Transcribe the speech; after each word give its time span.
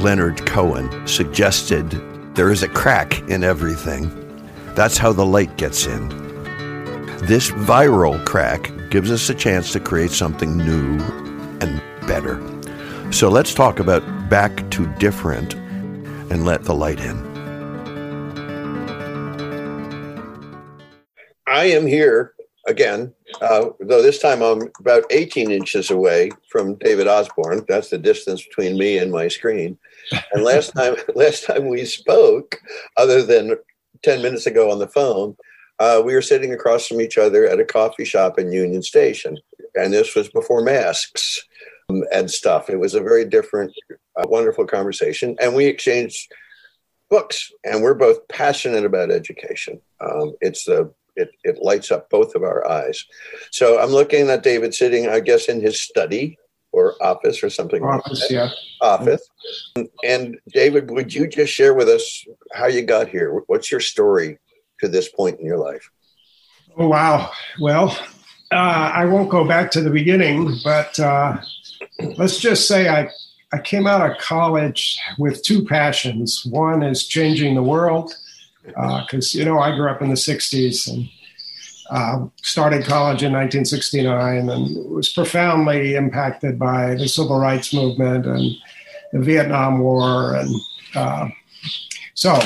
Leonard 0.00 0.46
Cohen, 0.46 1.06
suggested 1.06 1.90
there 2.34 2.50
is 2.50 2.62
a 2.62 2.68
crack 2.68 3.20
in 3.28 3.44
everything. 3.44 4.10
That's 4.74 4.96
how 4.96 5.12
the 5.12 5.26
light 5.26 5.56
gets 5.58 5.86
in. 5.86 6.08
This 7.26 7.50
viral 7.50 8.24
crack 8.24 8.72
gives 8.88 9.10
us 9.10 9.28
a 9.28 9.34
chance 9.34 9.72
to 9.72 9.80
create 9.80 10.10
something 10.10 10.56
new 10.56 10.98
and 11.60 11.82
better. 12.06 12.40
So 13.12 13.28
let's 13.28 13.52
talk 13.52 13.78
about 13.78 14.02
back 14.30 14.70
to 14.70 14.86
different 14.94 15.54
and 16.32 16.46
let 16.46 16.64
the 16.64 16.74
light 16.74 16.98
in. 17.00 17.18
I 21.46 21.64
am 21.64 21.86
here 21.86 22.32
again, 22.66 23.12
uh, 23.42 23.70
though 23.80 24.00
this 24.00 24.18
time 24.18 24.40
I'm 24.40 24.70
about 24.78 25.04
18 25.10 25.50
inches 25.50 25.90
away 25.90 26.30
from 26.48 26.76
David 26.76 27.06
Osborne. 27.06 27.66
That's 27.68 27.90
the 27.90 27.98
distance 27.98 28.42
between 28.42 28.78
me 28.78 28.96
and 28.96 29.12
my 29.12 29.28
screen. 29.28 29.76
And 30.32 30.44
last 30.44 30.72
time, 30.74 30.96
last 31.14 31.44
time 31.44 31.68
we 31.68 31.84
spoke, 31.84 32.60
other 32.96 33.22
than 33.22 33.56
10 34.02 34.22
minutes 34.22 34.46
ago 34.46 34.70
on 34.70 34.78
the 34.78 34.88
phone, 34.88 35.36
uh, 35.78 36.02
we 36.04 36.14
were 36.14 36.22
sitting 36.22 36.52
across 36.52 36.86
from 36.86 37.00
each 37.00 37.16
other 37.16 37.46
at 37.46 37.60
a 37.60 37.64
coffee 37.64 38.04
shop 38.04 38.38
in 38.38 38.52
Union 38.52 38.82
Station. 38.82 39.38
And 39.74 39.92
this 39.92 40.14
was 40.14 40.28
before 40.28 40.62
masks 40.62 41.42
um, 41.88 42.04
and 42.12 42.30
stuff. 42.30 42.68
It 42.68 42.78
was 42.78 42.94
a 42.94 43.00
very 43.00 43.24
different, 43.24 43.72
uh, 43.90 44.26
wonderful 44.28 44.66
conversation. 44.66 45.36
And 45.40 45.54
we 45.54 45.66
exchanged 45.66 46.30
books, 47.08 47.50
and 47.64 47.82
we're 47.82 47.94
both 47.94 48.26
passionate 48.28 48.84
about 48.84 49.10
education. 49.10 49.80
Um, 50.00 50.34
it's 50.40 50.64
the 50.64 50.92
it, 51.16 51.30
it 51.44 51.58
lights 51.60 51.90
up 51.90 52.08
both 52.08 52.34
of 52.34 52.42
our 52.42 52.66
eyes. 52.68 53.04
So 53.50 53.80
I'm 53.80 53.90
looking 53.90 54.30
at 54.30 54.42
David 54.42 54.74
sitting, 54.74 55.08
I 55.08 55.20
guess, 55.20 55.48
in 55.48 55.60
his 55.60 55.80
study 55.80 56.38
or 56.72 56.94
office 57.02 57.42
or 57.42 57.50
something 57.50 57.82
office, 57.84 58.20
like 58.22 58.30
yeah. 58.30 58.50
Office. 58.80 59.28
And 60.04 60.38
David, 60.52 60.90
would 60.90 61.12
you 61.12 61.26
just 61.26 61.52
share 61.52 61.74
with 61.74 61.88
us 61.88 62.24
how 62.52 62.66
you 62.66 62.82
got 62.82 63.08
here? 63.08 63.42
What's 63.46 63.70
your 63.70 63.80
story 63.80 64.38
to 64.80 64.88
this 64.88 65.08
point 65.08 65.40
in 65.40 65.46
your 65.46 65.58
life? 65.58 65.90
Oh, 66.76 66.88
wow. 66.88 67.30
Well, 67.60 67.96
uh, 68.52 68.92
I 68.94 69.04
won't 69.04 69.30
go 69.30 69.46
back 69.46 69.70
to 69.72 69.80
the 69.80 69.90
beginning, 69.90 70.56
but 70.64 70.98
uh, 70.98 71.38
let's 72.16 72.38
just 72.38 72.66
say 72.66 72.88
I, 72.88 73.08
I 73.52 73.58
came 73.58 73.86
out 73.86 74.08
of 74.08 74.18
college 74.18 74.98
with 75.18 75.42
two 75.42 75.64
passions. 75.64 76.44
One 76.46 76.82
is 76.82 77.06
changing 77.06 77.54
the 77.54 77.62
world, 77.62 78.14
because 78.64 79.34
uh, 79.34 79.38
you 79.38 79.44
know 79.44 79.58
I 79.58 79.74
grew 79.74 79.88
up 79.88 80.02
in 80.02 80.08
the 80.08 80.14
'60s 80.14 80.88
and 80.88 81.08
uh, 81.90 82.26
started 82.42 82.84
college 82.84 83.22
in 83.22 83.32
1969 83.32 84.48
and 84.48 84.90
was 84.90 85.08
profoundly 85.08 85.96
impacted 85.96 86.58
by 86.58 86.94
the 86.94 87.08
civil 87.08 87.38
rights 87.38 87.74
movement 87.74 88.26
and 88.26 88.54
the 89.12 89.18
Vietnam 89.18 89.80
War 89.80 90.36
and 90.36 90.54
uh, 90.94 91.28
so 92.14 92.40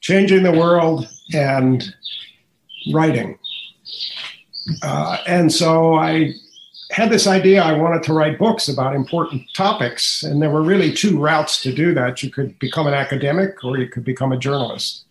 changing 0.00 0.42
the 0.42 0.52
world 0.52 1.08
and 1.32 1.94
writing. 2.92 3.38
Uh, 4.82 5.16
and 5.26 5.50
so 5.50 5.94
I 5.94 6.34
had 6.90 7.10
this 7.10 7.26
idea 7.26 7.62
I 7.62 7.72
wanted 7.72 8.02
to 8.04 8.12
write 8.12 8.38
books 8.38 8.68
about 8.68 8.94
important 8.94 9.42
topics, 9.54 10.22
and 10.22 10.42
there 10.42 10.50
were 10.50 10.62
really 10.62 10.92
two 10.92 11.18
routes 11.18 11.62
to 11.62 11.72
do 11.72 11.94
that. 11.94 12.22
You 12.22 12.30
could 12.30 12.58
become 12.58 12.86
an 12.86 12.94
academic 12.94 13.64
or 13.64 13.78
you 13.78 13.88
could 13.88 14.04
become 14.04 14.32
a 14.32 14.38
journalist. 14.38 15.04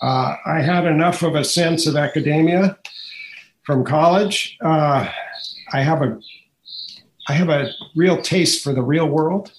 Uh, 0.00 0.36
I 0.44 0.60
had 0.60 0.86
enough 0.86 1.22
of 1.22 1.36
a 1.36 1.44
sense 1.44 1.86
of 1.86 1.94
academia 1.94 2.76
from 3.62 3.84
college. 3.84 4.56
Uh, 4.60 5.08
I 5.72 5.82
have 5.82 6.02
a 6.02 6.18
I 7.28 7.34
have 7.34 7.48
a 7.48 7.70
real 7.94 8.20
taste 8.20 8.64
for 8.64 8.72
the 8.72 8.82
real 8.82 9.06
world. 9.06 9.52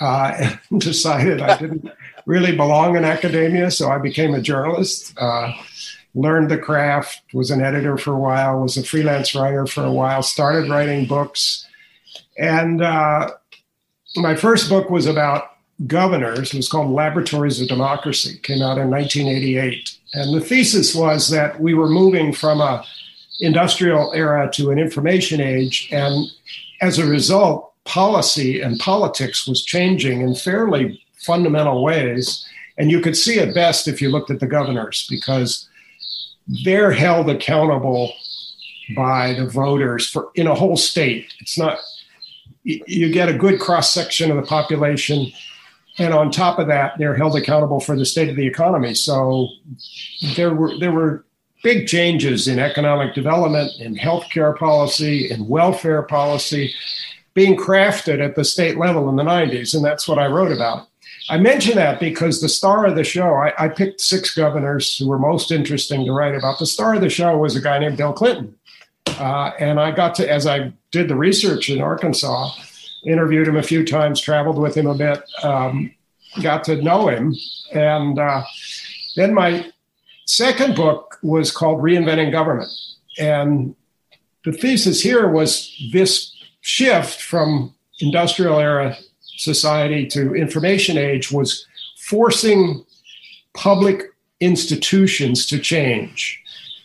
Uh, 0.00 0.56
and 0.70 0.80
decided 0.80 1.40
I 1.40 1.56
didn't 1.56 1.90
really 2.26 2.54
belong 2.54 2.96
in 2.96 3.04
academia, 3.04 3.70
so 3.70 3.90
I 3.90 3.98
became 3.98 4.34
a 4.34 4.40
journalist. 4.40 5.14
Uh, 5.16 5.52
learned 6.14 6.50
the 6.50 6.58
craft. 6.58 7.22
Was 7.32 7.50
an 7.50 7.62
editor 7.62 7.96
for 7.96 8.12
a 8.12 8.18
while. 8.18 8.60
Was 8.60 8.76
a 8.76 8.82
freelance 8.82 9.34
writer 9.34 9.66
for 9.66 9.84
a 9.84 9.92
while. 9.92 10.22
Started 10.22 10.68
writing 10.68 11.06
books, 11.06 11.66
and 12.38 12.82
uh, 12.82 13.30
my 14.16 14.34
first 14.34 14.68
book 14.68 14.90
was 14.90 15.06
about 15.06 15.50
governors. 15.86 16.52
It 16.52 16.56
was 16.56 16.68
called 16.68 16.90
Laboratories 16.90 17.60
of 17.60 17.68
Democracy. 17.68 18.38
Came 18.42 18.62
out 18.62 18.78
in 18.78 18.90
1988, 18.90 19.96
and 20.14 20.34
the 20.34 20.40
thesis 20.40 20.94
was 20.94 21.30
that 21.30 21.60
we 21.60 21.74
were 21.74 21.88
moving 21.88 22.32
from 22.32 22.60
a 22.60 22.84
industrial 23.40 24.12
era 24.14 24.50
to 24.54 24.70
an 24.70 24.78
information 24.78 25.40
age, 25.40 25.88
and 25.92 26.26
as 26.80 26.98
a 26.98 27.06
result, 27.06 27.72
policy 27.84 28.60
and 28.60 28.78
politics 28.78 29.46
was 29.46 29.64
changing 29.64 30.20
in 30.20 30.34
fairly 30.34 31.00
fundamental 31.24 31.82
ways. 31.82 32.46
And 32.78 32.90
you 32.90 33.00
could 33.00 33.16
see 33.16 33.38
it 33.38 33.54
best 33.54 33.88
if 33.88 34.02
you 34.02 34.10
looked 34.10 34.30
at 34.30 34.40
the 34.40 34.46
governors 34.46 35.06
because 35.08 35.68
they're 36.64 36.92
held 36.92 37.30
accountable 37.30 38.12
by 38.94 39.34
the 39.34 39.46
voters 39.46 40.08
for 40.08 40.30
in 40.34 40.46
a 40.46 40.54
whole 40.54 40.76
state. 40.76 41.32
It's 41.40 41.58
not 41.58 41.78
you 42.64 43.12
get 43.12 43.28
a 43.28 43.38
good 43.38 43.60
cross 43.60 43.92
section 43.92 44.30
of 44.30 44.36
the 44.36 44.42
population 44.42 45.32
and 45.98 46.12
on 46.12 46.30
top 46.30 46.58
of 46.58 46.66
that, 46.68 46.98
they're 46.98 47.14
held 47.14 47.36
accountable 47.36 47.80
for 47.80 47.96
the 47.96 48.04
state 48.04 48.28
of 48.28 48.36
the 48.36 48.46
economy. 48.46 48.94
So 48.94 49.48
there 50.34 50.54
were 50.54 50.78
there 50.78 50.92
were 50.92 51.24
big 51.66 51.88
changes 51.88 52.46
in 52.46 52.60
economic 52.60 53.12
development, 53.12 53.72
in 53.80 53.96
healthcare 53.96 54.56
policy, 54.56 55.28
in 55.32 55.48
welfare 55.48 56.04
policy, 56.04 56.72
being 57.34 57.56
crafted 57.56 58.24
at 58.24 58.36
the 58.36 58.44
state 58.44 58.78
level 58.78 59.08
in 59.08 59.16
the 59.16 59.24
90s, 59.24 59.74
and 59.74 59.84
that's 59.84 60.06
what 60.06 60.16
I 60.16 60.28
wrote 60.28 60.52
about. 60.52 60.86
I 61.28 61.38
mention 61.38 61.74
that 61.74 61.98
because 61.98 62.40
the 62.40 62.48
star 62.48 62.86
of 62.86 62.94
the 62.94 63.02
show, 63.02 63.34
I, 63.34 63.52
I 63.58 63.68
picked 63.68 64.00
six 64.00 64.32
governors 64.32 64.96
who 64.96 65.08
were 65.08 65.18
most 65.18 65.50
interesting 65.50 66.04
to 66.04 66.12
write 66.12 66.36
about. 66.36 66.60
The 66.60 66.66
star 66.66 66.94
of 66.94 67.00
the 67.00 67.10
show 67.10 67.36
was 67.36 67.56
a 67.56 67.60
guy 67.60 67.80
named 67.80 67.96
Bill 67.96 68.12
Clinton. 68.12 68.54
Uh, 69.18 69.50
and 69.58 69.80
I 69.80 69.90
got 69.90 70.14
to, 70.16 70.30
as 70.30 70.46
I 70.46 70.72
did 70.92 71.08
the 71.08 71.16
research 71.16 71.68
in 71.68 71.80
Arkansas, 71.80 72.52
interviewed 73.04 73.48
him 73.48 73.56
a 73.56 73.62
few 73.64 73.84
times, 73.84 74.20
traveled 74.20 74.56
with 74.56 74.76
him 74.76 74.86
a 74.86 74.94
bit, 74.94 75.20
um, 75.42 75.92
got 76.44 76.62
to 76.64 76.80
know 76.80 77.08
him. 77.08 77.34
And 77.72 78.20
uh, 78.20 78.44
then 79.16 79.34
my 79.34 79.72
second 80.26 80.76
book 80.76 81.18
was 81.22 81.50
called 81.50 81.80
Reinventing 81.80 82.30
Government. 82.30 82.70
And 83.18 83.74
the 84.44 84.52
thesis 84.52 85.00
here 85.00 85.28
was 85.28 85.74
this 85.92 86.34
shift 86.60 87.22
from 87.22 87.74
industrial 88.00 88.58
era 88.58 88.96
society 89.38 90.06
to 90.06 90.34
information 90.34 90.98
age 90.98 91.30
was 91.30 91.66
forcing 91.98 92.84
public 93.54 94.02
institutions 94.40 95.46
to 95.46 95.58
change. 95.58 96.42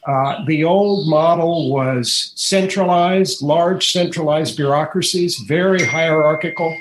Uh, 0.08 0.44
the 0.46 0.64
old 0.64 1.08
model 1.08 1.72
was 1.72 2.34
centralized, 2.36 3.42
large 3.42 3.92
centralized 3.92 4.56
bureaucracies, 4.58 5.38
very 5.48 5.84
hierarchical. 5.86 6.76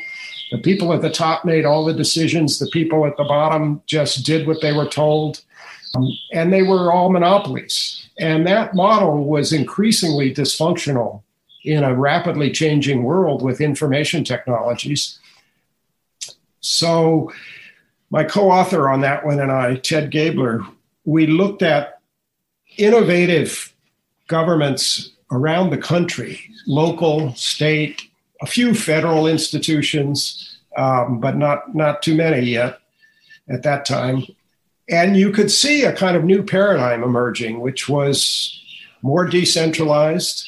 The 0.52 0.58
people 0.58 0.92
at 0.92 1.02
the 1.02 1.10
top 1.10 1.44
made 1.44 1.64
all 1.64 1.84
the 1.84 1.92
decisions, 1.92 2.58
the 2.58 2.70
people 2.72 3.06
at 3.06 3.16
the 3.16 3.24
bottom 3.24 3.82
just 3.86 4.24
did 4.24 4.46
what 4.46 4.62
they 4.62 4.72
were 4.72 4.88
told. 4.88 5.42
Um, 5.94 6.08
and 6.32 6.52
they 6.52 6.62
were 6.62 6.92
all 6.92 7.10
monopolies. 7.10 8.08
And 8.18 8.46
that 8.46 8.74
model 8.74 9.24
was 9.24 9.52
increasingly 9.52 10.32
dysfunctional 10.32 11.22
in 11.64 11.84
a 11.84 11.94
rapidly 11.94 12.50
changing 12.50 13.02
world 13.02 13.42
with 13.42 13.60
information 13.60 14.24
technologies. 14.24 15.18
So, 16.60 17.32
my 18.10 18.24
co 18.24 18.50
author 18.50 18.88
on 18.88 19.00
that 19.02 19.24
one 19.24 19.40
and 19.40 19.52
I, 19.52 19.76
Ted 19.76 20.10
Gaebler, 20.10 20.66
we 21.04 21.26
looked 21.26 21.62
at 21.62 22.00
innovative 22.76 23.72
governments 24.26 25.12
around 25.30 25.70
the 25.70 25.78
country, 25.78 26.40
local, 26.66 27.34
state, 27.34 28.02
a 28.42 28.46
few 28.46 28.74
federal 28.74 29.26
institutions, 29.26 30.58
um, 30.76 31.20
but 31.20 31.36
not, 31.36 31.74
not 31.74 32.02
too 32.02 32.14
many 32.14 32.40
yet 32.40 32.80
at 33.48 33.62
that 33.62 33.84
time. 33.84 34.24
And 34.90 35.16
you 35.16 35.30
could 35.30 35.50
see 35.52 35.84
a 35.84 35.92
kind 35.92 36.16
of 36.16 36.24
new 36.24 36.42
paradigm 36.42 37.04
emerging, 37.04 37.60
which 37.60 37.88
was 37.88 38.60
more 39.02 39.24
decentralized, 39.24 40.46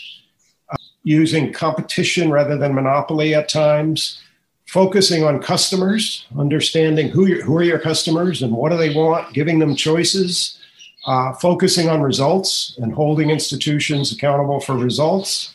uh, 0.68 0.76
using 1.04 1.52
competition 1.52 2.30
rather 2.30 2.58
than 2.58 2.74
monopoly 2.74 3.34
at 3.34 3.48
times, 3.48 4.20
focusing 4.66 5.22
on 5.22 5.40
customers, 5.40 6.26
understanding 6.36 7.08
who, 7.08 7.40
who 7.42 7.56
are 7.56 7.62
your 7.62 7.78
customers 7.78 8.42
and 8.42 8.52
what 8.52 8.72
do 8.72 8.78
they 8.78 8.92
want, 8.92 9.32
giving 9.32 9.60
them 9.60 9.76
choices, 9.76 10.58
uh, 11.06 11.32
focusing 11.34 11.88
on 11.88 12.00
results 12.00 12.76
and 12.82 12.92
holding 12.92 13.30
institutions 13.30 14.12
accountable 14.12 14.60
for 14.60 14.76
results, 14.76 15.54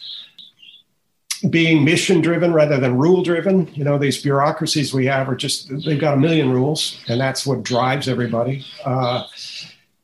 being 1.50 1.84
mission 1.84 2.22
driven 2.22 2.54
rather 2.54 2.78
than 2.78 2.98
rule 2.98 3.22
driven. 3.22 3.68
You 3.74 3.84
know, 3.84 3.98
these 3.98 4.22
bureaucracies 4.22 4.94
we 4.94 5.06
have 5.06 5.30
are 5.30 5.36
just, 5.36 5.69
they've 5.86 6.00
got 6.00 6.16
a 6.16 6.18
million 6.18 6.51
rules, 6.51 7.00
and 7.07 7.19
that's 7.19 7.45
what 7.45 7.63
drives 7.63 8.07
everybody. 8.07 8.66
Uh, 8.84 9.24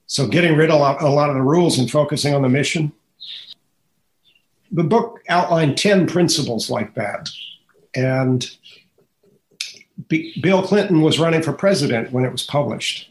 so, 0.06 0.28
getting 0.28 0.56
rid 0.56 0.70
of 0.70 0.76
a 0.76 0.80
lot, 0.80 1.02
a 1.02 1.10
lot 1.10 1.30
of 1.30 1.36
the 1.36 1.42
rules 1.42 1.80
and 1.80 1.90
focusing 1.90 2.36
on 2.36 2.44
the 2.44 2.50
mission. 2.50 2.92
The 4.72 4.84
book 4.84 5.22
outlined 5.30 5.78
10 5.78 6.08
principles 6.08 6.70
like 6.70 6.94
that. 6.96 7.30
And 7.96 8.50
B- 10.08 10.40
Bill 10.42 10.64
Clinton 10.64 11.02
was 11.02 11.20
running 11.20 11.44
for 11.44 11.54
president 11.54 12.12
when 12.12 12.26
it 12.26 12.32
was 12.32 12.44
published. 12.44 13.10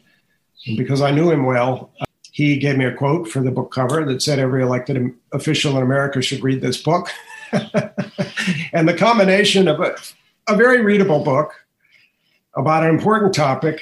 And 0.65 0.77
because 0.77 1.01
I 1.01 1.11
knew 1.11 1.31
him 1.31 1.45
well, 1.45 1.91
he 2.31 2.57
gave 2.57 2.77
me 2.77 2.85
a 2.85 2.93
quote 2.93 3.27
for 3.27 3.41
the 3.41 3.51
book 3.51 3.71
cover 3.71 4.03
that 4.05 4.21
said 4.21 4.39
every 4.39 4.63
elected 4.63 5.13
official 5.31 5.77
in 5.77 5.83
America 5.83 6.21
should 6.21 6.43
read 6.43 6.61
this 6.61 6.81
book. 6.81 7.09
and 8.73 8.87
the 8.87 8.93
combination 8.93 9.67
of 9.67 9.79
a, 9.79 9.95
a 10.47 10.55
very 10.55 10.81
readable 10.81 11.23
book 11.23 11.53
about 12.55 12.83
an 12.83 12.89
important 12.89 13.33
topic 13.33 13.79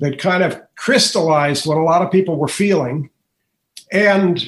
that 0.00 0.18
kind 0.18 0.42
of 0.42 0.60
crystallized 0.76 1.66
what 1.66 1.78
a 1.78 1.82
lot 1.82 2.02
of 2.02 2.10
people 2.10 2.36
were 2.36 2.48
feeling 2.48 3.10
and 3.92 4.44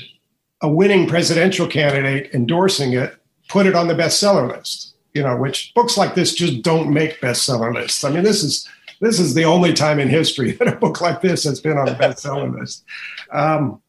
a 0.61 0.69
winning 0.69 1.07
presidential 1.07 1.67
candidate 1.67 2.31
endorsing 2.35 2.93
it 2.93 3.15
put 3.49 3.67
it 3.67 3.75
on 3.75 3.89
the 3.89 3.95
bestseller 3.95 4.49
list 4.49 4.89
you 5.19 5.23
know 5.25 5.37
which 5.37 5.73
books 5.75 5.97
like 5.97 6.15
this 6.15 6.35
just 6.35 6.63
don't 6.63 6.93
make 6.93 7.21
bestseller 7.21 7.75
lists. 7.75 8.05
I 8.05 8.11
mean 8.11 8.23
this 8.23 8.45
is 8.45 8.69
this 9.01 9.19
is 9.19 9.35
the 9.35 9.45
only 9.45 9.73
time 9.73 9.99
in 9.99 10.09
history 10.09 10.53
that 10.59 10.69
a 10.69 10.77
book 10.77 11.01
like 11.01 11.21
this 11.21 11.45
has 11.45 11.61
been 11.61 11.77
on 11.77 11.87
the 11.87 11.95
bestseller 11.95 12.57
list. 12.59 12.85
Um, 13.33 13.83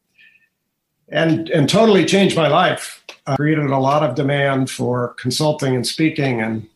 and 1.10 1.50
and 1.50 1.70
totally 1.70 2.06
changed 2.06 2.36
my 2.36 2.48
life 2.48 2.99
uh, 3.30 3.36
created 3.36 3.70
a 3.70 3.78
lot 3.78 4.04
of 4.04 4.16
demand 4.16 4.70
for 4.70 5.16
consulting 5.20 5.76
and 5.76 5.86
speaking 5.86 6.42
and 6.42 6.68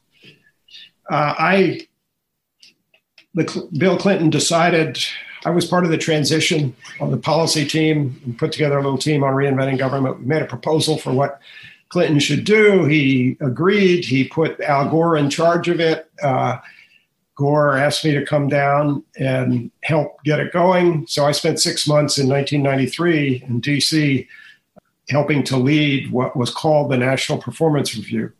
uh, 1.10 1.34
i 1.38 1.88
the, 3.36 3.68
Bill 3.78 3.98
Clinton 3.98 4.30
decided 4.30 5.04
I 5.46 5.50
was 5.50 5.66
part 5.66 5.84
of 5.84 5.92
the 5.92 5.98
transition 5.98 6.76
of 7.00 7.12
the 7.12 7.18
policy 7.18 7.66
team 7.66 8.20
and 8.26 8.38
put 8.38 8.52
together 8.52 8.78
a 8.78 8.82
little 8.82 8.98
team 8.98 9.24
on 9.24 9.34
reinventing 9.34 9.78
government. 9.78 10.20
We 10.20 10.26
made 10.26 10.42
a 10.42 10.48
proposal 10.48 10.98
for 10.98 11.12
what 11.12 11.40
Clinton 11.90 12.20
should 12.20 12.44
do. 12.44 12.86
He 12.86 13.38
agreed. 13.40 14.06
He 14.06 14.28
put 14.28 14.60
Al 14.62 14.90
Gore 14.90 15.18
in 15.18 15.30
charge 15.30 15.68
of 15.68 15.80
it. 15.80 16.10
Uh, 16.22 16.60
Gore 17.36 17.76
asked 17.76 18.06
me 18.06 18.14
to 18.14 18.26
come 18.26 18.48
down 18.48 19.04
and 19.18 19.72
help 19.84 20.24
get 20.24 20.40
it 20.40 20.54
going. 20.54 21.06
So 21.08 21.26
I 21.26 21.32
spent 21.32 21.60
six 21.60 21.88
months 21.88 22.18
in 22.18 22.30
1993 22.30 23.44
in 23.48 23.62
DC 23.62 24.28
helping 25.10 25.44
to 25.44 25.58
lead 25.58 26.12
what 26.12 26.36
was 26.36 26.50
called 26.50 26.92
the 26.92 26.98
National 26.98 27.38
Performance 27.38 27.96
Review 27.96 28.32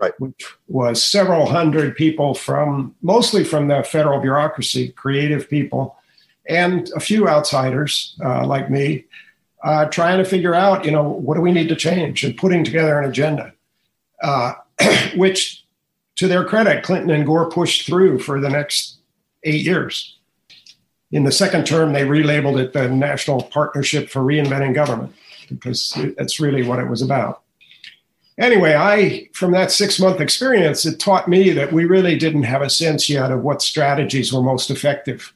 right. 0.00 0.18
which 0.18 0.46
was 0.68 1.04
several 1.04 1.46
hundred 1.46 1.94
people 1.94 2.34
from 2.34 2.94
mostly 3.02 3.44
from 3.44 3.68
the 3.68 3.82
federal 3.84 4.20
bureaucracy, 4.20 4.88
creative 4.88 5.48
people, 5.48 5.96
and 6.48 6.90
a 6.96 7.00
few 7.00 7.28
outsiders 7.28 8.16
uh, 8.24 8.46
like 8.46 8.70
me, 8.70 9.04
uh, 9.62 9.84
trying 9.86 10.18
to 10.18 10.24
figure 10.24 10.54
out, 10.54 10.84
you 10.84 10.90
know, 10.90 11.08
what 11.08 11.34
do 11.34 11.40
we 11.40 11.52
need 11.52 11.68
to 11.68 11.76
change 11.76 12.24
and 12.24 12.36
putting 12.36 12.64
together 12.64 12.98
an 12.98 13.08
agenda, 13.08 13.52
uh, 14.22 14.54
which, 15.16 15.64
to 16.16 16.26
their 16.26 16.44
credit, 16.44 16.82
Clinton 16.82 17.10
and 17.10 17.26
Gore 17.26 17.50
pushed 17.50 17.86
through 17.86 18.18
for 18.18 18.40
the 18.40 18.48
next 18.48 18.98
eight 19.44 19.64
years. 19.64 20.16
In 21.12 21.24
the 21.24 21.32
second 21.32 21.66
term, 21.66 21.92
they 21.92 22.04
relabeled 22.04 22.60
it 22.60 22.72
the 22.72 22.88
National 22.88 23.42
Partnership 23.42 24.08
for 24.08 24.20
Reinventing 24.20 24.74
Government 24.74 25.14
because 25.50 25.98
that's 26.16 26.40
really 26.40 26.62
what 26.62 26.78
it 26.78 26.88
was 26.88 27.02
about 27.02 27.42
anyway, 28.40 28.74
I, 28.74 29.28
from 29.32 29.52
that 29.52 29.70
six 29.70 30.00
month 30.00 30.20
experience, 30.20 30.84
it 30.84 30.98
taught 30.98 31.28
me 31.28 31.50
that 31.50 31.72
we 31.72 31.84
really 31.84 32.18
didn't 32.18 32.42
have 32.44 32.62
a 32.62 32.70
sense 32.70 33.08
yet 33.08 33.30
of 33.30 33.42
what 33.42 33.62
strategies 33.62 34.32
were 34.32 34.42
most 34.42 34.70
effective. 34.70 35.32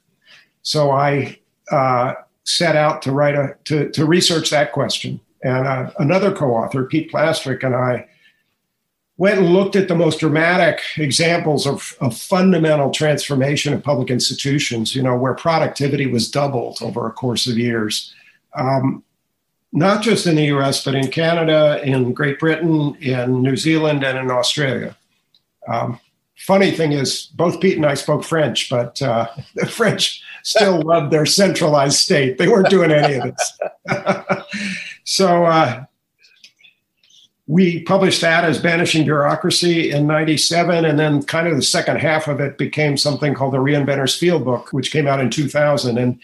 So 0.62 0.90
I 0.90 1.38
uh, 1.70 2.14
set 2.44 2.74
out 2.74 3.02
to 3.02 3.12
write 3.12 3.36
a, 3.36 3.56
to, 3.64 3.90
to 3.90 4.06
research 4.06 4.50
that 4.50 4.72
question. 4.72 5.20
And 5.42 5.66
uh, 5.66 5.90
another 5.98 6.32
co 6.32 6.54
author, 6.54 6.84
Pete 6.86 7.12
Plastrik, 7.12 7.62
and 7.62 7.74
I 7.74 8.08
went 9.18 9.38
and 9.38 9.52
looked 9.52 9.76
at 9.76 9.86
the 9.86 9.94
most 9.94 10.18
dramatic 10.20 10.80
examples 10.96 11.66
of, 11.66 11.96
of 12.00 12.16
fundamental 12.16 12.90
transformation 12.90 13.72
of 13.72 13.82
public 13.82 14.10
institutions, 14.10 14.96
you 14.96 15.02
know, 15.02 15.16
where 15.16 15.34
productivity 15.34 16.06
was 16.06 16.30
doubled 16.30 16.78
over 16.80 17.06
a 17.06 17.12
course 17.12 17.46
of 17.46 17.58
years. 17.58 18.12
Um, 18.54 19.04
not 19.74 20.02
just 20.02 20.26
in 20.26 20.36
the 20.36 20.44
US, 20.44 20.84
but 20.84 20.94
in 20.94 21.08
Canada, 21.08 21.82
in 21.84 22.12
Great 22.12 22.38
Britain, 22.38 22.96
in 23.00 23.42
New 23.42 23.56
Zealand, 23.56 24.04
and 24.04 24.16
in 24.16 24.30
Australia. 24.30 24.96
Um, 25.66 25.98
funny 26.36 26.70
thing 26.70 26.92
is, 26.92 27.26
both 27.34 27.60
Pete 27.60 27.76
and 27.76 27.84
I 27.84 27.94
spoke 27.94 28.22
French, 28.22 28.70
but 28.70 29.02
uh, 29.02 29.28
the 29.56 29.66
French 29.66 30.22
still 30.44 30.80
loved 30.80 31.12
their 31.12 31.26
centralized 31.26 31.98
state. 31.98 32.38
They 32.38 32.46
weren't 32.46 32.70
doing 32.70 32.92
any 32.92 33.14
of 33.14 33.34
this. 33.34 33.58
so 35.04 35.44
uh, 35.44 35.84
we 37.48 37.82
published 37.82 38.20
that 38.20 38.44
as 38.44 38.60
Banishing 38.60 39.04
Bureaucracy 39.04 39.90
in 39.90 40.06
97. 40.06 40.84
And 40.84 41.00
then, 41.00 41.24
kind 41.24 41.48
of, 41.48 41.56
the 41.56 41.62
second 41.62 41.96
half 41.96 42.28
of 42.28 42.40
it 42.40 42.58
became 42.58 42.96
something 42.96 43.34
called 43.34 43.54
the 43.54 43.58
Reinventor's 43.58 44.16
Field 44.16 44.44
Book, 44.44 44.72
which 44.72 44.92
came 44.92 45.08
out 45.08 45.18
in 45.18 45.30
2000. 45.30 45.98
And 45.98 46.20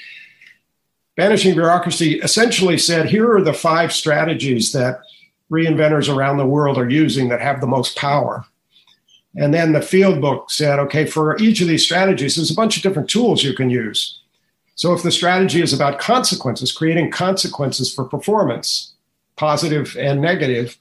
Banishing 1.21 1.53
Bureaucracy 1.53 2.19
essentially 2.21 2.79
said 2.79 3.05
here 3.05 3.31
are 3.31 3.43
the 3.43 3.53
five 3.53 3.93
strategies 3.93 4.73
that 4.73 5.03
reinventors 5.51 6.09
around 6.09 6.39
the 6.39 6.47
world 6.47 6.79
are 6.79 6.89
using 6.89 7.29
that 7.29 7.43
have 7.43 7.61
the 7.61 7.67
most 7.67 7.95
power. 7.95 8.47
And 9.37 9.53
then 9.53 9.75
the 9.75 9.83
field 9.83 10.23
book 10.23 10.51
said, 10.51 10.79
okay, 10.79 11.05
for 11.05 11.37
each 11.37 11.61
of 11.61 11.69
these 11.69 11.85
strategies, 11.85 12.37
there's 12.37 12.51
a 12.51 12.55
bunch 12.55 12.79
of 12.79 12.83
different 12.83 13.11
tools 13.11 13.45
you 13.45 13.53
can 13.53 13.69
use. 13.69 14.19
So 14.77 14.95
if 14.95 15.03
the 15.03 15.11
strategy 15.11 15.61
is 15.61 15.75
about 15.75 15.99
consequences, 15.99 16.73
creating 16.73 17.11
consequences 17.11 17.93
for 17.93 18.07
performance, 18.07 18.95
positive 19.37 19.95
and 19.99 20.23
negative, 20.23 20.79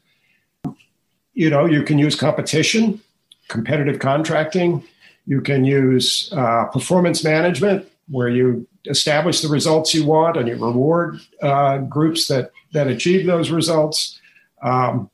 you 1.33 1.49
know, 1.49 1.65
you 1.65 1.83
can 1.83 1.99
use 1.99 2.15
competition, 2.15 3.01
competitive 3.49 3.99
contracting, 3.99 4.85
you 5.25 5.41
can 5.41 5.65
use 5.65 6.31
uh, 6.31 6.63
performance 6.71 7.25
management, 7.25 7.85
where 8.07 8.29
you 8.29 8.65
establish 8.85 9.41
the 9.41 9.47
results 9.47 9.93
you 9.93 10.05
want 10.05 10.37
and 10.37 10.47
you 10.47 10.55
reward 10.55 11.19
uh, 11.41 11.79
groups 11.79 12.27
that 12.27 12.51
that 12.73 12.87
achieve 12.87 13.25
those 13.25 13.49
results. 13.49 14.19
Um, 14.61 15.09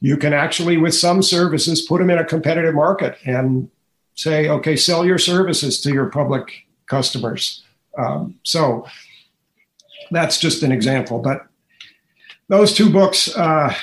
you 0.00 0.16
can 0.16 0.32
actually, 0.32 0.76
with 0.76 0.94
some 0.94 1.22
services, 1.22 1.82
put 1.82 1.98
them 1.98 2.10
in 2.10 2.18
a 2.18 2.24
competitive 2.24 2.74
market 2.74 3.16
and 3.24 3.70
say, 4.14 4.48
okay, 4.48 4.76
sell 4.76 5.04
your 5.04 5.18
services 5.18 5.80
to 5.82 5.92
your 5.92 6.06
public 6.06 6.66
customers. 6.86 7.64
Um, 7.98 8.38
so 8.42 8.86
that's 10.10 10.38
just 10.38 10.62
an 10.62 10.72
example. 10.72 11.18
But 11.20 11.46
those 12.48 12.72
two 12.72 12.90
books, 12.90 13.34
uh, 13.36 13.74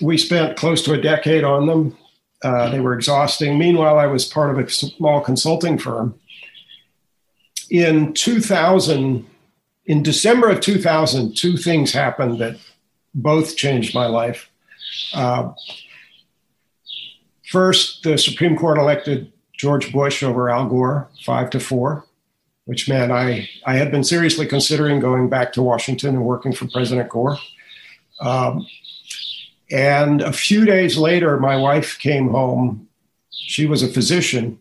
we 0.00 0.16
spent 0.16 0.56
close 0.56 0.82
to 0.82 0.92
a 0.92 1.00
decade 1.00 1.44
on 1.44 1.66
them. 1.66 1.96
Uh, 2.42 2.70
they 2.70 2.80
were 2.80 2.94
exhausting. 2.94 3.58
Meanwhile, 3.58 3.98
I 3.98 4.06
was 4.06 4.24
part 4.24 4.50
of 4.50 4.64
a 4.64 4.70
small 4.70 5.20
consulting 5.20 5.78
firm 5.78 6.18
in 7.72 8.12
2000, 8.12 9.26
in 9.86 10.02
December 10.02 10.50
of 10.50 10.60
2000, 10.60 11.34
two 11.34 11.56
things 11.56 11.90
happened 11.90 12.38
that 12.38 12.58
both 13.14 13.56
changed 13.56 13.94
my 13.94 14.04
life. 14.04 14.50
Uh, 15.14 15.52
first, 17.50 18.02
the 18.02 18.18
Supreme 18.18 18.58
Court 18.58 18.76
elected 18.76 19.32
George 19.56 19.90
Bush 19.90 20.22
over 20.22 20.50
Al 20.50 20.68
Gore, 20.68 21.08
five 21.24 21.48
to 21.48 21.60
four, 21.60 22.04
which 22.66 22.90
meant 22.90 23.10
I, 23.10 23.48
I 23.64 23.76
had 23.76 23.90
been 23.90 24.04
seriously 24.04 24.46
considering 24.46 25.00
going 25.00 25.30
back 25.30 25.54
to 25.54 25.62
Washington 25.62 26.10
and 26.10 26.26
working 26.26 26.52
for 26.52 26.68
President 26.68 27.08
Gore. 27.08 27.38
Um, 28.20 28.66
and 29.70 30.20
a 30.20 30.34
few 30.34 30.66
days 30.66 30.98
later, 30.98 31.40
my 31.40 31.56
wife 31.56 31.98
came 31.98 32.28
home. 32.28 32.86
She 33.30 33.64
was 33.64 33.82
a 33.82 33.88
physician 33.88 34.60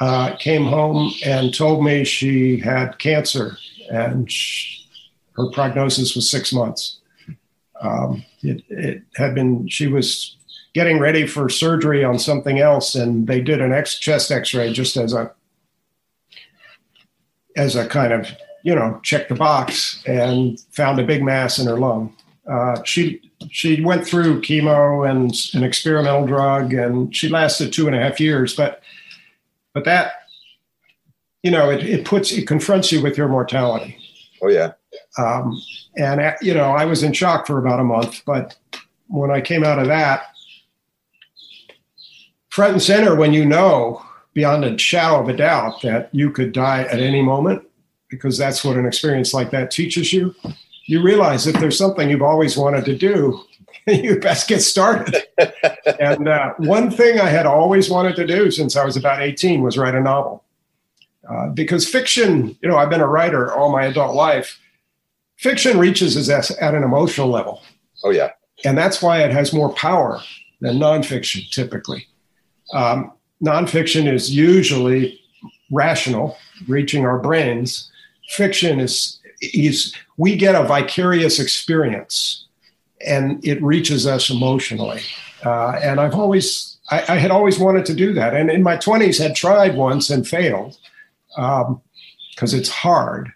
uh, 0.00 0.36
came 0.36 0.64
home 0.64 1.12
and 1.24 1.54
told 1.54 1.84
me 1.84 2.04
she 2.04 2.58
had 2.58 2.98
cancer 2.98 3.56
and 3.90 4.30
she, 4.30 4.86
her 5.36 5.50
prognosis 5.50 6.14
was 6.14 6.30
six 6.30 6.52
months. 6.52 7.00
Um, 7.80 8.24
it, 8.42 8.62
it, 8.68 9.02
had 9.16 9.34
been, 9.34 9.68
she 9.68 9.86
was 9.86 10.36
getting 10.74 10.98
ready 10.98 11.26
for 11.26 11.48
surgery 11.48 12.04
on 12.04 12.18
something 12.18 12.58
else, 12.58 12.94
and 12.94 13.26
they 13.26 13.40
did 13.40 13.60
an 13.60 13.72
X 13.72 13.98
chest 13.98 14.30
X-ray 14.30 14.72
just 14.72 14.96
as 14.96 15.12
a 15.12 15.32
as 17.56 17.74
a 17.74 17.86
kind 17.88 18.12
of 18.12 18.28
you 18.62 18.74
know 18.74 19.00
check 19.02 19.28
the 19.28 19.34
box, 19.34 20.02
and 20.06 20.60
found 20.72 20.98
a 20.98 21.04
big 21.04 21.22
mass 21.22 21.58
in 21.58 21.66
her 21.66 21.78
lung. 21.78 22.14
Uh, 22.46 22.82
she 22.82 23.20
she 23.50 23.82
went 23.82 24.06
through 24.06 24.40
chemo 24.42 25.08
and 25.08 25.34
an 25.54 25.64
experimental 25.64 26.26
drug, 26.26 26.72
and 26.74 27.14
she 27.14 27.28
lasted 27.28 27.72
two 27.72 27.86
and 27.86 27.96
a 27.96 27.98
half 27.98 28.20
years, 28.20 28.54
but 28.54 28.82
but 29.76 29.84
that, 29.84 30.22
you 31.42 31.50
know, 31.50 31.68
it, 31.68 31.84
it 31.84 32.06
puts, 32.06 32.32
it 32.32 32.46
confronts 32.46 32.90
you 32.90 33.02
with 33.02 33.18
your 33.18 33.28
mortality. 33.28 33.98
Oh, 34.40 34.48
yeah. 34.48 34.72
Um, 35.18 35.60
and, 35.98 36.18
uh, 36.18 36.32
you 36.40 36.54
know, 36.54 36.70
I 36.70 36.86
was 36.86 37.02
in 37.02 37.12
shock 37.12 37.46
for 37.46 37.58
about 37.58 37.78
a 37.78 37.84
month, 37.84 38.22
but 38.24 38.56
when 39.08 39.30
I 39.30 39.42
came 39.42 39.64
out 39.64 39.78
of 39.78 39.88
that, 39.88 40.28
front 42.48 42.72
and 42.72 42.82
center, 42.82 43.14
when 43.16 43.34
you 43.34 43.44
know 43.44 44.02
beyond 44.32 44.64
a 44.64 44.78
shadow 44.78 45.20
of 45.20 45.28
a 45.28 45.36
doubt 45.36 45.82
that 45.82 46.08
you 46.10 46.30
could 46.30 46.52
die 46.52 46.84
at 46.84 47.00
any 47.00 47.20
moment, 47.20 47.62
because 48.08 48.38
that's 48.38 48.64
what 48.64 48.78
an 48.78 48.86
experience 48.86 49.34
like 49.34 49.50
that 49.50 49.70
teaches 49.70 50.10
you, 50.10 50.34
you 50.86 51.02
realize 51.02 51.46
if 51.46 51.60
there's 51.60 51.76
something 51.76 52.08
you've 52.08 52.22
always 52.22 52.56
wanted 52.56 52.86
to 52.86 52.96
do, 52.96 53.44
you 54.02 54.18
best 54.18 54.48
get 54.48 54.60
started. 54.60 55.22
and 56.00 56.28
uh, 56.28 56.54
one 56.58 56.90
thing 56.90 57.20
I 57.20 57.28
had 57.28 57.46
always 57.46 57.88
wanted 57.88 58.16
to 58.16 58.26
do 58.26 58.50
since 58.50 58.76
I 58.76 58.84
was 58.84 58.96
about 58.96 59.22
18 59.22 59.62
was 59.62 59.78
write 59.78 59.94
a 59.94 60.00
novel. 60.00 60.42
Uh, 61.28 61.48
because 61.48 61.88
fiction, 61.88 62.56
you 62.60 62.68
know, 62.68 62.76
I've 62.76 62.90
been 62.90 63.00
a 63.00 63.06
writer 63.06 63.52
all 63.52 63.70
my 63.70 63.84
adult 63.84 64.14
life. 64.14 64.58
Fiction 65.36 65.78
reaches 65.78 66.16
us 66.28 66.50
at 66.60 66.74
an 66.74 66.82
emotional 66.82 67.28
level. 67.28 67.62
Oh, 68.04 68.10
yeah. 68.10 68.30
And 68.64 68.76
that's 68.76 69.00
why 69.02 69.22
it 69.22 69.30
has 69.32 69.52
more 69.52 69.72
power 69.74 70.20
than 70.60 70.78
nonfiction 70.78 71.48
typically. 71.50 72.06
Um, 72.72 73.12
nonfiction 73.44 74.12
is 74.12 74.34
usually 74.34 75.20
rational, 75.70 76.36
reaching 76.66 77.04
our 77.04 77.18
brains. 77.18 77.90
Fiction 78.30 78.80
is, 78.80 79.20
is 79.40 79.94
we 80.16 80.36
get 80.36 80.54
a 80.54 80.64
vicarious 80.64 81.38
experience 81.38 82.45
and 83.06 83.44
it 83.46 83.62
reaches 83.62 84.06
us 84.06 84.30
emotionally. 84.30 85.00
Uh, 85.44 85.78
and 85.82 86.00
I've 86.00 86.14
always, 86.14 86.78
I, 86.90 87.14
I, 87.14 87.16
had 87.16 87.30
always 87.30 87.58
wanted 87.58 87.86
to 87.86 87.94
do 87.94 88.12
that. 88.14 88.34
And 88.34 88.50
in 88.50 88.62
my 88.62 88.76
20s, 88.76 89.18
had 89.20 89.36
tried 89.36 89.76
once 89.76 90.10
and 90.10 90.26
failed 90.26 90.76
because 91.28 91.64
um, 92.54 92.58
it's 92.58 92.68
hard. 92.68 93.32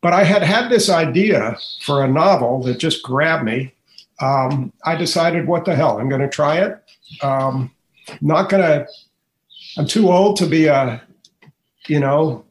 But 0.00 0.12
I 0.12 0.24
had 0.24 0.42
had 0.42 0.70
this 0.70 0.88
idea 0.88 1.58
for 1.82 2.04
a 2.04 2.08
novel 2.08 2.62
that 2.62 2.78
just 2.78 3.02
grabbed 3.02 3.44
me. 3.44 3.72
Um, 4.20 4.72
I 4.84 4.96
decided, 4.96 5.46
what 5.46 5.64
the 5.64 5.74
hell, 5.74 5.98
I'm 5.98 6.08
going 6.08 6.20
to 6.20 6.28
try 6.28 6.58
it. 6.58 6.82
Um, 7.22 7.70
not 8.20 8.48
going 8.48 8.62
to, 8.62 8.86
I'm 9.76 9.86
too 9.86 10.10
old 10.10 10.36
to 10.38 10.46
be 10.46 10.66
a, 10.66 11.02
you 11.86 12.00
know, 12.00 12.44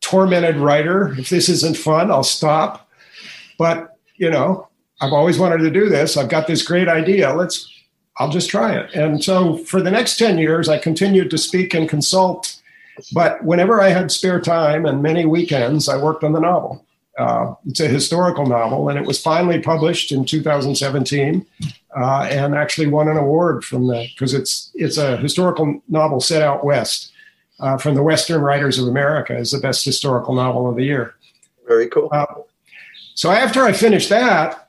tormented 0.00 0.56
writer. 0.56 1.14
If 1.18 1.28
this 1.28 1.48
isn't 1.48 1.76
fun, 1.76 2.10
I'll 2.10 2.24
stop. 2.24 2.88
But, 3.58 3.98
you 4.16 4.30
know, 4.30 4.68
I've 5.00 5.12
always 5.12 5.38
wanted 5.38 5.58
to 5.58 5.70
do 5.70 5.88
this. 5.88 6.16
I've 6.16 6.28
got 6.28 6.46
this 6.46 6.62
great 6.62 6.88
idea. 6.88 7.32
Let's, 7.32 7.72
I'll 8.18 8.30
just 8.30 8.50
try 8.50 8.76
it. 8.76 8.92
And 8.94 9.22
so 9.22 9.58
for 9.58 9.80
the 9.80 9.90
next 9.90 10.16
10 10.16 10.38
years, 10.38 10.68
I 10.68 10.78
continued 10.78 11.30
to 11.30 11.38
speak 11.38 11.74
and 11.74 11.88
consult. 11.88 12.60
But 13.12 13.44
whenever 13.44 13.80
I 13.80 13.90
had 13.90 14.10
spare 14.10 14.40
time 14.40 14.86
and 14.86 15.02
many 15.02 15.24
weekends, 15.24 15.88
I 15.88 15.96
worked 15.96 16.24
on 16.24 16.32
the 16.32 16.40
novel. 16.40 16.84
Uh, 17.16 17.54
it's 17.66 17.80
a 17.80 17.88
historical 17.88 18.46
novel, 18.46 18.88
and 18.88 18.98
it 18.98 19.04
was 19.04 19.20
finally 19.20 19.60
published 19.60 20.12
in 20.12 20.24
2017, 20.24 21.44
uh, 21.96 22.28
and 22.30 22.54
actually 22.54 22.86
won 22.86 23.08
an 23.08 23.16
award 23.16 23.64
from 23.64 23.88
the 23.88 24.06
because 24.14 24.34
it's 24.34 24.70
it's 24.74 24.98
a 24.98 25.16
historical 25.16 25.82
novel 25.88 26.20
set 26.20 26.42
out 26.42 26.64
west 26.64 27.10
uh, 27.58 27.76
from 27.76 27.96
the 27.96 28.02
Western 28.04 28.40
Writers 28.40 28.78
of 28.78 28.86
America 28.86 29.34
as 29.34 29.50
the 29.50 29.58
best 29.58 29.84
historical 29.84 30.32
novel 30.32 30.70
of 30.70 30.76
the 30.76 30.84
year. 30.84 31.14
Very 31.66 31.88
cool. 31.88 32.08
Uh, 32.12 32.24
so 33.14 33.32
after 33.32 33.64
I 33.64 33.72
finished 33.72 34.10
that, 34.10 34.67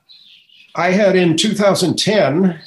I 0.74 0.92
had 0.92 1.16
in 1.16 1.36
2010 1.36 2.60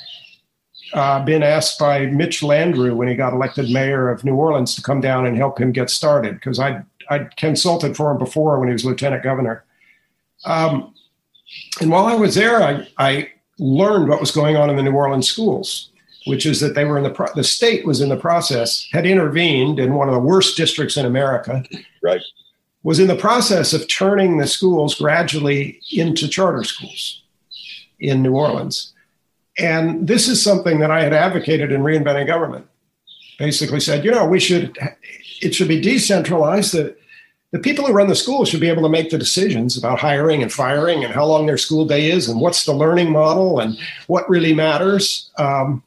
uh, 0.94 1.26
been 1.26 1.44
asked 1.44 1.80
by 1.80 2.06
Mitch 2.08 2.42
Landrieu 2.42 2.96
when 2.96 3.08
he 3.08 3.16
got 3.16 3.34
elected 3.34 3.70
mayor 3.70 4.10
of 4.10 4.24
New 4.24 4.36
Orleans 4.36 4.76
to 4.76 4.82
come 4.82 5.02
down 5.02 5.26
and 5.26 5.38
help 5.38 5.60
him 5.60 5.72
get 5.72 5.90
started 5.90 6.36
because 6.36 6.60
I 6.60 6.84
I 7.10 7.28
consulted 7.36 7.98
for 7.98 8.12
him 8.12 8.18
before 8.18 8.60
when 8.60 8.70
he 8.70 8.74
was 8.74 8.86
lieutenant 8.86 9.24
governor. 9.24 9.66
Um, 10.46 10.94
and 11.82 11.92
while 11.92 12.06
I 12.06 12.16
was 12.16 12.36
there, 12.36 12.62
I, 12.64 12.88
I 12.98 13.30
learned 13.60 14.08
what 14.10 14.20
was 14.20 14.32
going 14.32 14.56
on 14.56 14.70
in 14.70 14.76
the 14.76 14.84
New 14.84 14.94
Orleans 14.94 15.30
schools, 15.30 15.90
which 16.26 16.46
is 16.46 16.60
that 16.62 16.76
they 16.76 16.86
were 16.86 16.98
in 16.98 17.04
the 17.04 17.10
pro- 17.10 17.34
the 17.36 17.44
state 17.44 17.86
was 17.86 18.02
in 18.02 18.10
the 18.10 18.18
process 18.18 18.88
had 18.92 19.06
intervened 19.06 19.80
in 19.80 19.96
one 19.96 20.08
of 20.08 20.14
the 20.14 20.20
worst 20.20 20.58
districts 20.58 20.98
in 20.98 21.06
America. 21.06 21.64
Right. 22.02 22.22
Was 22.84 23.00
in 23.00 23.08
the 23.08 23.16
process 23.16 23.74
of 23.74 23.88
turning 23.88 24.38
the 24.38 24.48
schools 24.48 24.96
gradually 24.96 25.80
into 25.92 26.28
charter 26.28 26.64
schools 26.64 27.23
in 28.04 28.22
New 28.22 28.34
Orleans. 28.34 28.94
And 29.58 30.08
this 30.08 30.28
is 30.28 30.42
something 30.42 30.80
that 30.80 30.92
I 30.92 31.02
had 31.04 31.14
advocated 31.14 31.72
in 31.72 31.82
reinventing 31.82 32.28
government. 32.28 32.68
Basically 33.40 33.80
said, 33.80 34.06
you 34.06 34.12
know, 34.12 34.26
we 34.26 34.40
should 34.40 34.78
it 35.42 35.54
should 35.56 35.68
be 35.68 35.82
decentralized 35.82 36.74
that 36.74 36.98
the 37.52 37.60
people 37.60 37.86
who 37.86 37.94
run 37.94 38.08
the 38.08 38.16
school 38.16 38.46
should 38.46 38.60
be 38.60 38.70
able 38.70 38.84
to 38.84 38.90
make 38.90 39.10
the 39.10 39.18
decisions 39.18 39.78
about 39.78 40.00
hiring 40.00 40.42
and 40.42 40.52
firing 40.52 41.04
and 41.04 41.14
how 41.14 41.26
long 41.26 41.46
their 41.46 41.58
school 41.58 41.86
day 41.86 42.10
is 42.10 42.28
and 42.28 42.40
what's 42.40 42.66
the 42.66 42.74
learning 42.74 43.12
model 43.12 43.60
and 43.60 43.78
what 44.08 44.30
really 44.30 44.54
matters. 44.54 45.32
Um, 45.38 45.84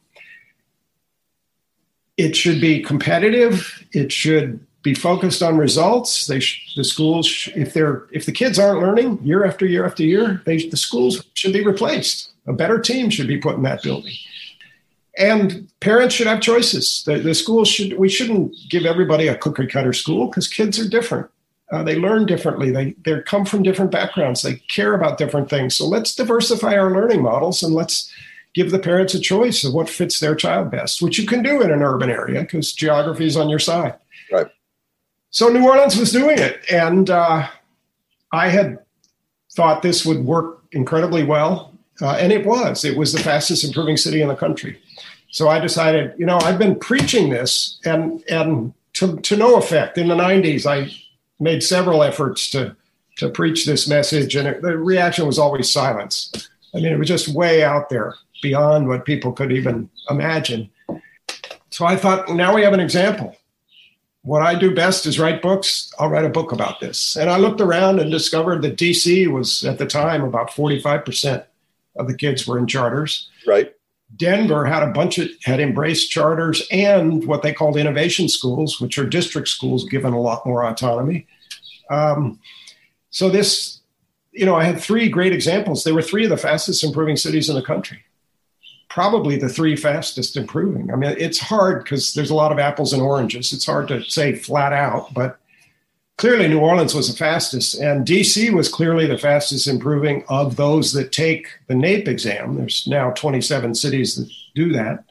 it 2.15 2.35
should 2.35 2.61
be 2.61 2.81
competitive. 2.81 3.85
It 3.91 4.11
should 4.11 4.65
be 4.87 4.93
focused 4.93 5.43
on 5.43 5.57
results. 5.57 6.27
They 6.27 6.39
sh- 6.39 6.73
the 6.77 6.83
schools, 6.83 7.49
if 7.55 7.73
they're 7.73 8.05
if 8.11 8.25
the 8.25 8.31
kids 8.31 8.57
aren't 8.57 8.81
learning 8.81 9.19
year 9.21 9.43
after 9.43 9.65
year 9.65 9.85
after 9.85 10.03
year, 10.03 10.41
they, 10.45 10.57
the 10.69 10.77
schools 10.77 11.23
should 11.33 11.51
be 11.51 11.65
replaced. 11.65 12.31
A 12.47 12.53
better 12.53 12.79
team 12.79 13.09
should 13.09 13.27
be 13.27 13.37
put 13.37 13.57
in 13.57 13.63
that 13.63 13.83
building. 13.83 14.13
And 15.17 15.67
parents 15.81 16.15
should 16.15 16.27
have 16.27 16.39
choices. 16.39 17.03
The, 17.05 17.19
the 17.19 17.35
schools 17.35 17.67
should 17.67 17.97
we 17.97 18.07
shouldn't 18.07 18.55
give 18.69 18.85
everybody 18.85 19.27
a 19.27 19.37
cookie 19.37 19.67
cutter 19.67 19.91
school 19.91 20.27
because 20.27 20.47
kids 20.47 20.79
are 20.79 20.87
different. 20.87 21.27
Uh, 21.69 21.83
they 21.83 21.97
learn 21.97 22.25
differently. 22.25 22.71
They 22.71 22.95
they 23.03 23.21
come 23.33 23.45
from 23.45 23.63
different 23.63 23.91
backgrounds. 23.91 24.41
They 24.41 24.55
care 24.77 24.93
about 24.93 25.17
different 25.17 25.49
things. 25.49 25.75
So 25.75 25.85
let's 25.85 26.15
diversify 26.15 26.77
our 26.77 26.93
learning 26.93 27.21
models 27.21 27.61
and 27.61 27.73
let's 27.73 28.09
give 28.53 28.71
the 28.71 28.79
parents 28.79 29.13
a 29.13 29.19
choice 29.19 29.65
of 29.65 29.73
what 29.73 29.89
fits 29.89 30.19
their 30.19 30.35
child 30.35 30.71
best, 30.71 31.01
which 31.01 31.19
you 31.19 31.27
can 31.27 31.43
do 31.43 31.61
in 31.61 31.71
an 31.71 31.83
urban 31.83 32.09
area 32.09 32.41
because 32.41 32.71
geography 32.71 33.25
is 33.25 33.35
on 33.35 33.49
your 33.49 33.59
side. 33.59 33.95
So 35.37 35.49
New 35.49 35.63
Orleans 35.63 35.95
was 35.95 36.11
doing 36.11 36.39
it, 36.39 36.65
and 36.71 37.11
uh, 37.11 37.47
I 38.31 38.49
had 38.49 38.79
thought 39.53 39.83
this 39.83 40.03
would 40.03 40.25
work 40.25 40.63
incredibly 40.71 41.23
well, 41.23 41.75
uh, 42.01 42.17
and 42.19 42.31
it 42.31 42.43
was. 42.43 42.83
It 42.83 42.97
was 42.97 43.13
the 43.13 43.19
fastest 43.19 43.63
improving 43.63 43.97
city 43.97 44.19
in 44.19 44.29
the 44.29 44.35
country. 44.35 44.81
So 45.29 45.47
I 45.47 45.59
decided, 45.59 46.15
you 46.17 46.25
know, 46.25 46.39
I've 46.39 46.57
been 46.57 46.73
preaching 46.79 47.29
this, 47.29 47.79
and 47.85 48.23
and 48.27 48.73
to, 48.93 49.17
to 49.17 49.37
no 49.37 49.57
effect. 49.57 49.99
In 49.99 50.07
the 50.07 50.15
'90s, 50.15 50.65
I 50.65 50.91
made 51.39 51.61
several 51.61 52.01
efforts 52.01 52.49
to 52.49 52.75
to 53.17 53.29
preach 53.29 53.67
this 53.67 53.87
message, 53.87 54.35
and 54.35 54.47
it, 54.47 54.63
the 54.63 54.75
reaction 54.75 55.27
was 55.27 55.37
always 55.37 55.71
silence. 55.71 56.31
I 56.73 56.77
mean, 56.77 56.91
it 56.91 56.97
was 56.97 57.07
just 57.07 57.27
way 57.27 57.63
out 57.63 57.89
there, 57.89 58.15
beyond 58.41 58.87
what 58.87 59.05
people 59.05 59.33
could 59.33 59.51
even 59.51 59.91
imagine. 60.09 60.71
So 61.69 61.85
I 61.85 61.95
thought, 61.95 62.27
now 62.29 62.55
we 62.55 62.63
have 62.63 62.73
an 62.73 62.79
example. 62.79 63.36
What 64.23 64.41
I 64.41 64.55
do 64.55 64.75
best 64.75 65.05
is 65.05 65.19
write 65.19 65.41
books. 65.41 65.91
I'll 65.99 66.09
write 66.09 66.25
a 66.25 66.29
book 66.29 66.51
about 66.51 66.79
this. 66.79 67.15
And 67.15 67.29
I 67.29 67.37
looked 67.37 67.61
around 67.61 67.99
and 67.99 68.11
discovered 68.11 68.61
that 68.63 68.77
DC 68.77 69.27
was 69.27 69.63
at 69.63 69.77
the 69.77 69.85
time 69.85 70.23
about 70.23 70.49
45% 70.49 71.45
of 71.95 72.07
the 72.07 72.15
kids 72.15 72.45
were 72.45 72.57
in 72.57 72.67
charters. 72.67 73.29
Right. 73.45 73.73
Denver 74.15 74.65
had 74.65 74.83
a 74.83 74.91
bunch 74.91 75.17
of 75.17 75.29
had 75.43 75.59
embraced 75.59 76.09
charters 76.09 76.65
and 76.71 77.25
what 77.27 77.41
they 77.41 77.53
called 77.53 77.77
innovation 77.77 78.29
schools, 78.29 78.79
which 78.79 78.97
are 78.97 79.05
district 79.05 79.49
schools 79.49 79.83
given 79.85 80.13
a 80.13 80.21
lot 80.21 80.45
more 80.45 80.65
autonomy. 80.65 81.27
Um, 81.89 82.39
so 83.09 83.29
this, 83.29 83.81
you 84.31 84.45
know, 84.45 84.55
I 84.55 84.63
had 84.63 84.79
three 84.79 85.09
great 85.09 85.33
examples. 85.33 85.83
They 85.83 85.91
were 85.91 86.01
three 86.01 86.23
of 86.23 86.29
the 86.29 86.37
fastest 86.37 86.83
improving 86.83 87.17
cities 87.17 87.49
in 87.49 87.55
the 87.55 87.61
country. 87.61 88.03
Probably 88.89 89.37
the 89.37 89.49
three 89.49 89.75
fastest 89.75 90.37
improving. 90.37 90.91
I 90.91 90.95
mean, 90.95 91.15
it's 91.17 91.39
hard 91.39 91.83
because 91.83 92.13
there's 92.13 92.29
a 92.29 92.35
lot 92.35 92.51
of 92.51 92.59
apples 92.59 92.93
and 92.93 93.01
oranges. 93.01 93.53
It's 93.53 93.65
hard 93.65 93.87
to 93.89 94.03
say 94.03 94.35
flat 94.35 94.73
out, 94.73 95.13
but 95.13 95.37
clearly 96.17 96.47
New 96.47 96.59
Orleans 96.59 96.95
was 96.95 97.09
the 97.09 97.17
fastest, 97.17 97.79
and 97.79 98.07
DC 98.07 98.51
was 98.53 98.69
clearly 98.69 99.05
the 99.05 99.17
fastest 99.17 99.67
improving 99.67 100.23
of 100.29 100.55
those 100.55 100.93
that 100.93 101.11
take 101.11 101.47
the 101.67 101.73
NAEP 101.73 102.07
exam. 102.07 102.55
There's 102.55 102.87
now 102.87 103.11
27 103.11 103.75
cities 103.75 104.15
that 104.15 104.31
do 104.55 104.71
that. 104.73 105.03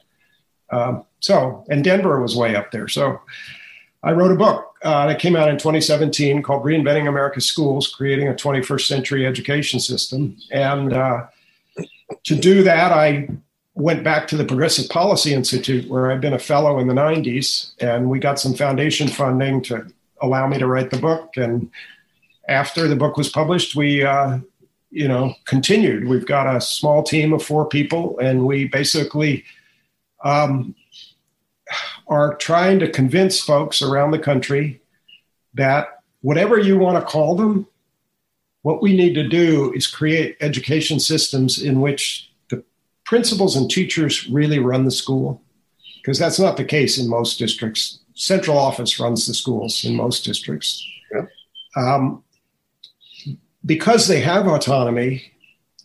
Um, 0.69 1.05
so, 1.19 1.65
and 1.69 1.83
Denver 1.83 2.21
was 2.21 2.35
way 2.35 2.55
up 2.55 2.71
there. 2.71 2.87
So, 2.87 3.21
I 4.03 4.11
wrote 4.11 4.31
a 4.31 4.35
book 4.35 4.75
uh, 4.83 5.07
that 5.07 5.19
came 5.19 5.35
out 5.35 5.49
in 5.49 5.57
2017 5.57 6.43
called 6.43 6.63
Reinventing 6.63 7.07
America's 7.07 7.45
Schools 7.45 7.87
Creating 7.87 8.27
a 8.27 8.33
21st 8.33 8.87
Century 8.87 9.25
Education 9.25 9.79
System. 9.79 10.37
And 10.51 10.93
uh, 10.93 11.27
to 12.23 12.35
do 12.35 12.63
that, 12.63 12.91
I 12.91 13.27
went 13.77 14.03
back 14.03 14.27
to 14.27 14.35
the 14.35 14.43
Progressive 14.43 14.89
Policy 14.89 15.33
Institute, 15.33 15.87
where 15.87 16.11
I'd 16.11 16.19
been 16.19 16.33
a 16.33 16.39
fellow 16.39 16.79
in 16.79 16.87
the 16.87 16.95
90s, 16.95 17.73
and 17.79 18.09
we 18.09 18.17
got 18.17 18.39
some 18.39 18.55
foundation 18.55 19.07
funding 19.07 19.61
to 19.63 19.85
allow 20.19 20.47
me 20.47 20.57
to 20.57 20.65
write 20.65 20.89
the 20.89 20.97
book. 20.97 21.37
And 21.37 21.69
after 22.49 22.87
the 22.87 22.95
book 22.95 23.17
was 23.17 23.29
published, 23.29 23.75
we, 23.75 24.03
uh, 24.03 24.39
you 24.89 25.07
know, 25.07 25.35
continued. 25.45 26.07
We've 26.07 26.25
got 26.25 26.53
a 26.53 26.59
small 26.59 27.03
team 27.03 27.33
of 27.33 27.43
four 27.43 27.69
people, 27.69 28.17
and 28.17 28.47
we 28.47 28.67
basically 28.67 29.45
um, 30.23 30.73
are 32.07 32.33
trying 32.35 32.79
to 32.79 32.89
convince 32.89 33.39
folks 33.39 33.83
around 33.83 34.09
the 34.09 34.19
country 34.19 34.81
that 35.53 35.99
whatever 36.21 36.57
you 36.57 36.79
want 36.79 36.97
to 36.99 37.05
call 37.05 37.35
them, 37.35 37.67
what 38.63 38.81
we 38.81 38.97
need 38.97 39.13
to 39.13 39.27
do 39.27 39.71
is 39.73 39.85
create 39.85 40.35
education 40.41 40.99
systems 40.99 41.61
in 41.61 41.79
which 41.79 42.26
principals 43.07 43.55
and 43.55 43.71
teachers 43.71 44.29
really 44.29 44.59
run 44.59 44.85
the 44.85 44.91
school, 44.91 45.41
because 45.95 46.19
that's 46.19 46.39
not 46.39 46.57
the 46.57 46.65
case 46.65 46.99
in 46.99 47.09
most 47.09 47.39
districts 47.39 47.99
central 48.17 48.57
office 48.57 48.99
runs 48.99 49.27
the 49.27 49.33
schools 49.33 49.85
in 49.85 49.95
most 49.95 50.25
districts. 50.25 50.85
Yeah. 51.13 51.25
Um, 51.75 52.23
because 53.65 54.07
they 54.07 54.19
have 54.21 54.47
autonomy 54.47 55.31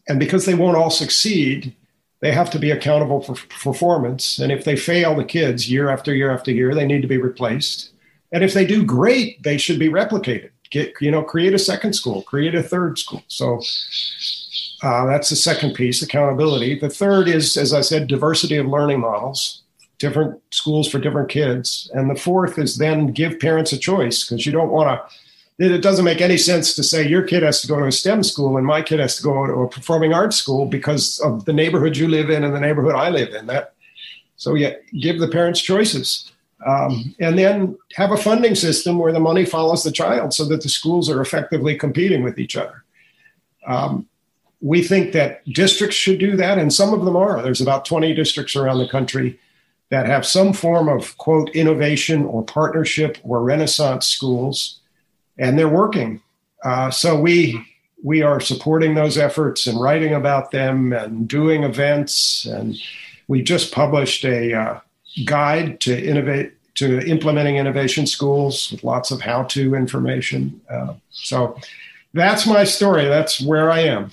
and 0.08 0.18
because 0.18 0.46
they 0.46 0.54
won't 0.54 0.76
all 0.76 0.90
succeed, 0.90 1.76
they 2.20 2.32
have 2.32 2.50
to 2.50 2.58
be 2.58 2.70
accountable 2.70 3.20
for 3.20 3.34
performance. 3.34 4.38
And 4.38 4.50
if 4.50 4.64
they 4.64 4.76
fail 4.76 5.14
the 5.14 5.24
kids 5.24 5.70
year 5.70 5.90
after 5.90 6.14
year 6.14 6.30
after 6.30 6.50
year, 6.50 6.74
they 6.74 6.86
need 6.86 7.02
to 7.02 7.08
be 7.08 7.18
replaced. 7.18 7.90
And 8.32 8.42
if 8.42 8.54
they 8.54 8.64
do 8.64 8.84
great, 8.84 9.42
they 9.42 9.58
should 9.58 9.78
be 9.78 9.88
replicated. 9.88 10.50
Get 10.70 10.94
you 11.00 11.10
know, 11.10 11.22
create 11.22 11.52
a 11.52 11.58
second 11.58 11.92
school, 11.92 12.22
create 12.22 12.54
a 12.54 12.62
third 12.62 12.98
school. 12.98 13.22
So 13.28 13.60
uh, 14.82 15.06
that's 15.06 15.30
the 15.30 15.36
second 15.36 15.74
piece, 15.74 16.02
accountability. 16.02 16.78
The 16.78 16.90
third 16.90 17.28
is, 17.28 17.56
as 17.56 17.72
I 17.72 17.80
said, 17.80 18.08
diversity 18.08 18.56
of 18.56 18.66
learning 18.66 19.00
models, 19.00 19.62
different 19.98 20.40
schools 20.50 20.88
for 20.88 20.98
different 20.98 21.28
kids. 21.28 21.90
And 21.94 22.10
the 22.10 22.20
fourth 22.20 22.58
is 22.58 22.78
then 22.78 23.12
give 23.12 23.38
parents 23.38 23.72
a 23.72 23.78
choice 23.78 24.24
because 24.24 24.44
you 24.44 24.52
don't 24.52 24.70
want 24.70 24.88
to 24.88 25.16
it 25.58 25.82
doesn't 25.82 26.04
make 26.04 26.20
any 26.20 26.38
sense 26.38 26.74
to 26.74 26.82
say 26.82 27.06
your 27.06 27.22
kid 27.22 27.42
has 27.42 27.60
to 27.60 27.68
go 27.68 27.78
to 27.78 27.86
a 27.86 27.92
STEM 27.92 28.22
school 28.22 28.56
and 28.56 28.66
my 28.66 28.82
kid 28.82 29.00
has 29.00 29.16
to 29.16 29.22
go 29.22 29.46
to 29.46 29.52
a 29.52 29.68
performing 29.68 30.12
arts 30.12 30.36
school 30.36 30.66
because 30.66 31.20
of 31.20 31.44
the 31.44 31.52
neighborhood 31.52 31.96
you 31.96 32.08
live 32.08 32.30
in 32.30 32.42
and 32.42 32.54
the 32.54 32.60
neighborhood 32.60 32.94
I 32.94 33.10
live 33.10 33.34
in. 33.34 33.46
That 33.46 33.74
so 34.36 34.54
yeah, 34.54 34.72
give 35.00 35.20
the 35.20 35.28
parents 35.28 35.60
choices, 35.60 36.32
um, 36.66 37.14
and 37.20 37.38
then 37.38 37.78
have 37.94 38.10
a 38.10 38.16
funding 38.16 38.54
system 38.54 38.98
where 38.98 39.12
the 39.12 39.20
money 39.20 39.44
follows 39.44 39.84
the 39.84 39.92
child, 39.92 40.34
so 40.34 40.44
that 40.46 40.62
the 40.62 40.68
schools 40.68 41.08
are 41.08 41.20
effectively 41.20 41.76
competing 41.76 42.24
with 42.24 42.38
each 42.38 42.56
other. 42.56 42.82
Um, 43.66 44.08
we 44.62 44.82
think 44.82 45.12
that 45.12 45.44
districts 45.52 45.96
should 45.96 46.18
do 46.18 46.36
that, 46.36 46.58
and 46.58 46.72
some 46.72 46.94
of 46.94 47.04
them 47.04 47.16
are. 47.16 47.42
There's 47.42 47.60
about 47.60 47.84
20 47.84 48.14
districts 48.14 48.56
around 48.56 48.78
the 48.78 48.88
country 48.88 49.38
that 49.90 50.06
have 50.06 50.24
some 50.24 50.54
form 50.54 50.88
of 50.88 51.18
quote 51.18 51.50
innovation 51.50 52.24
or 52.24 52.42
partnership 52.42 53.18
or 53.24 53.42
renaissance 53.42 54.08
schools 54.08 54.80
and 55.38 55.58
they're 55.58 55.68
working. 55.68 56.20
Uh, 56.64 56.90
so 56.90 57.18
we 57.18 57.62
we 58.02 58.22
are 58.22 58.40
supporting 58.40 58.94
those 58.94 59.16
efforts 59.16 59.66
and 59.66 59.80
writing 59.80 60.12
about 60.14 60.50
them 60.50 60.92
and 60.92 61.28
doing 61.28 61.62
events. 61.62 62.46
And 62.46 62.76
we 63.28 63.42
just 63.42 63.72
published 63.72 64.24
a 64.24 64.54
uh, 64.54 64.80
guide 65.24 65.80
to 65.80 66.04
innovate 66.04 66.52
to 66.74 67.06
implementing 67.06 67.56
innovation 67.56 68.06
schools 68.06 68.72
with 68.72 68.82
lots 68.82 69.10
of 69.10 69.20
how-to 69.20 69.74
information. 69.74 70.60
Uh, 70.70 70.94
so 71.10 71.56
that's 72.14 72.46
my 72.46 72.64
story. 72.64 73.04
That's 73.04 73.40
where 73.40 73.70
I 73.70 73.80
am. 73.80 74.10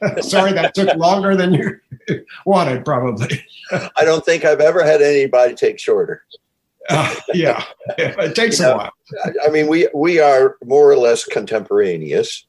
Sorry 0.20 0.52
that 0.52 0.74
took 0.74 0.94
longer 0.96 1.36
than 1.36 1.54
you 1.54 1.80
wanted, 2.46 2.84
probably. 2.84 3.44
I 3.70 4.04
don't 4.04 4.24
think 4.24 4.44
I've 4.44 4.60
ever 4.60 4.84
had 4.84 5.02
anybody 5.02 5.54
take 5.54 5.78
shorter. 5.78 6.24
Uh, 6.88 7.14
yeah. 7.34 7.62
yeah, 7.98 8.20
it 8.20 8.34
takes 8.34 8.58
you 8.58 8.64
a 8.64 8.68
know, 8.68 8.76
while. 8.78 8.92
I 9.46 9.50
mean, 9.50 9.68
we 9.68 9.88
we 9.94 10.18
are 10.18 10.56
more 10.64 10.90
or 10.90 10.96
less 10.96 11.24
contemporaneous, 11.24 12.46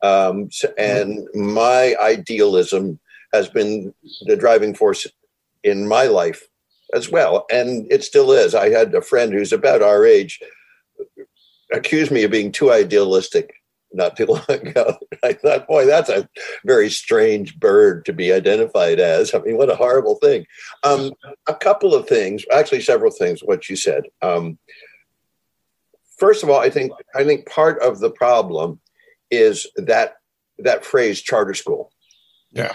um, 0.00 0.48
and 0.78 1.28
my 1.34 1.94
idealism 2.00 2.98
has 3.34 3.48
been 3.48 3.92
the 4.22 4.36
driving 4.36 4.74
force 4.74 5.06
in 5.64 5.86
my 5.86 6.04
life 6.04 6.48
as 6.94 7.10
well, 7.10 7.44
and 7.52 7.86
it 7.92 8.04
still 8.04 8.32
is. 8.32 8.54
I 8.54 8.70
had 8.70 8.94
a 8.94 9.02
friend 9.02 9.34
who's 9.34 9.52
about 9.52 9.82
our 9.82 10.06
age 10.06 10.40
accuse 11.72 12.10
me 12.10 12.22
of 12.22 12.30
being 12.30 12.52
too 12.52 12.72
idealistic 12.72 13.54
not 13.94 14.16
too 14.16 14.26
long 14.28 14.44
ago. 14.48 14.96
I 15.22 15.32
thought, 15.32 15.66
boy, 15.66 15.86
that's 15.86 16.10
a 16.10 16.28
very 16.64 16.90
strange 16.90 17.58
bird 17.58 18.04
to 18.06 18.12
be 18.12 18.32
identified 18.32 19.00
as. 19.00 19.34
I 19.34 19.38
mean, 19.38 19.56
what 19.56 19.70
a 19.70 19.76
horrible 19.76 20.16
thing. 20.16 20.46
Um, 20.82 21.12
a 21.46 21.54
couple 21.54 21.94
of 21.94 22.08
things, 22.08 22.44
actually, 22.52 22.82
several 22.82 23.10
things. 23.10 23.40
What 23.40 23.68
you 23.68 23.76
said. 23.76 24.04
Um, 24.22 24.58
first 26.18 26.42
of 26.42 26.50
all, 26.50 26.60
I 26.60 26.70
think 26.70 26.92
I 27.14 27.24
think 27.24 27.46
part 27.46 27.80
of 27.82 28.00
the 28.00 28.10
problem 28.10 28.80
is 29.30 29.66
that 29.76 30.16
that 30.58 30.84
phrase 30.84 31.20
charter 31.20 31.54
school. 31.54 31.90
Yeah. 32.52 32.74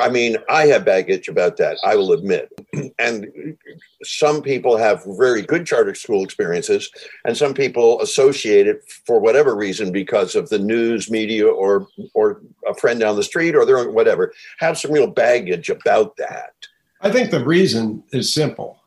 I 0.00 0.08
mean, 0.08 0.36
I 0.48 0.66
have 0.66 0.84
baggage 0.84 1.28
about 1.28 1.56
that, 1.56 1.78
I 1.84 1.96
will 1.96 2.12
admit. 2.12 2.52
And 2.98 3.56
some 4.04 4.42
people 4.42 4.76
have 4.76 5.02
very 5.18 5.40
good 5.42 5.66
charter 5.66 5.94
school 5.94 6.22
experiences, 6.22 6.90
and 7.24 7.34
some 7.36 7.54
people 7.54 8.00
associate 8.02 8.66
it 8.66 8.82
for 9.06 9.18
whatever 9.18 9.56
reason 9.56 9.90
because 9.90 10.34
of 10.34 10.50
the 10.50 10.58
news 10.58 11.10
media 11.10 11.46
or 11.48 11.88
or 12.12 12.42
a 12.68 12.74
friend 12.74 13.00
down 13.00 13.16
the 13.16 13.22
street 13.22 13.56
or 13.56 13.64
their 13.64 13.78
own 13.78 13.94
whatever, 13.94 14.32
have 14.58 14.78
some 14.78 14.92
real 14.92 15.06
baggage 15.06 15.70
about 15.70 16.16
that. 16.18 16.52
I 17.00 17.10
think 17.10 17.30
the 17.30 17.44
reason 17.44 18.02
is 18.12 18.32
simple. 18.32 18.78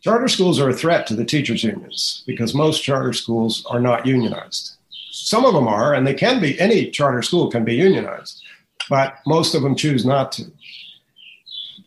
Charter 0.00 0.28
schools 0.28 0.58
are 0.58 0.70
a 0.70 0.74
threat 0.74 1.06
to 1.08 1.14
the 1.14 1.24
teachers' 1.24 1.62
unions 1.62 2.24
because 2.26 2.54
most 2.54 2.82
charter 2.82 3.12
schools 3.12 3.64
are 3.66 3.80
not 3.80 4.06
unionized. 4.06 4.76
Some 5.10 5.44
of 5.44 5.52
them 5.52 5.68
are, 5.68 5.92
and 5.94 6.06
they 6.06 6.14
can 6.14 6.40
be, 6.40 6.58
any 6.58 6.90
charter 6.90 7.22
school 7.22 7.50
can 7.50 7.64
be 7.64 7.74
unionized 7.74 8.42
but 8.88 9.18
most 9.26 9.54
of 9.54 9.62
them 9.62 9.74
choose 9.74 10.04
not 10.04 10.32
to. 10.32 10.44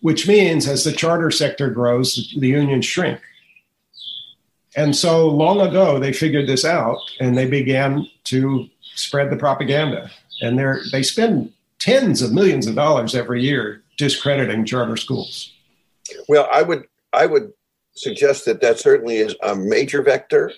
Which 0.01 0.27
means 0.27 0.67
as 0.67 0.83
the 0.83 0.91
charter 0.91 1.31
sector 1.31 1.69
grows, 1.69 2.33
the 2.37 2.47
unions 2.49 2.85
shrink. 2.85 3.19
And 4.75 4.95
so 4.95 5.27
long 5.29 5.61
ago, 5.61 5.99
they 5.99 6.13
figured 6.13 6.47
this 6.47 6.65
out 6.65 6.99
and 7.19 7.37
they 7.37 7.47
began 7.47 8.07
to 8.25 8.67
spread 8.95 9.29
the 9.29 9.37
propaganda. 9.37 10.11
And 10.41 10.59
they 10.59 10.65
they 10.91 11.03
spend 11.03 11.53
tens 11.79 12.21
of 12.21 12.33
millions 12.33 12.67
of 12.67 12.75
dollars 12.75 13.15
every 13.15 13.41
year 13.41 13.81
discrediting 13.97 14.65
charter 14.65 14.97
schools. 14.97 15.53
Well, 16.27 16.47
I 16.51 16.61
would 16.61 16.85
I 17.13 17.25
would 17.25 17.53
suggest 17.95 18.45
that 18.45 18.61
that 18.61 18.79
certainly 18.79 19.17
is 19.17 19.35
a 19.41 19.55
major 19.55 20.01
vector 20.01 20.51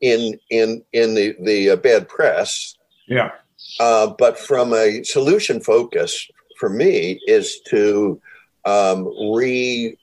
in 0.00 0.38
in 0.50 0.82
in 0.92 1.14
the 1.14 1.36
the 1.42 1.70
uh, 1.70 1.76
bad 1.76 2.08
press. 2.08 2.76
Yeah. 3.06 3.32
Uh, 3.78 4.08
but 4.18 4.38
from 4.38 4.72
a 4.72 5.02
solution 5.04 5.60
focus 5.60 6.28
for 6.58 6.68
me 6.68 7.20
is 7.26 7.60
to 7.68 8.20
um, 8.64 9.08
re, 9.32 9.96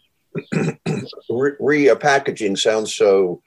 re, 1.60 1.96
packaging 1.96 2.56
sounds 2.56 2.94
so 2.94 3.42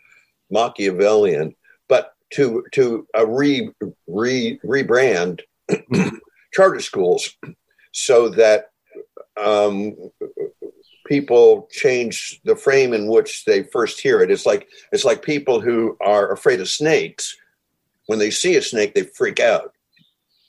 Machiavellian, 0.50 1.54
but 1.88 2.14
to 2.30 2.64
to 2.72 3.06
a 3.14 3.26
re, 3.26 3.70
re 4.06 4.60
rebrand 4.64 5.40
charter 6.52 6.80
schools 6.80 7.36
so 7.92 8.28
that 8.28 8.70
um, 9.36 9.96
people 11.06 11.68
change 11.72 12.40
the 12.44 12.54
frame 12.54 12.92
in 12.92 13.08
which 13.08 13.44
they 13.44 13.64
first 13.64 14.00
hear 14.00 14.20
it. 14.20 14.30
It's 14.30 14.46
like 14.46 14.68
it's 14.92 15.04
like 15.04 15.22
people 15.22 15.60
who 15.60 15.96
are 16.00 16.30
afraid 16.30 16.60
of 16.60 16.68
snakes. 16.68 17.36
When 18.06 18.18
they 18.18 18.30
see 18.30 18.56
a 18.56 18.62
snake, 18.62 18.94
they 18.94 19.02
freak 19.02 19.38
out 19.38 19.72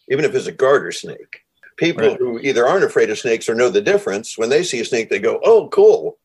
even 0.10 0.26
if 0.26 0.36
it's 0.36 0.48
a 0.48 0.52
garter 0.52 0.92
snake. 0.92 1.42
People 1.78 2.10
right. 2.10 2.18
who 2.18 2.40
either 2.40 2.68
aren't 2.68 2.84
afraid 2.84 3.10
of 3.10 3.18
snakes 3.18 3.50
or 3.50 3.56
know 3.56 3.70
the 3.70 3.82
difference, 3.82 4.38
when 4.38 4.50
they 4.50 4.62
see 4.62 4.80
a 4.80 4.86
snake, 4.86 5.10
they 5.10 5.20
go, 5.20 5.40
"Oh, 5.44 5.68
cool," 5.70 6.18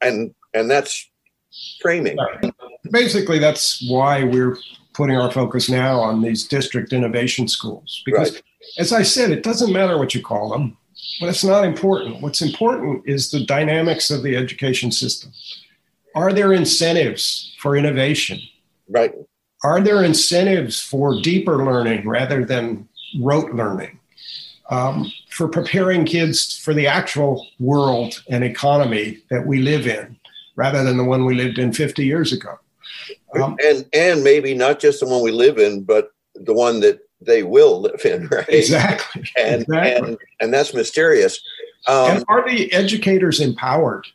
and 0.00 0.34
and 0.54 0.70
that's 0.70 1.10
framing. 1.80 2.18
Basically, 2.90 3.38
that's 3.38 3.84
why 3.88 4.24
we're 4.24 4.56
putting 4.94 5.16
our 5.16 5.30
focus 5.30 5.68
now 5.68 6.00
on 6.00 6.22
these 6.22 6.46
district 6.46 6.92
innovation 6.92 7.48
schools 7.48 8.02
because, 8.04 8.32
right. 8.32 8.42
as 8.78 8.92
I 8.92 9.02
said, 9.02 9.30
it 9.30 9.42
doesn't 9.42 9.72
matter 9.72 9.98
what 9.98 10.14
you 10.14 10.22
call 10.22 10.50
them, 10.50 10.76
but 11.20 11.28
it's 11.28 11.44
not 11.44 11.64
important. 11.64 12.20
What's 12.20 12.42
important 12.42 13.02
is 13.06 13.30
the 13.30 13.44
dynamics 13.44 14.10
of 14.10 14.22
the 14.22 14.36
education 14.36 14.92
system. 14.92 15.32
Are 16.14 16.32
there 16.32 16.52
incentives 16.52 17.54
for 17.58 17.76
innovation? 17.76 18.40
Right. 18.88 19.14
Are 19.64 19.80
there 19.80 20.02
incentives 20.02 20.80
for 20.80 21.20
deeper 21.20 21.64
learning 21.64 22.08
rather 22.08 22.44
than 22.44 22.88
rote 23.20 23.52
learning, 23.54 23.98
um, 24.70 25.10
for 25.30 25.48
preparing 25.48 26.04
kids 26.04 26.58
for 26.58 26.74
the 26.74 26.86
actual 26.86 27.46
world 27.60 28.22
and 28.28 28.42
economy 28.42 29.18
that 29.30 29.46
we 29.46 29.60
live 29.60 29.86
in, 29.86 30.16
rather 30.56 30.82
than 30.82 30.96
the 30.96 31.04
one 31.04 31.24
we 31.24 31.34
lived 31.34 31.58
in 31.58 31.72
50 31.72 32.04
years 32.04 32.32
ago. 32.32 32.58
Um, 33.40 33.56
and 33.64 33.86
and 33.92 34.22
maybe 34.22 34.54
not 34.54 34.78
just 34.78 35.00
the 35.00 35.06
one 35.06 35.22
we 35.22 35.30
live 35.30 35.58
in, 35.58 35.84
but 35.84 36.12
the 36.34 36.52
one 36.52 36.80
that 36.80 37.00
they 37.20 37.42
will 37.42 37.80
live 37.80 38.04
in, 38.04 38.26
right? 38.32 38.48
Exactly. 38.48 39.24
And 39.36 39.62
exactly. 39.62 40.08
and 40.08 40.18
and 40.40 40.54
that's 40.54 40.74
mysterious. 40.74 41.40
Um, 41.86 42.16
and 42.16 42.24
are 42.28 42.48
the 42.48 42.72
educators 42.72 43.40
empowered? 43.40 44.06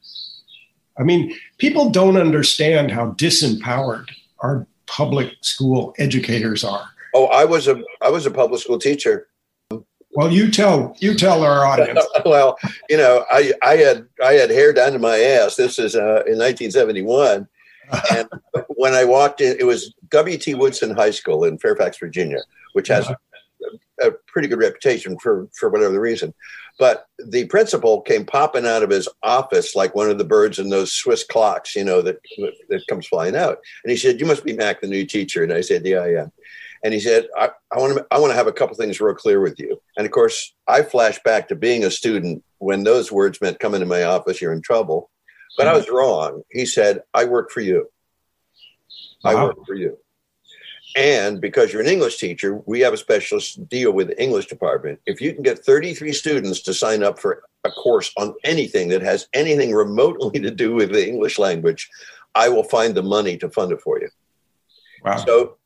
I 0.99 1.03
mean, 1.03 1.35
people 1.57 1.89
don't 1.89 2.17
understand 2.17 2.91
how 2.91 3.11
disempowered 3.11 4.09
our 4.39 4.65
public 4.87 5.33
school 5.41 5.93
educators 5.97 6.63
are. 6.63 6.89
Oh, 7.13 7.27
I 7.27 7.45
was 7.45 7.67
a 7.67 7.81
I 8.01 8.09
was 8.09 8.25
a 8.25 8.31
public 8.31 8.61
school 8.61 8.79
teacher. 8.79 9.27
Well, 10.11 10.31
you 10.31 10.49
tell 10.49 10.95
you 10.99 11.13
tell 11.13 11.43
our 11.43 11.65
audience. 11.65 12.05
well, 12.25 12.57
you 12.89 12.97
know, 12.97 13.25
I 13.29 13.53
I 13.61 13.77
had 13.77 14.07
I 14.23 14.33
had 14.33 14.49
hair 14.49 14.73
down 14.73 14.93
to 14.93 14.99
my 14.99 15.17
ass. 15.19 15.55
This 15.55 15.77
is 15.77 15.95
uh, 15.95 16.23
in 16.25 16.37
1971, 16.39 17.47
and 18.11 18.27
when 18.75 18.93
I 18.93 19.03
walked 19.03 19.41
in, 19.41 19.57
it 19.59 19.65
was 19.65 19.93
W.T. 20.09 20.55
Woodson 20.55 20.95
High 20.95 21.11
School 21.11 21.43
in 21.43 21.57
Fairfax, 21.57 21.97
Virginia, 21.97 22.39
which 22.73 22.87
has 22.87 23.09
a, 23.09 23.17
a 24.01 24.11
pretty 24.27 24.47
good 24.47 24.59
reputation 24.59 25.17
for 25.19 25.47
for 25.53 25.69
whatever 25.69 25.93
the 25.93 25.99
reason. 25.99 26.33
But 26.79 27.07
the 27.17 27.45
principal 27.45 28.01
came 28.01 28.25
popping 28.25 28.67
out 28.67 28.83
of 28.83 28.91
his 28.91 29.09
office 29.23 29.75
like 29.75 29.95
one 29.95 30.09
of 30.09 30.19
the 30.19 30.25
birds 30.25 30.59
in 30.59 30.69
those 30.69 30.93
Swiss 30.93 31.23
clocks, 31.23 31.75
you 31.75 31.83
know, 31.83 32.01
that 32.01 32.19
that 32.69 32.85
comes 32.87 33.07
flying 33.07 33.35
out. 33.35 33.59
And 33.83 33.91
he 33.91 33.97
said, 33.97 34.19
"You 34.19 34.25
must 34.25 34.43
be 34.43 34.53
Mac, 34.53 34.81
the 34.81 34.87
new 34.87 35.05
teacher." 35.05 35.43
And 35.43 35.53
I 35.53 35.61
said, 35.61 35.85
"Yeah, 35.85 35.99
I 35.99 36.21
am." 36.21 36.31
And 36.83 36.93
he 36.93 36.99
said, 36.99 37.27
I, 37.35 37.49
I 37.71 37.79
want 37.79 37.97
to 37.97 38.07
I 38.11 38.19
want 38.19 38.31
to 38.31 38.35
have 38.37 38.47
a 38.47 38.53
couple 38.53 38.75
things 38.75 39.01
real 39.01 39.15
clear 39.15 39.41
with 39.41 39.59
you. 39.59 39.81
And 39.97 40.05
of 40.05 40.11
course, 40.11 40.53
I 40.67 40.83
flash 40.83 41.19
back 41.23 41.47
to 41.47 41.55
being 41.55 41.83
a 41.83 41.91
student 41.91 42.43
when 42.59 42.83
those 42.83 43.11
words 43.11 43.41
meant 43.41 43.59
come 43.59 43.73
into 43.73 43.85
my 43.85 44.03
office, 44.03 44.41
you're 44.41 44.53
in 44.53 44.61
trouble. 44.61 45.09
But 45.57 45.67
I 45.67 45.71
hmm. 45.71 45.77
was 45.77 45.89
wrong. 45.89 46.43
He 46.51 46.65
said, 46.65 47.01
I 47.13 47.25
work 47.25 47.51
for 47.51 47.61
you. 47.61 47.89
I 49.23 49.35
work 49.35 49.57
for 49.65 49.73
you. 49.73 49.97
And 50.97 51.39
because 51.39 51.71
you're 51.71 51.81
an 51.83 51.87
English 51.87 52.17
teacher, 52.17 52.55
we 52.65 52.79
have 52.79 52.91
a 52.91 52.97
special 52.97 53.39
deal 53.67 53.91
with 53.91 54.07
the 54.07 54.19
English 54.21 54.47
department. 54.47 54.99
If 55.05 55.21
you 55.21 55.31
can 55.31 55.43
get 55.43 55.59
33 55.63 56.11
students 56.11 56.61
to 56.61 56.73
sign 56.73 57.03
up 57.03 57.19
for 57.19 57.43
a 57.63 57.69
course 57.69 58.11
on 58.17 58.33
anything 58.43 58.89
that 58.89 59.03
has 59.03 59.27
anything 59.35 59.73
remotely 59.73 60.39
to 60.39 60.49
do 60.49 60.73
with 60.73 60.91
the 60.91 61.07
English 61.07 61.37
language, 61.37 61.87
I 62.33 62.49
will 62.49 62.63
find 62.63 62.95
the 62.95 63.03
money 63.03 63.37
to 63.37 63.49
fund 63.49 63.71
it 63.71 63.81
for 63.81 64.01
you. 64.01 64.09
Wow. 65.05 65.17
So, 65.17 65.57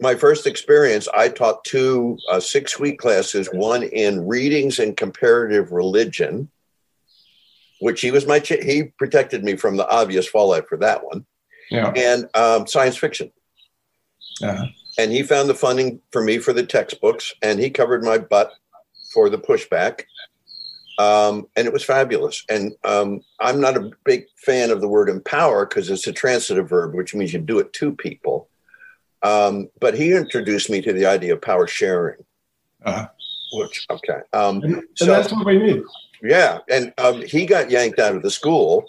my 0.00 0.14
first 0.14 0.46
experience, 0.46 1.08
I 1.14 1.30
taught 1.30 1.64
two 1.64 2.18
uh, 2.30 2.40
six 2.40 2.78
week 2.78 2.98
classes, 2.98 3.48
one 3.50 3.82
in 3.82 4.26
readings 4.28 4.78
and 4.78 4.94
comparative 4.94 5.72
religion, 5.72 6.50
which 7.80 8.02
he 8.02 8.10
was 8.10 8.26
my, 8.26 8.38
ch- 8.38 8.62
he 8.62 8.92
protected 8.98 9.42
me 9.42 9.56
from 9.56 9.78
the 9.78 9.88
obvious 9.88 10.28
fallout 10.28 10.68
for 10.68 10.76
that 10.76 11.06
one, 11.06 11.24
Yeah. 11.70 11.90
and 11.96 12.28
um, 12.34 12.66
science 12.66 12.98
fiction. 12.98 13.32
Uh, 14.42 14.66
And 14.98 15.12
he 15.12 15.22
found 15.22 15.48
the 15.48 15.54
funding 15.54 16.00
for 16.10 16.22
me 16.22 16.38
for 16.38 16.52
the 16.52 16.66
textbooks, 16.66 17.32
and 17.42 17.60
he 17.60 17.70
covered 17.70 18.02
my 18.02 18.18
butt 18.18 18.52
for 19.12 19.30
the 19.30 19.38
pushback. 19.38 20.02
Um, 20.98 21.46
and 21.54 21.66
it 21.68 21.72
was 21.72 21.84
fabulous. 21.84 22.44
And 22.48 22.72
um, 22.84 23.20
I'm 23.38 23.60
not 23.60 23.76
a 23.76 23.90
big 24.04 24.26
fan 24.44 24.70
of 24.70 24.80
the 24.80 24.88
word 24.88 25.08
empower 25.08 25.64
because 25.64 25.88
it's 25.90 26.08
a 26.08 26.12
transitive 26.12 26.68
verb, 26.68 26.94
which 26.94 27.14
means 27.14 27.32
you 27.32 27.38
do 27.38 27.60
it 27.60 27.72
to 27.74 27.92
people. 27.94 28.48
Um, 29.22 29.68
but 29.80 29.94
he 29.94 30.12
introduced 30.12 30.68
me 30.70 30.80
to 30.82 30.92
the 30.92 31.06
idea 31.06 31.34
of 31.34 31.40
power 31.42 31.68
sharing, 31.68 32.24
uh, 32.84 33.06
which, 33.52 33.86
okay. 33.90 34.20
Um, 34.32 34.62
and, 34.62 34.74
and 34.74 34.82
So- 34.96 35.06
that's 35.06 35.32
what 35.32 35.46
we 35.46 35.58
need. 35.58 35.82
yeah. 36.22 36.58
And 36.68 36.92
um, 36.98 37.22
he 37.22 37.46
got 37.46 37.70
yanked 37.70 38.00
out 38.00 38.16
of 38.16 38.22
the 38.22 38.30
school 38.32 38.84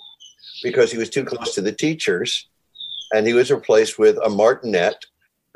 because 0.64 0.92
he 0.92 0.98
was 0.98 1.12
too 1.12 1.24
close 1.26 1.54
to 1.56 1.62
the 1.62 1.72
teachers. 1.72 2.48
And 3.14 3.26
he 3.28 3.34
was 3.34 3.52
replaced 3.52 3.98
with 4.00 4.18
a 4.24 4.30
martinet 4.30 5.06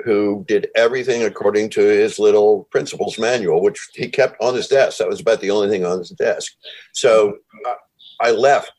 who 0.04 0.44
did 0.48 0.70
everything 0.76 1.24
according 1.24 1.70
to 1.72 1.82
his 1.82 2.20
little 2.20 2.66
principal's 2.72 3.20
manual, 3.20 3.62
which 3.62 3.90
he 3.94 4.08
kept 4.08 4.40
on 4.42 4.56
his 4.56 4.68
desk. 4.68 4.98
That 4.98 5.08
was 5.08 5.22
about 5.22 5.42
the 5.42 5.52
only 5.52 5.70
thing 5.70 5.86
on 5.86 6.00
his 6.00 6.10
desk. 6.10 6.54
So 6.94 7.38
uh, 7.68 7.76
I 8.20 8.32
left 8.32 8.72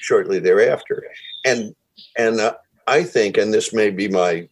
shortly 0.00 0.38
thereafter. 0.38 1.04
And, 1.44 1.74
and 2.16 2.40
uh, 2.40 2.54
I 2.86 3.02
think, 3.02 3.36
and 3.36 3.52
this 3.52 3.72
may 3.72 3.90
be 3.90 4.08
my 4.08 4.48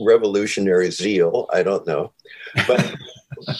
revolutionary 0.00 0.90
zeal, 0.90 1.48
I 1.52 1.62
don't 1.62 1.86
know, 1.86 2.12
but, 2.66 2.94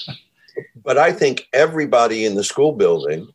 but 0.85 0.96
I 0.96 1.12
think 1.12 1.48
everybody 1.53 2.24
in 2.24 2.35
the 2.35 2.44
school 2.44 2.72
building 2.72 3.29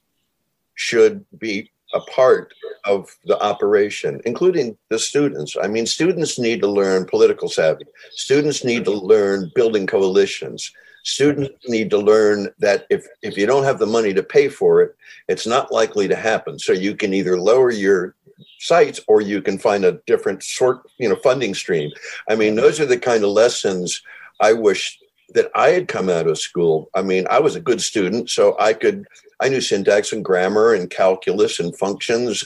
should 0.75 1.25
be 1.37 1.71
a 1.95 2.01
part 2.01 2.53
of 2.85 3.09
the 3.25 3.41
operation, 3.41 4.21
including 4.25 4.77
the 4.89 4.99
students. 4.99 5.55
I 5.61 5.67
mean, 5.67 5.87
students 5.87 6.37
need 6.37 6.61
to 6.61 6.67
learn 6.67 7.05
political 7.05 7.49
savvy. 7.49 7.85
Students 8.11 8.63
need 8.63 8.85
to 8.85 8.91
learn 8.91 9.51
building 9.55 9.87
coalitions. 9.87 10.71
Students 11.03 11.67
need 11.67 11.89
to 11.89 11.97
learn 11.97 12.49
that 12.59 12.85
if, 12.89 13.07
if 13.23 13.37
you 13.37 13.45
don't 13.47 13.63
have 13.63 13.79
the 13.79 13.85
money 13.87 14.13
to 14.13 14.21
pay 14.21 14.49
for 14.49 14.81
it, 14.81 14.95
it's 15.27 15.47
not 15.47 15.71
likely 15.71 16.07
to 16.07 16.15
happen. 16.15 16.59
So 16.59 16.73
you 16.73 16.95
can 16.95 17.13
either 17.13 17.39
lower 17.39 17.71
your 17.71 18.15
sights 18.59 18.99
or 19.07 19.21
you 19.21 19.41
can 19.41 19.57
find 19.57 19.85
a 19.85 19.99
different 20.05 20.43
sort, 20.43 20.81
you 20.99 21.09
know, 21.09 21.15
funding 21.15 21.53
stream. 21.53 21.91
I 22.29 22.35
mean, 22.35 22.55
those 22.55 22.79
are 22.79 22.85
the 22.85 22.99
kind 22.99 23.23
of 23.23 23.29
lessons 23.29 24.01
I 24.41 24.53
wish 24.53 24.99
that 25.33 25.49
I 25.55 25.69
had 25.69 25.87
come 25.87 26.09
out 26.09 26.27
of 26.27 26.37
school. 26.37 26.89
I 26.93 27.01
mean, 27.01 27.25
I 27.29 27.39
was 27.39 27.55
a 27.55 27.61
good 27.61 27.81
student, 27.81 28.29
so 28.29 28.55
I 28.59 28.73
could 28.73 29.05
I 29.39 29.49
knew 29.49 29.61
syntax 29.61 30.13
and 30.13 30.23
grammar 30.23 30.73
and 30.73 30.89
calculus 30.89 31.59
and 31.59 31.77
functions 31.77 32.43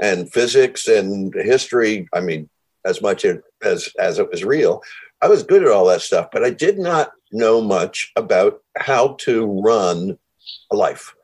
and 0.00 0.32
physics 0.32 0.86
and 0.88 1.32
history. 1.34 2.08
I 2.12 2.20
mean, 2.20 2.48
as 2.84 3.00
much 3.00 3.24
as 3.24 3.88
as 3.98 4.18
it 4.18 4.30
was 4.30 4.44
real. 4.44 4.82
I 5.22 5.28
was 5.28 5.42
good 5.42 5.62
at 5.62 5.70
all 5.70 5.86
that 5.86 6.02
stuff, 6.02 6.28
but 6.30 6.44
I 6.44 6.50
did 6.50 6.78
not 6.78 7.12
know 7.32 7.62
much 7.62 8.12
about 8.16 8.62
how 8.76 9.14
to 9.20 9.46
run 9.62 10.18
a 10.70 10.76
life. 10.76 11.14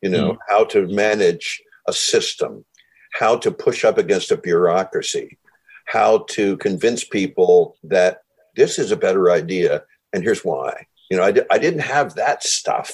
You 0.00 0.10
know, 0.10 0.32
mm-hmm. 0.32 0.52
how 0.52 0.64
to 0.66 0.86
manage 0.86 1.60
a 1.88 1.92
system, 1.92 2.64
how 3.14 3.36
to 3.38 3.50
push 3.50 3.84
up 3.84 3.98
against 3.98 4.30
a 4.30 4.36
bureaucracy, 4.36 5.38
how 5.86 6.18
to 6.30 6.56
convince 6.58 7.02
people 7.02 7.76
that 7.82 8.22
this 8.54 8.78
is 8.78 8.92
a 8.92 8.96
better 8.96 9.30
idea 9.30 9.84
and 10.16 10.24
here's 10.24 10.44
why. 10.44 10.86
You 11.10 11.18
know, 11.18 11.22
I, 11.22 11.30
di- 11.30 11.46
I 11.50 11.58
didn't 11.58 11.80
have 11.80 12.14
that 12.14 12.42
stuff. 12.42 12.92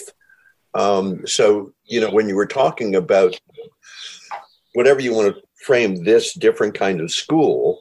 Um, 0.75 1.27
so, 1.27 1.73
you 1.85 2.01
know, 2.01 2.11
when 2.11 2.29
you 2.29 2.35
were 2.35 2.47
talking 2.47 2.95
about 2.97 3.39
whatever 4.75 5.01
you 5.01 5.15
want 5.15 5.35
to 5.35 5.43
frame 5.65 6.03
this 6.05 6.35
different 6.35 6.75
kind 6.75 7.01
of 7.01 7.11
school, 7.13 7.81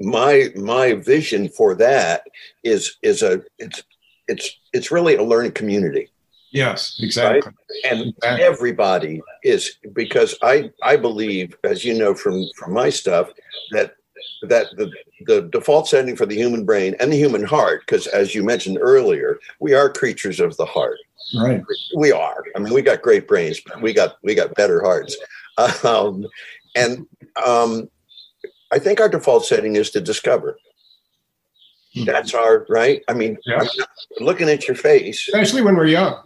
my 0.00 0.48
my 0.56 0.94
vision 0.94 1.48
for 1.50 1.74
that 1.74 2.22
is 2.64 2.96
is 3.02 3.22
a 3.22 3.42
it's 3.58 3.82
it's 4.26 4.56
it's 4.72 4.90
really 4.90 5.14
a 5.16 5.22
learning 5.22 5.52
community 5.52 6.10
Yes, 6.50 6.98
exactly. 7.00 7.52
and 7.84 8.00
Exactly. 8.16 8.42
everybody 8.44 9.20
is 9.44 9.76
because 9.92 10.34
i 10.42 10.70
i 10.82 10.96
believe 10.96 11.56
as 11.64 11.84
you 11.84 11.94
know 11.94 12.14
from 12.14 12.44
from 12.56 12.72
my 12.72 12.90
stuff 12.90 13.30
that 13.72 13.94
that 14.42 14.66
the 14.76 14.90
the 15.26 15.42
default 15.42 15.88
setting 15.88 16.16
for 16.16 16.26
the 16.26 16.34
human 16.34 16.64
brain 16.64 16.94
and 17.00 17.12
the 17.12 17.16
human 17.16 17.44
heart 17.44 17.82
because 17.86 18.06
as 18.08 18.34
you 18.34 18.42
mentioned 18.42 18.78
earlier 18.80 19.38
we 19.60 19.74
are 19.74 19.90
creatures 19.90 20.40
of 20.40 20.56
the 20.56 20.64
heart. 20.64 20.98
Right. 21.38 21.62
we 21.96 22.10
are. 22.12 22.42
I 22.56 22.58
mean 22.60 22.72
we 22.72 22.82
got 22.82 23.02
great 23.02 23.28
brains 23.28 23.60
but 23.60 23.82
we 23.82 23.92
got 23.92 24.16
we 24.22 24.34
got 24.34 24.54
better 24.54 24.82
hearts. 24.82 25.16
Um, 25.82 26.24
and 26.76 27.04
um, 27.44 27.90
i 28.70 28.78
think 28.78 29.00
our 29.00 29.08
default 29.08 29.44
setting 29.44 29.76
is 29.76 29.90
to 29.90 30.00
discover. 30.00 30.56
Hmm. 31.94 32.04
that's 32.04 32.34
our 32.34 32.66
right? 32.68 33.02
I 33.08 33.14
mean 33.14 33.38
looking 34.20 34.48
at 34.48 34.68
your 34.68 34.76
face. 34.76 35.26
Especially 35.28 35.62
when 35.62 35.76
we're 35.76 35.86
young. 35.86 36.22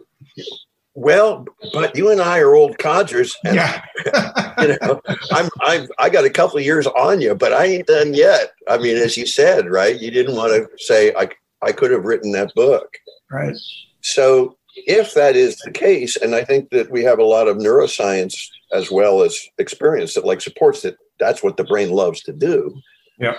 Well 0.95 1.47
but 1.73 1.97
you 1.97 2.11
and 2.11 2.21
i 2.21 2.39
are 2.39 2.55
old 2.55 2.77
codgers 2.79 3.37
and 3.45 3.57
Yeah. 3.57 3.83
you 4.61 4.77
know, 4.81 5.01
I'm 5.31 5.49
I've 5.65 5.91
I 5.99 6.11
got 6.11 6.25
a 6.25 6.31
couple 6.31 6.59
of 6.59 6.65
years 6.65 6.87
on 6.87 7.21
you, 7.21 7.35
but 7.35 7.53
I 7.53 7.65
ain't 7.67 7.87
done 7.87 8.15
yet. 8.15 8.53
I 8.69 8.79
mean, 8.79 8.97
as 8.97 9.17
you 9.17 9.27
said, 9.27 9.71
right? 9.71 10.01
You 10.01 10.11
didn't 10.11 10.37
want 10.37 10.53
to 10.53 10.69
say 10.79 11.13
I 11.15 11.29
I 11.63 11.73
could 11.73 11.91
have 11.91 12.05
written 12.05 12.33
that 12.33 12.55
book. 12.55 12.89
right. 13.31 13.57
So 14.01 14.57
if 14.75 15.15
that 15.15 15.37
is 15.37 15.57
the 15.59 15.71
case, 15.71 16.17
and 16.17 16.35
I 16.35 16.45
think 16.45 16.71
that 16.71 16.91
we 16.91 17.05
have 17.05 17.19
a 17.19 17.25
lot 17.25 17.49
of 17.49 17.59
neuroscience 17.59 18.37
as 18.73 18.91
well 18.91 19.23
as 19.23 19.39
experience 19.59 20.15
that 20.15 20.25
like 20.25 20.41
supports 20.41 20.83
that 20.83 20.97
that's 21.21 21.43
what 21.43 21.57
the 21.57 21.65
brain 21.65 21.91
loves 21.91 22.23
to 22.23 22.33
do. 22.33 22.75
Yeah. 23.19 23.37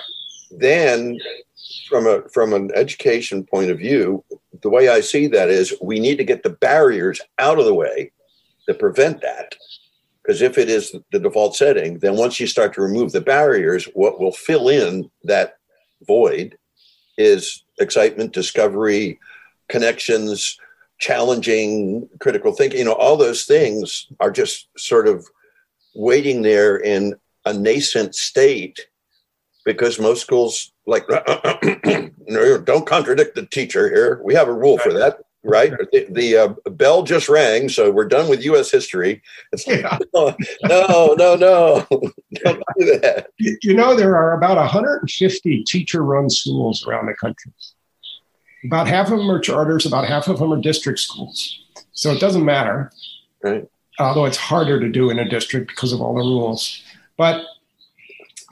Then 0.51 1.19
from 1.89 2.07
a 2.07 2.27
from 2.29 2.53
an 2.53 2.71
education 2.75 3.45
point 3.45 3.71
of 3.71 3.77
view, 3.77 4.23
the 4.61 4.69
way 4.69 4.89
I 4.89 5.01
see 5.01 5.27
that 5.27 5.49
is 5.49 5.75
we 5.81 5.99
need 5.99 6.17
to 6.17 6.23
get 6.23 6.43
the 6.43 6.49
barriers 6.49 7.21
out 7.39 7.59
of 7.59 7.65
the 7.65 7.73
way 7.73 8.11
that 8.67 8.79
prevent 8.79 9.21
that. 9.21 9.55
Because 10.21 10.41
if 10.41 10.57
it 10.57 10.69
is 10.69 10.95
the 11.11 11.19
default 11.19 11.55
setting, 11.55 11.99
then 11.99 12.15
once 12.15 12.39
you 12.39 12.47
start 12.47 12.73
to 12.73 12.81
remove 12.81 13.11
the 13.11 13.21
barriers, 13.21 13.85
what 13.93 14.19
will 14.19 14.31
fill 14.31 14.69
in 14.69 15.09
that 15.23 15.57
void 16.07 16.57
is 17.17 17.63
excitement, 17.79 18.31
discovery, 18.31 19.19
connections, 19.67 20.57
challenging, 20.99 22.07
critical 22.19 22.53
thinking. 22.53 22.79
You 22.79 22.85
know, 22.85 22.93
all 22.93 23.17
those 23.17 23.43
things 23.43 24.07
are 24.21 24.31
just 24.31 24.69
sort 24.77 25.07
of 25.07 25.27
waiting 25.93 26.41
there 26.41 26.77
in 26.77 27.15
a 27.45 27.53
nascent 27.53 28.15
state 28.15 28.87
because 29.65 29.99
most 29.99 30.21
schools 30.21 30.71
like 30.85 31.07
don't 31.07 32.85
contradict 32.85 33.35
the 33.35 33.47
teacher 33.49 33.89
here. 33.89 34.21
We 34.23 34.33
have 34.33 34.47
a 34.47 34.53
rule 34.53 34.77
for 34.77 34.93
that, 34.93 35.19
right? 35.43 35.71
The, 35.91 36.07
the 36.09 36.37
uh, 36.37 36.69
bell 36.71 37.03
just 37.03 37.29
rang, 37.29 37.69
so 37.69 37.91
we're 37.91 38.07
done 38.07 38.29
with 38.29 38.43
U.S. 38.45 38.71
history. 38.71 39.21
It's 39.51 39.67
like, 39.67 39.81
Yeah. 39.81 39.97
no, 40.13 41.15
no, 41.17 41.35
no, 41.35 41.87
don't 41.89 42.63
do 42.79 42.99
that. 42.99 43.27
You 43.37 43.73
know, 43.73 43.95
there 43.95 44.15
are 44.15 44.37
about 44.37 44.57
150 44.57 45.63
teacher 45.63 46.03
run 46.03 46.29
schools 46.29 46.85
around 46.85 47.07
the 47.07 47.15
country. 47.15 47.51
About 48.65 48.87
half 48.87 49.11
of 49.11 49.17
them 49.17 49.29
are 49.29 49.39
charters, 49.39 49.85
about 49.85 50.07
half 50.07 50.27
of 50.27 50.39
them 50.39 50.53
are 50.53 50.61
district 50.61 50.99
schools. 50.99 51.59
So 51.91 52.11
it 52.11 52.19
doesn't 52.19 52.45
matter. 52.45 52.91
Right. 53.43 53.67
Although 53.99 54.25
it's 54.25 54.37
harder 54.37 54.79
to 54.79 54.89
do 54.89 55.09
in 55.09 55.19
a 55.19 55.29
district 55.29 55.67
because 55.67 55.93
of 55.93 56.01
all 56.01 56.15
the 56.15 56.21
rules. 56.21 56.81
But 57.17 57.45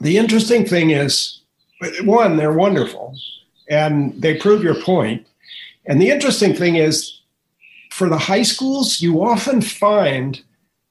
the 0.02 0.18
interesting 0.18 0.66
thing 0.66 0.90
is 0.90 1.40
one, 2.02 2.36
they're 2.36 2.52
wonderful 2.52 3.14
and 3.68 4.20
they 4.20 4.36
prove 4.36 4.62
your 4.62 4.80
point. 4.82 5.26
And 5.86 6.00
the 6.00 6.10
interesting 6.10 6.54
thing 6.54 6.76
is 6.76 7.20
for 7.90 8.08
the 8.08 8.18
high 8.18 8.42
schools, 8.42 9.00
you 9.00 9.22
often 9.22 9.62
find 9.62 10.42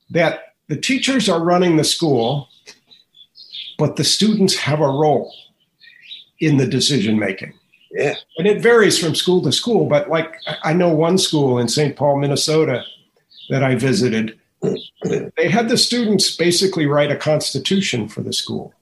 that 0.10 0.56
the 0.68 0.78
teachers 0.78 1.28
are 1.28 1.44
running 1.44 1.76
the 1.76 1.84
school, 1.84 2.48
but 3.78 3.98
the 3.98 4.04
students 4.04 4.56
have 4.56 4.80
a 4.80 4.88
role 4.88 5.34
in 6.40 6.58
the 6.58 6.68
decision 6.68 7.20
making. 7.20 7.54
Yeah. 7.92 8.16
And 8.38 8.48
it 8.48 8.62
varies 8.62 8.98
from 8.98 9.16
school 9.16 9.42
to 9.44 9.52
school, 9.52 9.88
but 9.88 10.10
like 10.10 10.36
I 10.64 10.72
know 10.72 10.90
one 10.90 11.18
school 11.18 11.60
in 11.60 11.68
St. 11.68 11.98
Paul, 11.98 12.20
Minnesota 12.20 12.84
that 13.50 13.64
I 13.64 13.76
visited. 13.76 14.40
They 15.04 15.50
had 15.50 15.68
the 15.68 15.78
students 15.78 16.38
basically 16.38 16.86
write 16.86 17.12
a 17.12 17.18
constitution 17.18 18.08
for 18.08 18.22
the 18.22 18.32
school. 18.32 18.74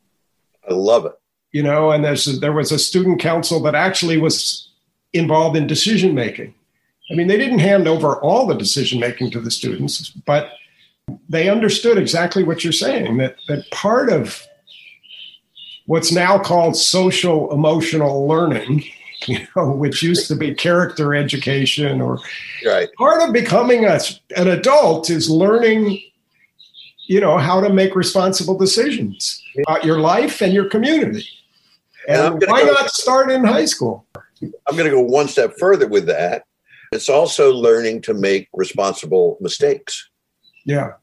I 0.70 0.74
love 0.74 1.06
it. 1.06 1.14
You 1.52 1.64
know, 1.64 1.92
and 1.92 2.04
there's 2.04 2.40
there 2.40 2.54
was 2.54 2.72
a 2.72 2.78
student 2.78 3.20
council 3.20 3.60
that 3.62 3.76
actually 3.76 4.18
was 4.18 4.70
involved 5.14 5.58
in 5.58 5.66
decision 5.66 6.14
making. 6.14 6.54
I 7.12 7.16
mean, 7.16 7.28
they 7.28 7.38
didn't 7.38 7.60
hand 7.60 7.88
over 7.88 8.18
all 8.18 8.46
the 8.46 8.54
decision 8.54 9.00
making 9.00 9.32
to 9.32 9.40
the 9.40 9.50
students, 9.50 10.10
but 10.10 10.52
they 11.28 11.50
understood 11.50 11.98
exactly 11.98 12.44
what 12.44 12.64
you're 12.64 12.74
saying 12.74 13.18
that 13.18 13.36
that 13.48 13.70
part 13.72 14.12
of 14.12 14.46
what's 15.86 16.12
now 16.12 16.38
called 16.38 16.76
social 16.76 17.52
emotional 17.52 18.28
learning 18.28 18.84
you 19.28 19.40
know 19.56 19.72
which 19.72 20.04
used 20.04 20.28
to 20.28 20.36
be 20.36 20.54
character 20.54 21.16
education 21.16 22.02
or 22.02 22.20
right 22.66 22.90
part 22.98 23.22
of 23.22 23.34
becoming 23.34 23.86
a, 23.86 24.00
an 24.38 24.48
adult 24.48 25.10
is 25.10 25.30
learning 25.30 26.02
you 27.10 27.20
know 27.20 27.40
how 27.40 27.60
to 27.60 27.70
make 27.74 27.96
responsible 27.96 28.56
decisions 28.56 29.44
about 29.68 29.84
your 29.84 30.00
life 30.00 30.42
and 30.42 30.54
your 30.54 30.70
community. 30.70 31.28
And, 32.08 32.42
and 32.42 32.44
why 32.48 32.64
go, 32.64 32.72
not 32.72 32.92
start 32.92 33.32
in 33.32 33.44
high 33.44 33.66
school? 33.66 34.06
I'm 34.68 34.78
going 34.78 34.86
to 34.86 34.96
go 34.96 35.02
one 35.02 35.28
step 35.28 35.56
further 35.58 35.88
with 35.88 36.06
that. 36.06 36.44
It's 36.92 37.10
also 37.10 37.52
learning 37.52 38.04
to 38.04 38.14
make 38.14 38.48
responsible 38.54 39.38
mistakes. 39.42 40.08
Yeah. 40.66 40.94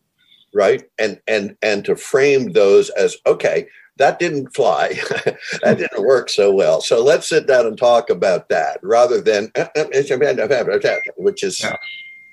Right? 0.55 0.85
And 0.97 1.21
and 1.27 1.57
and 1.61 1.85
to 1.85 1.97
frame 1.97 2.53
those 2.53 2.89
as 2.91 3.17
okay 3.27 3.67
that 3.99 4.19
didn't 4.19 4.55
fly. 4.55 5.01
That 5.63 5.79
didn't 5.79 6.05
work 6.05 6.29
so 6.29 6.53
well. 6.53 6.81
So 6.83 7.03
let's 7.03 7.27
sit 7.27 7.47
down 7.47 7.67
and 7.67 7.79
talk 7.79 8.11
about 8.11 8.49
that 8.51 8.79
rather 8.83 9.21
than 9.21 9.51
which 11.17 11.43
is 11.43 11.61
yeah. 11.61 11.77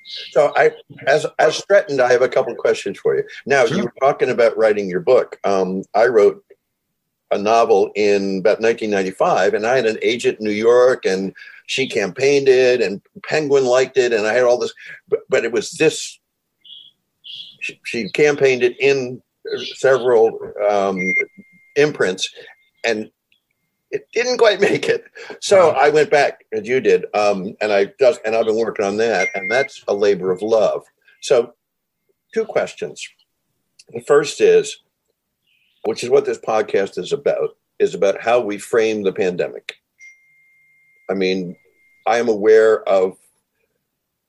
So 0.06 0.52
i 0.56 0.72
as 1.08 1.26
as 1.40 1.64
threatened 1.66 2.02
i 2.02 2.12
have 2.12 2.22
a 2.22 2.30
couple 2.30 2.54
questions 2.56 2.98
for 2.98 3.16
you 3.16 3.24
now 3.46 3.66
sure. 3.66 3.78
you 3.78 3.84
were 3.84 3.94
talking 4.00 4.30
about 4.30 4.58
writing 4.58 4.90
your 4.90 5.00
book 5.00 5.40
um, 5.44 5.84
i 5.94 6.06
wrote 6.06 6.44
a 7.32 7.38
novel 7.38 7.92
in 7.96 8.40
about 8.40 8.62
1995 8.62 9.54
and 9.54 9.66
i 9.66 9.76
had 9.76 9.86
an 9.86 9.98
agent 10.02 10.40
in 10.40 10.46
new 10.46 10.52
york 10.52 11.06
and 11.06 11.34
she 11.68 11.88
campaigned 11.88 12.48
it 12.48 12.82
and 12.82 13.02
penguin 13.24 13.66
liked 13.66 13.98
it 13.98 14.14
and 14.14 14.28
i 14.28 14.34
had 14.34 14.44
all 14.44 14.58
this 14.58 14.74
but, 15.08 15.22
but 15.30 15.46
it 15.46 15.52
was 15.52 15.72
this 15.72 16.20
she, 17.62 17.80
she 17.86 18.10
campaigned 18.10 18.62
it 18.62 18.80
in 18.80 19.22
several 19.76 20.40
um, 20.70 21.14
imprints, 21.76 22.30
and 22.84 23.10
it 23.94 24.08
didn't 24.12 24.40
quite 24.40 24.60
make 24.60 24.90
it. 24.90 25.06
So 25.40 25.70
I 25.70 25.90
went 25.90 26.10
back 26.10 26.46
as 26.52 26.68
you 26.68 26.82
did, 26.82 27.06
um, 27.16 27.56
and 27.62 27.72
I 27.72 27.94
just 28.00 28.20
and 28.26 28.36
I've 28.36 28.46
been 28.46 28.58
working 28.58 28.86
on 28.86 28.98
that, 28.98 29.30
and 29.36 29.50
that's 29.50 29.84
a 29.88 29.94
labor 29.94 30.32
of 30.32 30.42
love. 30.42 30.84
So, 31.22 31.54
two 32.34 32.44
questions. 32.44 33.08
The 33.94 34.02
first 34.02 34.42
is, 34.42 34.80
which 35.86 36.04
is 36.04 36.10
what 36.10 36.26
this 36.26 36.40
podcast 36.40 36.98
is 36.98 37.14
about, 37.14 37.56
is 37.80 37.94
about 37.94 38.20
how 38.20 38.42
we 38.42 38.58
frame 38.58 39.04
the 39.04 39.14
pandemic. 39.14 39.76
I 41.10 41.14
mean, 41.14 41.56
I 42.08 42.18
am 42.18 42.30
aware 42.30 42.82
of 42.90 43.18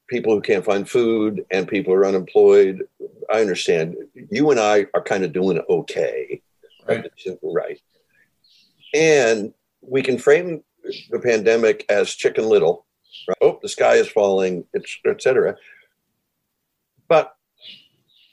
people 0.09 0.35
who 0.35 0.43
can't 0.43 0.65
find 0.65 0.89
food 0.89 1.47
and 1.51 1.67
people 1.67 1.95
who 1.95 2.01
are 2.01 2.07
unemployed. 2.07 2.87
I 3.33 3.41
understand. 3.41 3.97
You 4.31 4.51
and 4.51 4.61
I 4.61 4.87
are 4.93 5.03
kind 5.03 5.25
of 5.25 5.33
doing 5.33 5.61
okay. 5.69 6.43
Right. 6.87 7.11
Right. 7.43 7.81
And 8.95 9.53
we 9.83 10.03
can 10.03 10.19
frame 10.19 10.63
the 11.11 11.19
pandemic 11.19 11.85
as 11.89 12.15
chicken 12.15 12.49
little. 12.49 12.87
Right? 13.29 13.37
Oh, 13.41 13.59
the 13.61 13.69
sky 13.69 13.95
is 13.95 14.09
falling, 14.09 14.65
etc. 15.07 15.57
But 17.09 17.35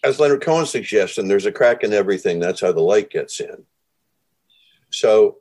as 0.04 0.20
Leonard 0.20 0.42
Cohen 0.42 0.66
suggests, 0.66 1.18
and 1.18 1.30
there's 1.30 1.46
a 1.46 1.52
crack 1.52 1.84
in 1.84 1.94
everything, 1.94 2.40
that's 2.40 2.62
how 2.62 2.72
the 2.72 2.82
light 2.82 3.10
gets 3.10 3.40
in. 3.40 3.64
So, 4.92 5.38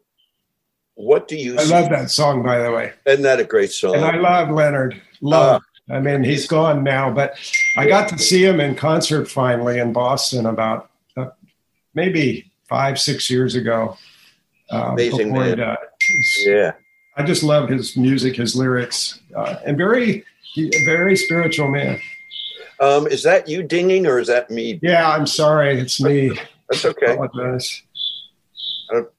what 0.94 1.28
do 1.28 1.36
you? 1.36 1.58
I 1.58 1.64
see? 1.64 1.72
love 1.72 1.90
that 1.90 2.10
song, 2.10 2.42
by 2.42 2.58
the 2.62 2.70
way. 2.70 2.92
Isn't 3.06 3.22
that 3.22 3.40
a 3.40 3.44
great 3.44 3.72
song? 3.72 3.96
And 3.96 4.04
I 4.04 4.16
love 4.16 4.50
Leonard. 4.50 5.00
Love. 5.20 5.62
Uh, 5.90 5.94
I 5.94 6.00
mean, 6.00 6.22
he's 6.22 6.46
gone 6.46 6.84
now, 6.84 7.10
but 7.10 7.34
I 7.76 7.88
got 7.88 8.08
to 8.10 8.18
see 8.18 8.44
him 8.44 8.60
in 8.60 8.76
concert 8.76 9.28
finally 9.28 9.80
in 9.80 9.92
Boston 9.92 10.46
about 10.46 10.90
uh, 11.16 11.30
maybe 11.94 12.52
five, 12.68 13.00
six 13.00 13.28
years 13.28 13.56
ago. 13.56 13.96
Uh, 14.72 14.90
Amazing 14.92 15.32
man. 15.32 15.60
Uh, 15.60 15.76
yeah. 16.46 16.72
I 17.16 17.24
just 17.24 17.42
love 17.42 17.68
his 17.68 17.96
music, 17.96 18.36
his 18.36 18.54
lyrics, 18.54 19.20
uh, 19.36 19.56
and 19.66 19.76
very, 19.76 20.24
very 20.84 21.16
spiritual 21.16 21.68
man. 21.68 22.00
Um, 22.80 23.06
is 23.06 23.22
that 23.24 23.48
you 23.48 23.62
dinging 23.62 24.06
or 24.06 24.18
is 24.18 24.28
that 24.28 24.50
me? 24.50 24.78
Yeah, 24.82 25.08
I'm 25.10 25.26
sorry. 25.26 25.78
It's 25.78 26.00
me. 26.00 26.38
That's 26.70 26.84
okay. 26.84 27.18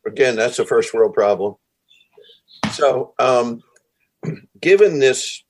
Again, 0.06 0.36
that's 0.36 0.58
a 0.60 0.66
first 0.66 0.94
world 0.94 1.14
problem. 1.14 1.56
So, 2.72 3.14
um, 3.20 3.62
given 4.62 5.00
this 5.00 5.44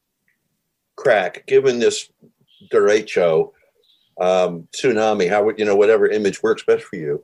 crack, 0.95 1.45
given 1.47 1.79
this 1.79 2.11
derecho, 2.71 3.51
um, 4.19 4.67
tsunami, 4.75 5.29
how 5.29 5.43
would 5.43 5.57
you 5.57 5.65
know 5.65 5.75
whatever 5.75 6.07
image 6.07 6.43
works 6.43 6.63
best 6.63 6.83
for 6.83 6.95
you. 6.95 7.23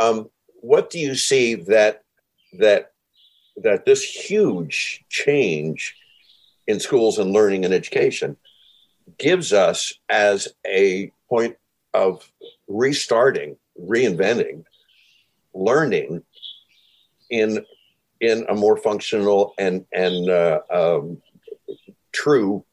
Um, 0.00 0.30
what 0.66 0.90
do 0.90 0.98
you 0.98 1.14
see 1.14 1.54
that 1.54 2.02
that 2.58 2.90
that 3.56 3.86
this 3.86 4.02
huge 4.02 5.04
change 5.08 5.94
in 6.66 6.80
schools 6.80 7.18
and 7.18 7.32
learning 7.32 7.64
and 7.64 7.72
education 7.72 8.36
gives 9.16 9.52
us 9.52 9.94
as 10.08 10.48
a 10.66 11.12
point 11.28 11.56
of 11.94 12.30
restarting, 12.66 13.56
reinventing, 13.80 14.64
learning 15.54 16.22
in 17.30 17.64
in 18.20 18.44
a 18.48 18.54
more 18.54 18.76
functional 18.76 19.54
and 19.58 19.86
and 19.92 20.28
uh, 20.28 20.60
um, 20.70 21.22
true 22.12 22.64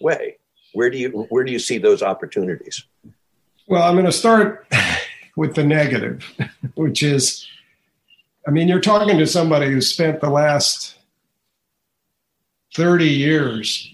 way? 0.00 0.38
Where 0.72 0.88
do 0.88 0.96
you 0.96 1.26
where 1.28 1.44
do 1.44 1.52
you 1.52 1.58
see 1.58 1.76
those 1.76 2.02
opportunities? 2.02 2.84
Well, 3.68 3.82
I'm 3.82 3.94
going 3.94 4.06
to 4.06 4.12
start 4.12 4.66
with 5.36 5.54
the 5.54 5.64
negative, 5.64 6.24
which 6.74 7.02
is, 7.02 7.46
I 8.46 8.50
mean, 8.50 8.66
you're 8.66 8.80
talking 8.80 9.18
to 9.18 9.26
somebody 9.26 9.66
who 9.70 9.80
spent 9.80 10.20
the 10.20 10.30
last 10.30 10.96
30 12.74 13.06
years 13.06 13.92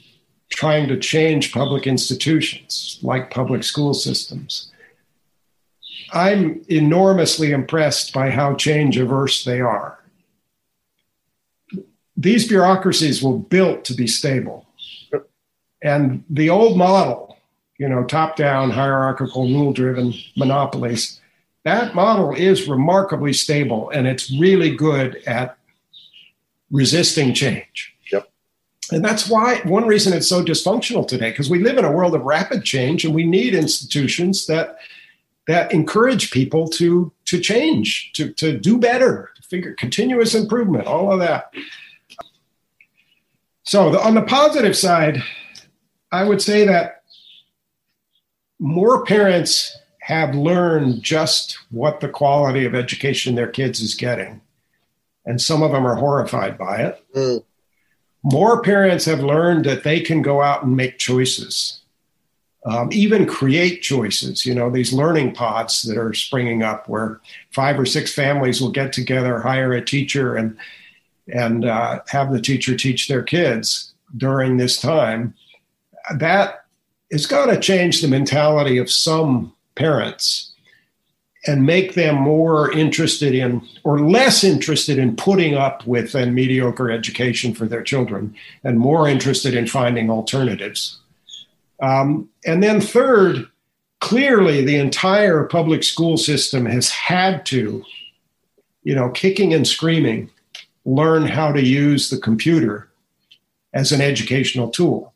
trying 0.50 0.88
to 0.88 0.98
change 0.98 1.52
public 1.52 1.87
institutions 1.87 2.98
like 3.02 3.31
public 3.31 3.64
school 3.64 3.94
systems. 3.94 4.70
I'm 6.12 6.62
enormously 6.68 7.52
impressed 7.52 8.12
by 8.12 8.31
how 8.31 8.55
change 8.55 8.98
averse 8.98 9.44
they 9.44 9.61
are. 9.61 9.98
These 12.16 12.46
bureaucracies 12.48 13.22
were 13.22 13.38
built 13.38 13.85
to 13.87 13.94
be 13.94 14.07
stable. 14.07 14.66
And 15.83 16.22
the 16.28 16.50
old 16.50 16.76
model, 16.76 17.38
you 17.78 17.88
know, 17.88 18.05
top 18.05 18.37
down, 18.37 18.70
hierarchical, 18.70 19.48
rule 19.48 19.72
driven 19.72 20.12
monopolies, 20.37 21.20
that 21.64 21.94
model 21.94 22.33
is 22.33 22.68
remarkably 22.68 23.33
stable 23.33 23.90
and 23.90 24.07
it's 24.07 24.31
really 24.31 24.75
good 24.75 25.22
at 25.27 25.57
resisting 26.70 27.35
change. 27.35 27.94
Yep. 28.11 28.31
And 28.90 29.05
that's 29.05 29.29
why 29.29 29.61
one 29.64 29.87
reason 29.87 30.12
it's 30.12 30.29
so 30.29 30.44
dysfunctional 30.44 31.07
today, 31.07 31.31
because 31.31 31.48
we 31.48 31.62
live 31.62 31.79
in 31.79 31.85
a 31.85 31.92
world 31.92 32.14
of 32.14 32.22
rapid 32.22 32.64
change 32.64 33.05
and 33.05 33.14
we 33.14 33.25
need 33.25 33.55
institutions 33.55 34.46
that 34.46 34.79
that 35.48 35.72
encourage 35.72 36.31
people 36.31 36.68
to 36.68 37.12
to 37.25 37.40
change, 37.40 38.12
to, 38.14 38.33
to 38.35 38.59
do 38.59 38.79
better, 38.79 39.31
to 39.35 39.42
figure 39.42 39.75
continuous 39.75 40.35
improvement, 40.35 40.87
all 40.87 41.12
of 41.12 41.18
that. 41.20 41.53
So 43.64 43.90
the, 43.90 44.01
on 44.01 44.14
the 44.14 44.22
positive 44.22 44.77
side, 44.77 45.22
I 46.11 46.25
would 46.25 46.42
say 46.42 46.66
that 46.66 47.03
more 48.59 49.05
parents 49.05 49.77
have 50.12 50.35
learned 50.35 51.03
just 51.03 51.59
what 51.70 52.01
the 52.01 52.09
quality 52.09 52.64
of 52.64 52.75
education 52.75 53.35
their 53.35 53.48
kids 53.48 53.81
is 53.81 53.94
getting. 53.94 54.40
And 55.25 55.40
some 55.40 55.62
of 55.62 55.72
them 55.72 55.87
are 55.87 55.94
horrified 55.94 56.59
by 56.59 56.83
it. 56.83 57.05
Mm. 57.14 57.44
More 58.22 58.62
parents 58.62 59.05
have 59.07 59.20
learned 59.20 59.64
that 59.64 59.85
they 59.85 60.01
can 60.01 60.22
go 60.22 60.42
out 60.42 60.64
and 60.64 60.77
make 60.77 60.98
choices, 60.98 61.81
um, 62.64 62.88
even 62.92 63.27
create 63.27 63.83
choices. 63.83 64.46
You 64.46 64.55
know, 64.55 64.70
these 64.70 64.92
learning 64.92 65.35
pods 65.35 65.83
that 65.83 65.98
are 65.98 66.14
springing 66.14 66.62
up 66.62 66.88
where 66.88 67.20
five 67.51 67.79
or 67.79 67.87
six 67.87 68.14
families 68.14 68.61
will 68.61 68.70
get 68.70 68.92
together, 68.92 69.40
hire 69.40 69.72
a 69.72 69.85
teacher, 69.85 70.37
and 70.37 70.57
and 71.33 71.64
uh, 71.64 72.01
have 72.09 72.33
the 72.33 72.40
teacher 72.40 72.77
teach 72.77 73.09
their 73.09 73.22
kids 73.22 73.92
during 74.16 74.57
this 74.57 74.81
time. 74.81 75.35
That 76.14 76.64
is 77.11 77.27
going 77.27 77.48
to 77.48 77.61
change 77.61 78.03
the 78.03 78.09
mentality 78.09 78.79
of 78.79 78.90
some 78.90 79.53
parents. 79.74 80.52
and 81.46 81.66
make 81.66 81.94
them 81.94 82.14
more 82.14 82.70
interested 82.72 83.35
in 83.35 83.62
or 83.85 84.00
less 84.00 84.44
interested 84.44 84.98
in 84.98 85.16
putting 85.16 85.54
up 85.54 85.87
with 85.87 86.14
a 86.14 86.26
mediocre 86.26 86.90
education 86.90 87.52
for 87.52 87.66
their 87.66 87.82
children 87.82 88.35
and 88.62 88.78
more 88.78 89.08
interested 89.08 89.54
in 89.54 89.66
finding 89.66 90.08
alternatives. 90.11 90.98
Um, 91.80 92.28
and 92.46 92.62
then, 92.62 92.80
third, 92.80 93.48
clearly 94.00 94.64
the 94.64 94.76
entire 94.76 95.44
public 95.44 95.82
school 95.82 96.16
system 96.16 96.64
has 96.66 96.90
had 96.90 97.44
to, 97.46 97.85
you 98.85 98.94
know, 98.94 99.11
kicking 99.11 99.52
and 99.52 99.66
screaming, 99.66 100.30
learn 100.85 101.26
how 101.26 101.50
to 101.50 101.62
use 101.62 102.08
the 102.08 102.18
computer 102.18 102.88
as 103.74 103.90
an 103.90 104.00
educational 104.00 104.70
tool. 104.70 105.12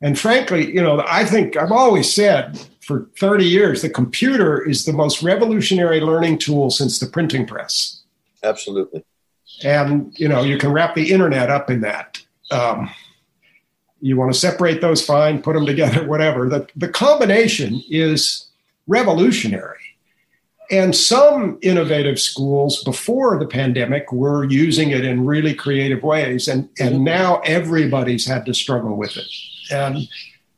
And 0.00 0.18
frankly, 0.18 0.72
you 0.74 0.82
know, 0.82 1.04
I 1.06 1.24
think 1.24 1.56
I've 1.56 1.72
always 1.72 2.12
said 2.12 2.60
for 2.84 3.08
30 3.18 3.44
years, 3.44 3.82
the 3.82 3.88
computer 3.88 4.62
is 4.62 4.84
the 4.84 4.92
most 4.92 5.22
revolutionary 5.22 6.00
learning 6.00 6.38
tool 6.38 6.70
since 6.70 6.98
the 6.98 7.06
printing 7.06 7.46
press. 7.46 8.02
Absolutely. 8.42 9.04
And, 9.62 10.12
you 10.18 10.28
know, 10.28 10.42
you 10.42 10.58
can 10.58 10.72
wrap 10.72 10.94
the 10.94 11.12
internet 11.12 11.50
up 11.50 11.70
in 11.70 11.80
that. 11.80 12.22
Um, 12.50 12.90
you 14.00 14.16
want 14.16 14.32
to 14.32 14.38
separate 14.38 14.80
those, 14.80 15.04
fine, 15.04 15.40
put 15.40 15.54
them 15.54 15.64
together, 15.64 16.04
whatever. 16.08 16.48
The, 16.48 16.68
the 16.76 16.88
combination 16.88 17.82
is 17.88 18.50
revolutionary. 18.86 19.78
And 20.70 20.96
some 20.96 21.58
innovative 21.62 22.18
schools 22.18 22.82
before 22.84 23.38
the 23.38 23.46
pandemic 23.46 24.12
were 24.12 24.44
using 24.44 24.90
it 24.90 25.04
in 25.04 25.26
really 25.26 25.54
creative 25.54 26.02
ways. 26.02 26.48
And, 26.48 26.68
and 26.78 27.04
now 27.04 27.40
everybody's 27.44 28.26
had 28.26 28.46
to 28.46 28.54
struggle 28.54 28.96
with 28.96 29.16
it. 29.16 29.28
And 29.70 30.08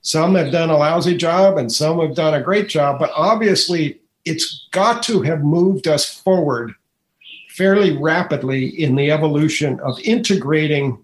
some 0.07 0.37
have 0.37 0.53
done 0.53 0.71
a 0.71 0.77
lousy 0.77 1.17
job 1.17 1.59
and 1.59 1.73
some 1.73 1.99
have 1.99 2.15
done 2.15 2.33
a 2.33 2.41
great 2.41 2.69
job, 2.69 3.01
but 3.01 3.11
obviously 3.17 3.99
it's 4.25 4.69
got 4.71 5.03
to 5.03 5.21
have 5.23 5.43
moved 5.43 5.89
us 5.89 6.09
forward 6.09 6.73
fairly 7.49 7.91
rapidly 7.99 8.67
in 8.67 8.95
the 8.95 9.11
evolution 9.11 9.81
of 9.81 9.99
integrating 10.05 10.97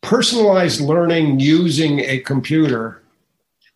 personalized 0.00 0.80
learning 0.80 1.38
using 1.38 2.00
a 2.00 2.18
computer 2.20 3.02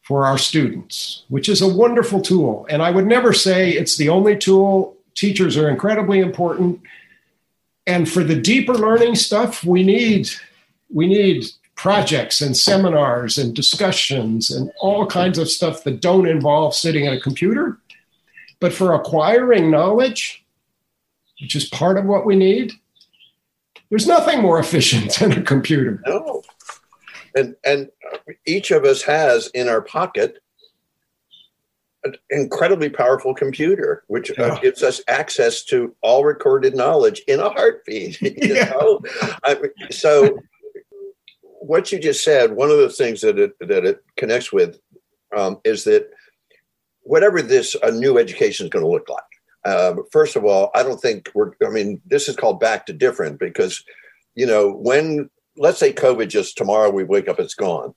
for 0.00 0.24
our 0.24 0.38
students, 0.38 1.24
which 1.28 1.50
is 1.50 1.60
a 1.60 1.68
wonderful 1.68 2.22
tool. 2.22 2.66
And 2.70 2.82
I 2.82 2.90
would 2.90 3.06
never 3.06 3.34
say 3.34 3.72
it's 3.72 3.98
the 3.98 4.08
only 4.08 4.34
tool. 4.34 4.96
Teachers 5.14 5.58
are 5.58 5.68
incredibly 5.68 6.20
important. 6.20 6.80
And 7.86 8.08
for 8.08 8.24
the 8.24 8.40
deeper 8.40 8.72
learning 8.72 9.16
stuff, 9.16 9.62
we 9.62 9.82
need 9.82 10.30
we 10.88 11.06
need 11.06 11.44
projects 11.80 12.42
and 12.42 12.54
seminars 12.54 13.38
and 13.38 13.56
discussions 13.56 14.50
and 14.50 14.70
all 14.80 15.06
kinds 15.06 15.38
of 15.38 15.48
stuff 15.48 15.82
that 15.82 16.02
don't 16.02 16.28
involve 16.28 16.74
sitting 16.74 17.06
at 17.06 17.14
a 17.14 17.20
computer. 17.20 17.78
But 18.60 18.74
for 18.74 18.92
acquiring 18.92 19.70
knowledge, 19.70 20.44
which 21.40 21.56
is 21.56 21.70
part 21.70 21.96
of 21.96 22.04
what 22.04 22.26
we 22.26 22.36
need, 22.36 22.74
there's 23.88 24.06
nothing 24.06 24.42
more 24.42 24.58
efficient 24.58 25.14
than 25.18 25.32
a 25.32 25.40
computer. 25.40 26.02
No. 26.06 26.42
And, 27.34 27.56
and 27.64 27.88
each 28.44 28.72
of 28.72 28.84
us 28.84 29.00
has 29.04 29.46
in 29.54 29.66
our 29.66 29.80
pocket 29.80 30.36
an 32.04 32.14
incredibly 32.28 32.90
powerful 32.90 33.34
computer, 33.34 34.04
which 34.08 34.38
uh, 34.38 34.58
gives 34.60 34.82
us 34.82 35.00
access 35.08 35.64
to 35.64 35.96
all 36.02 36.26
recorded 36.26 36.74
knowledge 36.74 37.22
in 37.26 37.40
a 37.40 37.48
heartbeat. 37.48 38.20
Yeah. 38.42 38.74
I 39.44 39.56
so 39.90 40.38
what 41.60 41.92
you 41.92 41.98
just 41.98 42.24
said, 42.24 42.52
one 42.52 42.70
of 42.70 42.78
the 42.78 42.88
things 42.88 43.20
that 43.20 43.38
it 43.38 43.52
that 43.60 43.84
it 43.84 44.02
connects 44.16 44.52
with 44.52 44.80
um, 45.36 45.60
is 45.62 45.84
that 45.84 46.10
whatever 47.02 47.42
this 47.42 47.76
a 47.82 47.92
new 47.92 48.18
education 48.18 48.66
is 48.66 48.70
going 48.70 48.84
to 48.84 48.90
look 48.90 49.08
like. 49.08 49.22
Um, 49.66 50.04
first 50.10 50.36
of 50.36 50.44
all, 50.44 50.70
I 50.74 50.82
don't 50.82 51.00
think 51.00 51.30
we're. 51.34 51.52
I 51.64 51.70
mean, 51.70 52.00
this 52.06 52.28
is 52.28 52.36
called 52.36 52.60
back 52.60 52.86
to 52.86 52.92
different 52.94 53.38
because, 53.38 53.84
you 54.34 54.46
know, 54.46 54.72
when 54.72 55.28
let's 55.56 55.78
say 55.78 55.92
COVID 55.92 56.28
just 56.28 56.56
tomorrow 56.56 56.90
we 56.90 57.04
wake 57.04 57.28
up 57.28 57.38
it's 57.38 57.54
gone. 57.54 57.94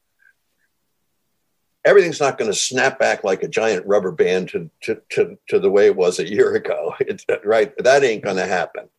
Everything's 1.86 2.20
not 2.20 2.38
going 2.38 2.52
to 2.52 2.58
snap 2.58 2.98
back 2.98 3.24
like 3.24 3.44
a 3.44 3.48
giant 3.48 3.86
rubber 3.86 4.12
band 4.12 4.50
to 4.50 4.70
to 4.82 5.02
to, 5.12 5.38
to 5.48 5.60
the 5.60 5.72
way 5.72 5.86
it 5.86 5.96
was 5.96 6.20
a 6.20 6.30
year 6.30 6.54
ago. 6.56 6.94
It's, 7.00 7.26
right, 7.46 7.74
that 7.78 8.04
ain't 8.04 8.24
going 8.24 8.38
to 8.38 8.46
happen. 8.46 8.90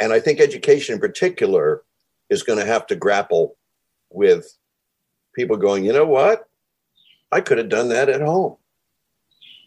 And 0.00 0.12
I 0.12 0.20
think 0.20 0.38
education 0.38 0.94
in 0.94 1.00
particular 1.00 1.82
is 2.28 2.42
going 2.42 2.58
to 2.58 2.64
have 2.64 2.86
to 2.86 2.96
grapple 2.96 3.56
with 4.14 4.46
people 5.34 5.56
going, 5.56 5.84
you 5.84 5.92
know 5.92 6.06
what? 6.06 6.48
I 7.30 7.40
could 7.40 7.58
have 7.58 7.68
done 7.68 7.88
that 7.88 8.08
at 8.08 8.20
home. 8.20 8.56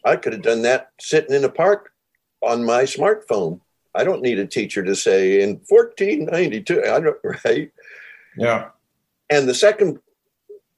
I 0.03 0.15
could 0.15 0.34
have 0.34 0.43
done 0.43 0.62
that 0.62 0.91
sitting 0.99 1.36
in 1.36 1.43
a 1.43 1.49
park 1.49 1.91
on 2.43 2.63
my 2.63 2.84
smartphone. 2.84 3.60
I 3.95 4.03
don't 4.03 4.21
need 4.21 4.38
a 4.38 4.45
teacher 4.45 4.84
to 4.84 4.95
say 4.95 5.41
in 5.41 5.62
1492. 5.67 6.84
I 6.84 6.99
don't, 6.99 7.17
right? 7.45 7.71
Yeah. 8.38 8.69
And 9.29 9.49
the 9.49 9.55
second 9.55 9.99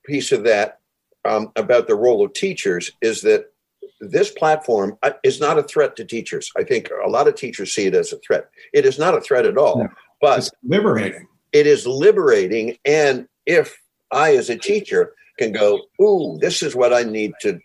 piece 0.06 0.32
of 0.32 0.44
that 0.46 0.80
um, 1.26 1.52
about 1.56 1.88
the 1.88 1.96
role 1.96 2.24
of 2.24 2.34
teachers 2.34 2.92
is 3.02 3.22
that 3.22 3.52
this 4.00 4.32
platform 4.32 4.98
uh, 5.04 5.12
is 5.24 5.40
not 5.40 5.58
a 5.58 5.64
threat 5.64 5.96
to 5.98 6.06
teachers. 6.06 6.52
I 6.56 6.64
think 6.64 6.90
a 7.04 7.10
lot 7.10 7.28
of 7.28 7.36
teachers 7.36 7.74
see 7.74 7.88
it 7.88 7.96
as 7.96 8.14
a 8.14 8.20
threat. 8.20 8.50
It 8.74 8.86
is 8.86 8.98
not 8.98 9.18
a 9.18 9.22
threat 9.22 9.46
at 9.46 9.58
all, 9.58 9.80
no, 9.80 9.90
but 10.22 10.40
it's 10.40 10.52
liberating. 10.64 11.28
It 11.52 11.68
is 11.68 11.88
liberating 11.88 12.78
and 12.86 13.28
if 13.48 13.82
I, 14.12 14.36
as 14.36 14.52
a 14.52 14.58
teacher, 14.58 15.16
can 15.40 15.52
go, 15.52 15.82
ooh, 16.02 16.38
this 16.40 16.62
is 16.62 16.76
what 16.76 16.94
I 16.94 17.04
need 17.04 17.32
to 17.42 17.60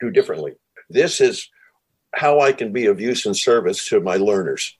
do 0.00 0.10
differently. 0.10 0.52
This 0.90 1.20
is 1.20 1.48
how 2.14 2.40
I 2.40 2.52
can 2.52 2.72
be 2.72 2.86
of 2.86 3.00
use 3.00 3.26
and 3.26 3.36
service 3.36 3.88
to 3.88 4.00
my 4.00 4.16
learners. 4.16 4.76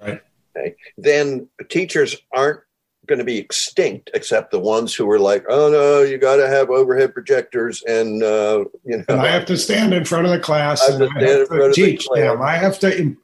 Right. 0.00 0.22
Okay. 0.56 0.76
Then 0.96 1.48
teachers 1.68 2.16
aren't 2.32 2.60
going 3.06 3.18
to 3.18 3.24
be 3.24 3.38
extinct, 3.38 4.10
except 4.14 4.50
the 4.50 4.58
ones 4.60 4.94
who 4.94 5.10
are 5.10 5.18
like, 5.18 5.44
oh 5.48 5.70
no, 5.70 6.02
you 6.02 6.18
got 6.18 6.36
to 6.36 6.46
have 6.46 6.70
overhead 6.70 7.14
projectors, 7.14 7.82
and 7.84 8.22
uh, 8.22 8.64
you 8.84 8.98
know, 8.98 9.04
and 9.08 9.20
I 9.20 9.28
have 9.28 9.46
to 9.46 9.56
stand 9.56 9.94
in 9.94 10.04
front 10.04 10.26
of 10.26 10.30
the 10.30 10.38
class 10.38 10.82
I 10.82 10.94
and 10.94 11.04
I 11.04 11.22
have 11.22 11.48
to 11.48 11.72
teach 11.72 12.06
the 12.12 12.20
them. 12.20 12.42
I 12.42 12.56
have 12.56 12.78
to 12.80 13.16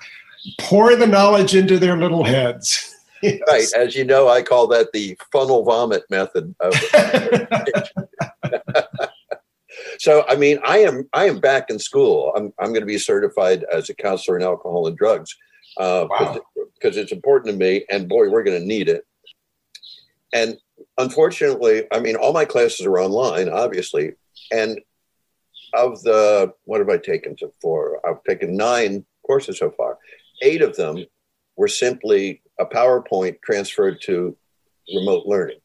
pour 0.59 0.97
the 0.97 1.07
knowledge 1.07 1.55
into 1.55 1.79
their 1.79 1.97
little 1.97 2.25
heads. 2.25 2.94
Yes. 3.25 3.41
Right. 3.49 3.73
As 3.75 3.95
you 3.97 4.05
know, 4.05 4.29
I 4.29 4.43
call 4.43 4.67
that 4.69 4.93
the 4.93 5.19
funnel 5.33 5.65
vomit 5.65 6.05
method. 6.11 6.55
so, 9.99 10.25
I 10.29 10.37
mean, 10.37 10.59
I 10.65 10.79
am 10.79 11.09
I 11.13 11.27
am 11.27 11.41
back 11.41 11.71
in 11.71 11.79
school. 11.79 12.33
I'm 12.37 12.53
I'm 12.59 12.69
going 12.69 12.81
to 12.81 12.87
be 12.87 12.99
certified 12.99 13.65
as 13.73 13.89
a 13.91 13.95
counselor 13.95 14.37
in 14.39 14.45
alcohol 14.45 14.87
and 14.87 14.97
drugs 14.97 15.37
because 15.77 16.05
uh, 16.05 16.09
wow. 16.11 16.39
it's 16.83 17.13
important 17.13 17.53
to 17.53 17.59
me. 17.59 17.85
And 17.91 18.09
boy, 18.09 18.29
we're 18.29 18.45
going 18.45 18.61
to 18.61 18.67
need 18.67 18.89
it. 18.89 19.05
And 20.33 20.59
unfortunately, 20.99 21.85
I 21.93 22.01
mean, 22.01 22.17
all 22.17 22.33
my 22.33 22.45
classes 22.45 22.87
are 22.87 22.99
online, 22.99 23.49
obviously, 23.49 24.13
and 24.53 24.81
of 25.75 26.03
the 26.03 26.53
what 26.65 26.79
have 26.79 26.89
I 26.89 26.99
taken 26.99 27.37
so 27.39 27.53
far? 27.61 28.01
I've 28.07 28.23
taken 28.25 28.57
nine 28.57 29.05
courses 29.27 29.59
so 29.59 29.71
far. 29.71 29.99
Eight 30.43 30.63
of 30.63 30.77
them 30.77 31.05
were 31.57 31.69
simply 31.69 32.43
a 32.59 32.67
PowerPoint 32.67 33.41
transferred 33.43 34.01
to 34.03 34.37
remote 34.93 35.27
learning. 35.27 35.59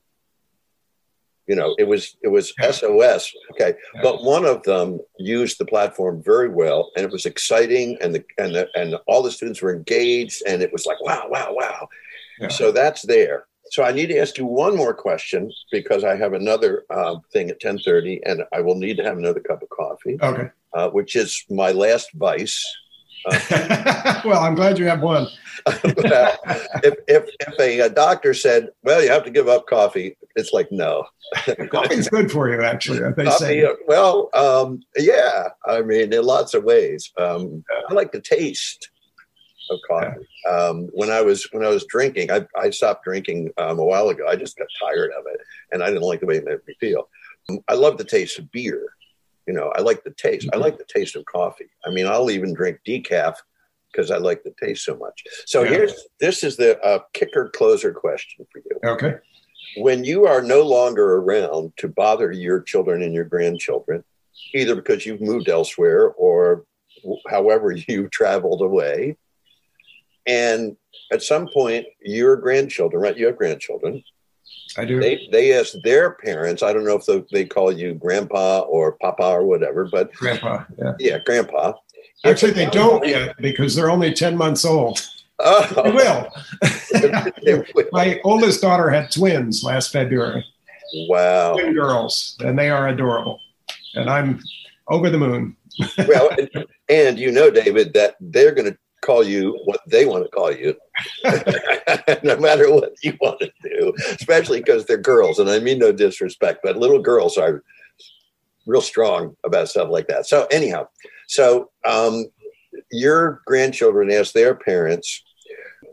You 1.48 1.56
know, 1.56 1.76
it 1.80 1.88
was 1.88 2.16
it 2.22 2.28
was 2.28 2.54
SOS. 2.62 3.34
Okay, 3.54 3.74
but 4.04 4.24
one 4.24 4.46
of 4.46 4.62
them 4.64 5.00
used 5.18 5.58
the 5.58 5.66
platform 5.66 6.22
very 6.24 6.48
well, 6.48 6.92
and 6.96 7.04
it 7.04 7.12
was 7.12 7.26
exciting, 7.26 7.98
and 8.02 8.14
the 8.14 8.24
and 8.38 8.54
the, 8.54 8.68
and 8.76 8.96
all 9.08 9.24
the 9.24 9.32
students 9.32 9.60
were 9.60 9.74
engaged, 9.74 10.44
and 10.46 10.62
it 10.62 10.72
was 10.72 10.86
like 10.86 11.02
wow, 11.02 11.26
wow, 11.28 11.50
wow. 11.52 11.90
Yeah. 12.40 12.50
So 12.50 12.72
that's 12.72 13.02
there. 13.02 13.48
So 13.72 13.84
I 13.84 13.92
need 13.92 14.08
to 14.08 14.20
ask 14.20 14.38
you 14.38 14.46
one 14.46 14.76
more 14.76 14.94
question 14.94 15.52
because 15.72 16.04
I 16.04 16.16
have 16.16 16.34
another 16.34 16.86
uh, 16.92 17.16
thing 17.34 17.50
at 17.50 17.60
ten 17.60 17.80
thirty, 17.80 18.22
and 18.28 18.44
I 18.54 18.62
will 18.62 18.76
need 18.76 18.98
to 18.98 19.04
have 19.04 19.18
another 19.18 19.40
cup 19.40 19.64
of 19.64 19.70
coffee. 19.70 20.20
Okay. 20.22 20.52
Uh, 20.72 20.90
which 20.90 21.16
is 21.16 21.46
my 21.50 21.72
last 21.72 22.12
vice. 22.14 22.64
Uh, 23.26 24.22
well, 24.26 24.44
I'm 24.44 24.56
glad 24.56 24.80
you 24.80 24.86
have 24.86 25.02
one. 25.02 25.28
if, 25.68 26.96
if, 27.08 27.30
if 27.40 27.60
a, 27.60 27.80
a, 27.82 27.90
doctor 27.90 28.34
said, 28.34 28.70
well, 28.84 29.04
you 29.04 29.10
have 29.10 29.24
to 29.26 29.30
give 29.30 29.48
up 29.48 29.68
coffee, 29.68 30.16
it's 30.36 30.54
like, 30.54 30.72
no. 30.72 31.06
Coffee's 31.70 32.10
good 32.10 32.32
for 32.32 32.50
you, 32.50 32.64
actually. 32.64 33.00
They 33.00 33.26
coffee, 33.26 33.38
say. 33.38 33.64
Uh, 33.64 33.74
well, 33.88 34.30
um, 34.34 34.82
yeah. 34.98 35.50
I 35.66 35.82
mean, 35.82 36.14
in 36.14 36.24
lots 36.24 36.54
of 36.54 36.64
ways. 36.64 37.12
Um, 37.18 37.64
I 37.90 37.94
like 37.94 38.12
the 38.12 38.22
taste 38.22 38.90
of 39.70 39.80
coffee. 39.88 40.26
Yeah. 40.46 40.52
Um, 40.52 40.90
when 40.94 41.12
I 41.12 41.22
was 41.22 41.48
when 41.52 41.64
I 41.64 41.70
was 41.70 41.86
drinking, 41.86 42.32
I, 42.32 42.46
I 42.58 42.70
stopped 42.70 43.04
drinking 43.04 43.52
um, 43.58 43.78
a 43.80 43.84
while 43.84 44.10
ago. 44.10 44.26
I 44.28 44.36
just 44.36 44.58
got 44.58 44.68
tired 44.82 45.12
of 45.18 45.26
it, 45.32 45.42
and 45.72 45.84
I 45.84 45.88
didn't 45.88 46.04
like 46.04 46.22
the 46.22 46.26
way 46.26 46.38
it 46.38 46.46
made 46.46 46.60
me 46.68 46.74
feel. 46.80 47.10
I 47.68 47.74
love 47.74 47.98
the 47.98 48.04
taste 48.04 48.40
of 48.40 48.52
beer. 48.52 48.94
You 49.50 49.56
know, 49.56 49.74
I 49.76 49.82
like 49.82 50.04
the 50.04 50.12
taste. 50.12 50.48
I 50.48 50.52
mm-hmm. 50.52 50.62
like 50.62 50.78
the 50.78 50.86
taste 50.88 51.16
of 51.16 51.26
coffee. 51.26 51.72
I 51.84 51.90
mean, 51.90 52.06
I'll 52.06 52.30
even 52.30 52.54
drink 52.54 52.82
decaf 52.88 53.34
because 53.92 54.12
I 54.12 54.18
like 54.18 54.44
the 54.44 54.54
taste 54.64 54.86
so 54.86 54.96
much. 54.96 55.24
So 55.48 55.64
yeah. 55.64 55.70
here's 55.72 56.06
this 56.20 56.44
is 56.44 56.56
the 56.56 56.80
uh, 56.82 57.00
kicker 57.14 57.50
closer 57.50 57.92
question 57.92 58.46
for 58.52 58.62
you. 58.64 58.92
Okay. 58.92 59.16
When 59.78 60.04
you 60.04 60.28
are 60.28 60.44
no 60.44 60.62
longer 60.62 61.16
around 61.16 61.74
to 61.78 61.88
bother 61.88 62.32
your 62.32 62.62
children 62.62 63.02
and 63.02 63.12
your 63.12 63.24
grandchildren, 63.24 64.04
either 64.54 64.76
because 64.76 65.08
you've 65.08 65.20
moved 65.20 65.50
elsewhere 65.50 66.10
or 66.10 66.66
however 67.28 67.72
you 67.88 68.08
traveled 68.10 68.62
away. 68.62 69.18
And 70.28 70.78
at 71.12 71.24
some 71.24 71.48
point, 71.52 71.88
your 72.04 72.36
grandchildren, 72.36 73.02
right? 73.02 73.18
You 73.18 73.26
have 73.26 73.38
grandchildren. 73.38 74.04
I 74.78 74.86
do. 74.86 75.00
They 75.00 75.28
they 75.32 75.54
ask 75.54 75.74
their 75.84 76.12
parents. 76.12 76.62
I 76.64 76.74
don't 76.74 76.86
know 76.86 76.96
if 76.96 77.06
they, 77.06 77.24
they 77.32 77.46
call 77.46 77.72
you 77.72 77.94
grandpa 77.96 78.60
or 78.62 78.94
papa 78.94 79.24
or 79.24 79.44
whatever, 79.46 79.86
but 79.86 80.14
Grandpa. 80.14 80.64
Yeah. 80.78 80.94
yeah, 81.00 81.20
grandpa. 81.26 81.74
Actually, 82.26 82.52
they 82.52 82.70
don't 82.70 83.06
yet 83.08 83.36
because 83.40 83.76
they're 83.76 83.90
only 83.90 84.14
10 84.14 84.36
months 84.38 84.66
old. 84.66 85.00
Oh. 85.40 85.68
They 85.84 85.90
Oh, 85.90 85.96
will. 85.96 87.32
they 87.46 87.54
will. 87.54 87.86
My 87.94 88.20
oldest 88.26 88.62
daughter 88.62 88.90
had 88.90 89.10
twins 89.12 89.64
last 89.64 89.92
February, 89.92 90.46
wow. 91.08 91.54
twin 91.54 91.74
girls, 91.74 92.36
and 92.42 92.60
they 92.60 92.70
are 92.70 92.90
adorable. 92.90 93.40
And 93.96 94.10
I'm 94.10 94.42
over 94.90 95.10
the 95.10 95.18
moon. 95.18 95.56
Well, 96.10 96.30
and, 96.38 96.66
and 96.90 97.20
you 97.20 97.32
know, 97.32 97.50
David, 97.50 97.94
that 97.94 98.16
they're 98.20 98.52
going 98.52 98.70
to 98.74 98.78
call 99.02 99.24
you 99.24 99.60
what 99.66 99.82
they 99.88 100.06
want 100.06 100.24
to 100.24 100.30
call 100.30 100.52
you, 100.52 100.76
no 102.24 102.38
matter 102.38 102.72
what 102.72 102.94
you 103.04 103.18
want 103.22 103.40
to 103.40 103.52
do, 103.64 103.94
especially 104.12 104.60
because 104.60 104.86
they're 104.86 104.98
girls. 104.98 105.40
And 105.40 105.50
I 105.50 105.60
mean 105.60 105.80
no 105.80 105.92
disrespect, 105.92 106.60
but 106.64 106.78
little 106.78 107.02
girls 107.02 107.38
are 107.38 107.64
real 108.66 108.82
strong 108.82 109.36
about 109.44 109.70
stuff 109.70 109.90
like 109.90 110.08
that. 110.08 110.26
So, 110.28 110.48
anyhow, 110.52 110.88
so 111.28 111.72
um, 111.86 112.26
your 112.92 113.42
grandchildren 113.46 114.12
ask 114.12 114.34
their 114.34 114.56
parents. 114.56 115.24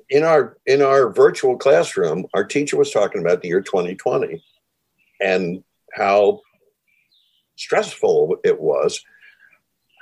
In 0.08 0.22
our 0.22 0.56
in 0.66 0.82
our 0.82 1.12
virtual 1.12 1.56
classroom, 1.56 2.26
our 2.32 2.44
teacher 2.44 2.76
was 2.76 2.92
talking 2.92 3.20
about 3.20 3.42
the 3.42 3.48
year 3.48 3.60
2020 3.60 4.40
and 5.20 5.64
how 5.92 6.40
stressful 7.56 8.36
it 8.44 8.60
was 8.60 9.02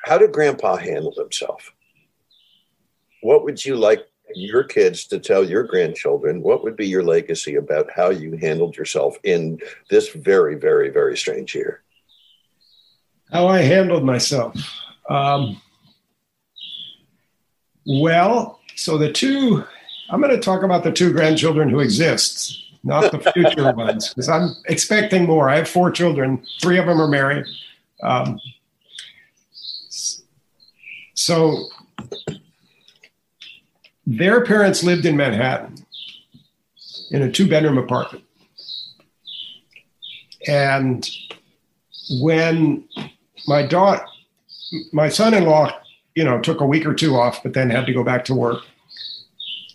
how 0.04 0.18
did 0.18 0.32
grandpa 0.32 0.76
handle 0.76 1.14
himself 1.16 1.72
what 3.24 3.42
would 3.44 3.64
you 3.64 3.76
like 3.76 4.06
your 4.34 4.64
kids 4.64 5.06
to 5.06 5.18
tell 5.18 5.44
your 5.44 5.62
grandchildren 5.62 6.42
what 6.42 6.62
would 6.62 6.76
be 6.76 6.86
your 6.86 7.02
legacy 7.02 7.56
about 7.56 7.90
how 7.90 8.10
you 8.10 8.36
handled 8.36 8.76
yourself 8.76 9.16
in 9.22 9.58
this 9.90 10.10
very 10.10 10.54
very 10.54 10.90
very 10.90 11.16
strange 11.16 11.54
year 11.54 11.82
How 13.30 13.46
I 13.48 13.62
handled 13.62 14.04
myself. 14.04 14.54
Um, 15.08 15.60
well, 17.86 18.60
so 18.76 18.96
the 18.96 19.12
two, 19.12 19.64
I'm 20.10 20.20
going 20.20 20.34
to 20.34 20.40
talk 20.40 20.62
about 20.62 20.84
the 20.84 20.92
two 20.92 21.12
grandchildren 21.12 21.68
who 21.68 21.80
exist, 21.80 22.74
not 22.82 23.12
the 23.12 23.18
future 23.32 23.72
ones, 23.76 24.08
because 24.08 24.28
I'm 24.28 24.54
expecting 24.66 25.26
more. 25.26 25.48
I 25.48 25.56
have 25.56 25.68
four 25.68 25.90
children, 25.90 26.42
three 26.60 26.78
of 26.78 26.86
them 26.86 27.00
are 27.00 27.08
married. 27.08 27.46
Um, 28.02 28.40
so 31.14 31.68
their 34.06 34.44
parents 34.44 34.82
lived 34.82 35.06
in 35.06 35.16
Manhattan 35.16 35.76
in 37.10 37.22
a 37.22 37.30
two 37.30 37.48
bedroom 37.48 37.78
apartment. 37.78 38.24
And 40.46 41.08
when 42.20 42.86
my 43.46 43.66
daughter, 43.66 44.04
my 44.92 45.08
son-in-law, 45.08 45.72
you 46.14 46.24
know, 46.24 46.40
took 46.40 46.60
a 46.60 46.66
week 46.66 46.86
or 46.86 46.94
two 46.94 47.16
off, 47.16 47.42
but 47.42 47.54
then 47.54 47.70
had 47.70 47.86
to 47.86 47.92
go 47.92 48.04
back 48.04 48.24
to 48.26 48.34
work 48.34 48.62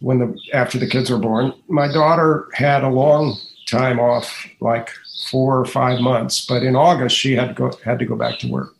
when 0.01 0.19
the 0.19 0.39
after 0.53 0.77
the 0.77 0.87
kids 0.87 1.09
were 1.09 1.17
born. 1.17 1.53
My 1.67 1.91
daughter 1.91 2.47
had 2.53 2.83
a 2.83 2.89
long 2.89 3.35
time 3.67 3.99
off, 3.99 4.47
like 4.61 4.89
four 5.29 5.59
or 5.59 5.65
five 5.65 5.99
months, 5.99 6.45
but 6.45 6.63
in 6.63 6.75
August 6.75 7.17
she 7.17 7.35
had 7.35 7.49
to 7.49 7.53
go 7.53 7.71
had 7.83 7.99
to 7.99 8.05
go 8.05 8.15
back 8.15 8.39
to 8.39 8.51
work. 8.51 8.75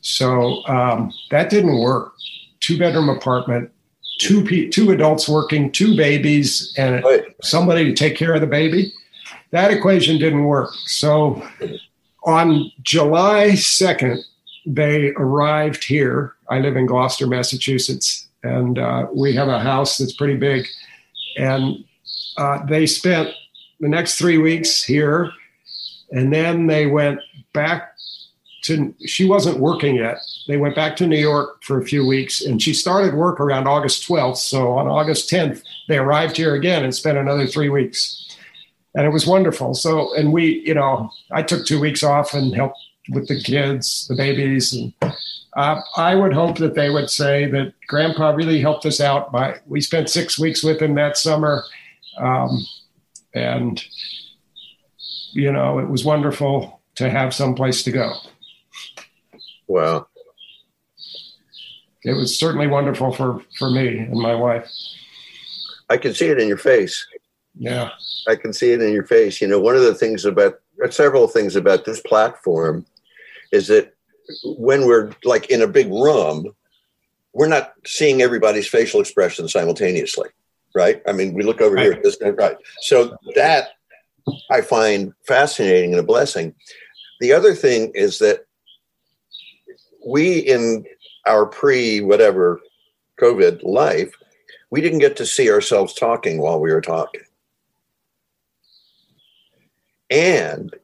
So 0.00 0.64
um, 0.66 1.12
that 1.30 1.50
didn't 1.50 1.78
work. 1.78 2.12
Two 2.60 2.78
bedroom 2.78 3.08
apartment, 3.08 3.70
two 4.18 4.44
pe- 4.44 4.68
two 4.68 4.90
adults 4.92 5.28
working, 5.28 5.70
two 5.70 5.96
babies, 5.96 6.72
and 6.76 7.02
Right. 7.04 7.24
somebody 7.42 7.84
to 7.84 7.92
take 7.92 8.16
care 8.16 8.34
of 8.34 8.40
the 8.40 8.46
baby. 8.46 8.92
That 9.50 9.70
equation 9.70 10.18
didn't 10.18 10.44
work. 10.44 10.70
So 10.86 11.46
on 12.24 12.70
July 12.82 13.50
2nd, 13.52 14.18
they 14.66 15.12
arrived 15.16 15.84
here. 15.84 16.34
I 16.50 16.58
live 16.60 16.76
in 16.76 16.86
Gloucester, 16.86 17.26
Massachusetts, 17.26 18.28
and 18.42 18.78
uh, 18.78 19.06
we 19.14 19.32
have 19.34 19.48
a 19.48 19.60
house 19.60 19.98
that's 19.98 20.12
pretty 20.14 20.36
big. 20.36 20.66
And 21.38 21.84
uh, 22.36 22.64
they 22.66 22.86
spent 22.86 23.28
the 23.80 23.88
next 23.88 24.18
three 24.18 24.38
weeks 24.38 24.82
here, 24.82 25.30
and 26.10 26.32
then 26.32 26.66
they 26.66 26.86
went 26.86 27.20
back 27.52 27.95
to, 28.66 28.94
she 29.06 29.26
wasn't 29.26 29.58
working 29.58 29.96
yet. 29.96 30.18
They 30.46 30.56
went 30.56 30.76
back 30.76 30.96
to 30.96 31.06
New 31.06 31.18
York 31.18 31.62
for 31.62 31.80
a 31.80 31.84
few 31.84 32.06
weeks, 32.06 32.40
and 32.40 32.60
she 32.60 32.72
started 32.72 33.14
work 33.14 33.40
around 33.40 33.66
August 33.66 34.08
12th. 34.08 34.38
So 34.38 34.72
on 34.72 34.86
August 34.86 35.30
10th, 35.30 35.62
they 35.88 35.98
arrived 35.98 36.36
here 36.36 36.54
again 36.54 36.84
and 36.84 36.94
spent 36.94 37.18
another 37.18 37.46
three 37.46 37.68
weeks 37.68 38.26
and 38.96 39.04
it 39.04 39.10
was 39.10 39.26
wonderful. 39.26 39.74
So, 39.74 40.14
and 40.14 40.32
we, 40.32 40.62
you 40.66 40.74
know, 40.74 41.10
I 41.30 41.42
took 41.42 41.66
two 41.66 41.78
weeks 41.78 42.02
off 42.02 42.32
and 42.32 42.54
helped 42.54 42.78
with 43.10 43.28
the 43.28 43.40
kids, 43.40 44.06
the 44.08 44.16
babies, 44.16 44.72
and 44.72 44.92
uh, 45.54 45.80
I 45.96 46.14
would 46.14 46.32
hope 46.32 46.56
that 46.58 46.74
they 46.74 46.90
would 46.90 47.10
say 47.10 47.44
that 47.50 47.74
Grandpa 47.86 48.30
really 48.30 48.60
helped 48.60 48.86
us 48.86 49.00
out. 49.00 49.30
By 49.30 49.60
we 49.66 49.80
spent 49.82 50.08
six 50.08 50.38
weeks 50.38 50.64
with 50.64 50.80
him 50.80 50.94
that 50.94 51.18
summer, 51.18 51.62
um, 52.18 52.66
and 53.34 53.84
you 55.32 55.52
know, 55.52 55.78
it 55.78 55.88
was 55.88 56.04
wonderful 56.04 56.80
to 56.94 57.10
have 57.10 57.34
some 57.34 57.54
place 57.54 57.82
to 57.84 57.92
go. 57.92 58.14
Wow 59.66 60.06
It 62.04 62.12
was 62.14 62.38
certainly 62.38 62.66
wonderful 62.66 63.12
for 63.12 63.42
for 63.58 63.70
me 63.70 63.98
and 63.98 64.12
my 64.20 64.34
wife. 64.34 64.70
i 65.90 65.96
can 65.96 66.14
see 66.14 66.26
it 66.28 66.40
in 66.40 66.48
your 66.48 66.58
face 66.58 67.06
Yeah, 67.58 67.90
I 68.28 68.36
can 68.36 68.52
see 68.52 68.72
it 68.72 68.82
in 68.82 68.92
your 68.92 69.06
face. 69.06 69.40
You 69.40 69.48
know, 69.48 69.58
one 69.58 69.76
of 69.76 69.82
the 69.82 69.94
things 69.94 70.26
about 70.26 70.54
uh, 70.84 70.90
several 70.90 71.26
things 71.26 71.56
about 71.56 71.84
this 71.86 72.00
platform 72.02 72.84
is 73.50 73.68
that 73.68 73.94
when 74.44 74.86
we're 74.86 75.12
like 75.24 75.48
in 75.48 75.62
a 75.62 75.66
big 75.78 75.88
room, 75.88 76.52
we're 77.32 77.48
not 77.48 77.72
seeing 77.86 78.20
everybody's 78.20 78.68
facial 78.68 79.00
expression 79.00 79.48
simultaneously, 79.48 80.28
right? 80.74 81.00
I 81.08 81.12
mean, 81.12 81.32
we 81.32 81.44
look 81.44 81.60
over 81.62 81.78
here 81.78 81.92
at 81.92 82.02
this, 82.02 82.18
right? 82.20 82.56
So 82.82 83.16
that 83.36 83.68
I 84.50 84.60
find 84.60 85.14
fascinating 85.26 85.92
and 85.92 86.00
a 86.00 86.10
blessing. 86.12 86.54
The 87.20 87.32
other 87.32 87.54
thing 87.54 87.90
is 87.94 88.18
that 88.18 88.45
we, 90.06 90.38
in 90.38 90.84
our 91.26 91.46
pre 91.46 92.00
whatever 92.00 92.60
COVID 93.20 93.62
life, 93.62 94.14
we 94.70 94.80
didn't 94.80 95.00
get 95.00 95.16
to 95.16 95.26
see 95.26 95.50
ourselves 95.50 95.94
talking 95.94 96.40
while 96.40 96.60
we 96.60 96.72
were 96.72 96.80
talking. 96.80 97.22
And 100.10 100.74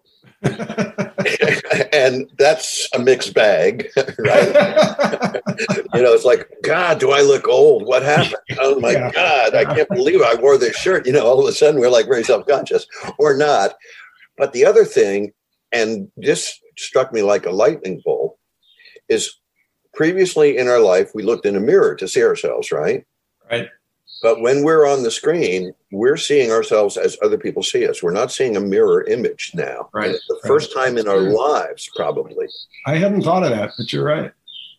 and 1.92 2.28
that's 2.36 2.88
a 2.94 2.98
mixed 2.98 3.32
bag, 3.32 3.88
right? 4.18 4.46
you 5.94 6.02
know, 6.02 6.12
it's 6.12 6.24
like, 6.24 6.48
God, 6.64 6.98
do 6.98 7.12
I 7.12 7.20
look 7.20 7.46
old? 7.46 7.86
What 7.86 8.02
happened? 8.02 8.42
Oh 8.58 8.80
my 8.80 8.92
Yeah. 8.92 9.10
God, 9.12 9.54
I 9.54 9.64
can't 9.64 9.88
believe 9.88 10.20
I 10.20 10.34
wore 10.34 10.58
this 10.58 10.76
shirt. 10.76 11.06
You 11.06 11.12
know, 11.12 11.24
all 11.24 11.40
of 11.40 11.46
a 11.46 11.52
sudden 11.52 11.80
we're 11.80 11.90
like 11.90 12.06
very 12.06 12.24
self 12.24 12.44
conscious 12.46 12.86
or 13.18 13.36
not. 13.36 13.74
But 14.36 14.52
the 14.52 14.66
other 14.66 14.84
thing, 14.84 15.32
and 15.70 16.10
this 16.16 16.58
struck 16.76 17.12
me 17.12 17.22
like 17.22 17.46
a 17.46 17.50
lightning 17.50 18.02
bolt, 18.04 18.21
is 19.12 19.34
previously 19.94 20.56
in 20.56 20.68
our 20.68 20.80
life, 20.80 21.10
we 21.14 21.22
looked 21.22 21.46
in 21.46 21.56
a 21.56 21.60
mirror 21.60 21.94
to 21.96 22.08
see 22.08 22.22
ourselves, 22.22 22.72
right? 22.72 23.04
Right. 23.50 23.68
But 24.22 24.40
when 24.40 24.62
we're 24.62 24.86
on 24.86 25.02
the 25.02 25.10
screen, 25.10 25.74
we're 25.90 26.16
seeing 26.16 26.52
ourselves 26.52 26.96
as 26.96 27.18
other 27.22 27.36
people 27.36 27.62
see 27.62 27.88
us. 27.88 28.02
We're 28.02 28.12
not 28.12 28.30
seeing 28.30 28.56
a 28.56 28.60
mirror 28.60 29.02
image 29.04 29.50
now. 29.54 29.90
Right, 29.92 30.06
And 30.06 30.14
it's 30.14 30.26
the 30.28 30.40
first 30.46 30.72
time 30.72 30.96
in 30.96 31.08
our 31.08 31.20
lives, 31.20 31.90
probably. 31.96 32.46
I 32.86 32.96
hadn't 32.96 33.22
thought 33.22 33.42
of 33.42 33.50
that, 33.50 33.72
but 33.76 33.92
you're 33.92 34.04
right. 34.04 34.32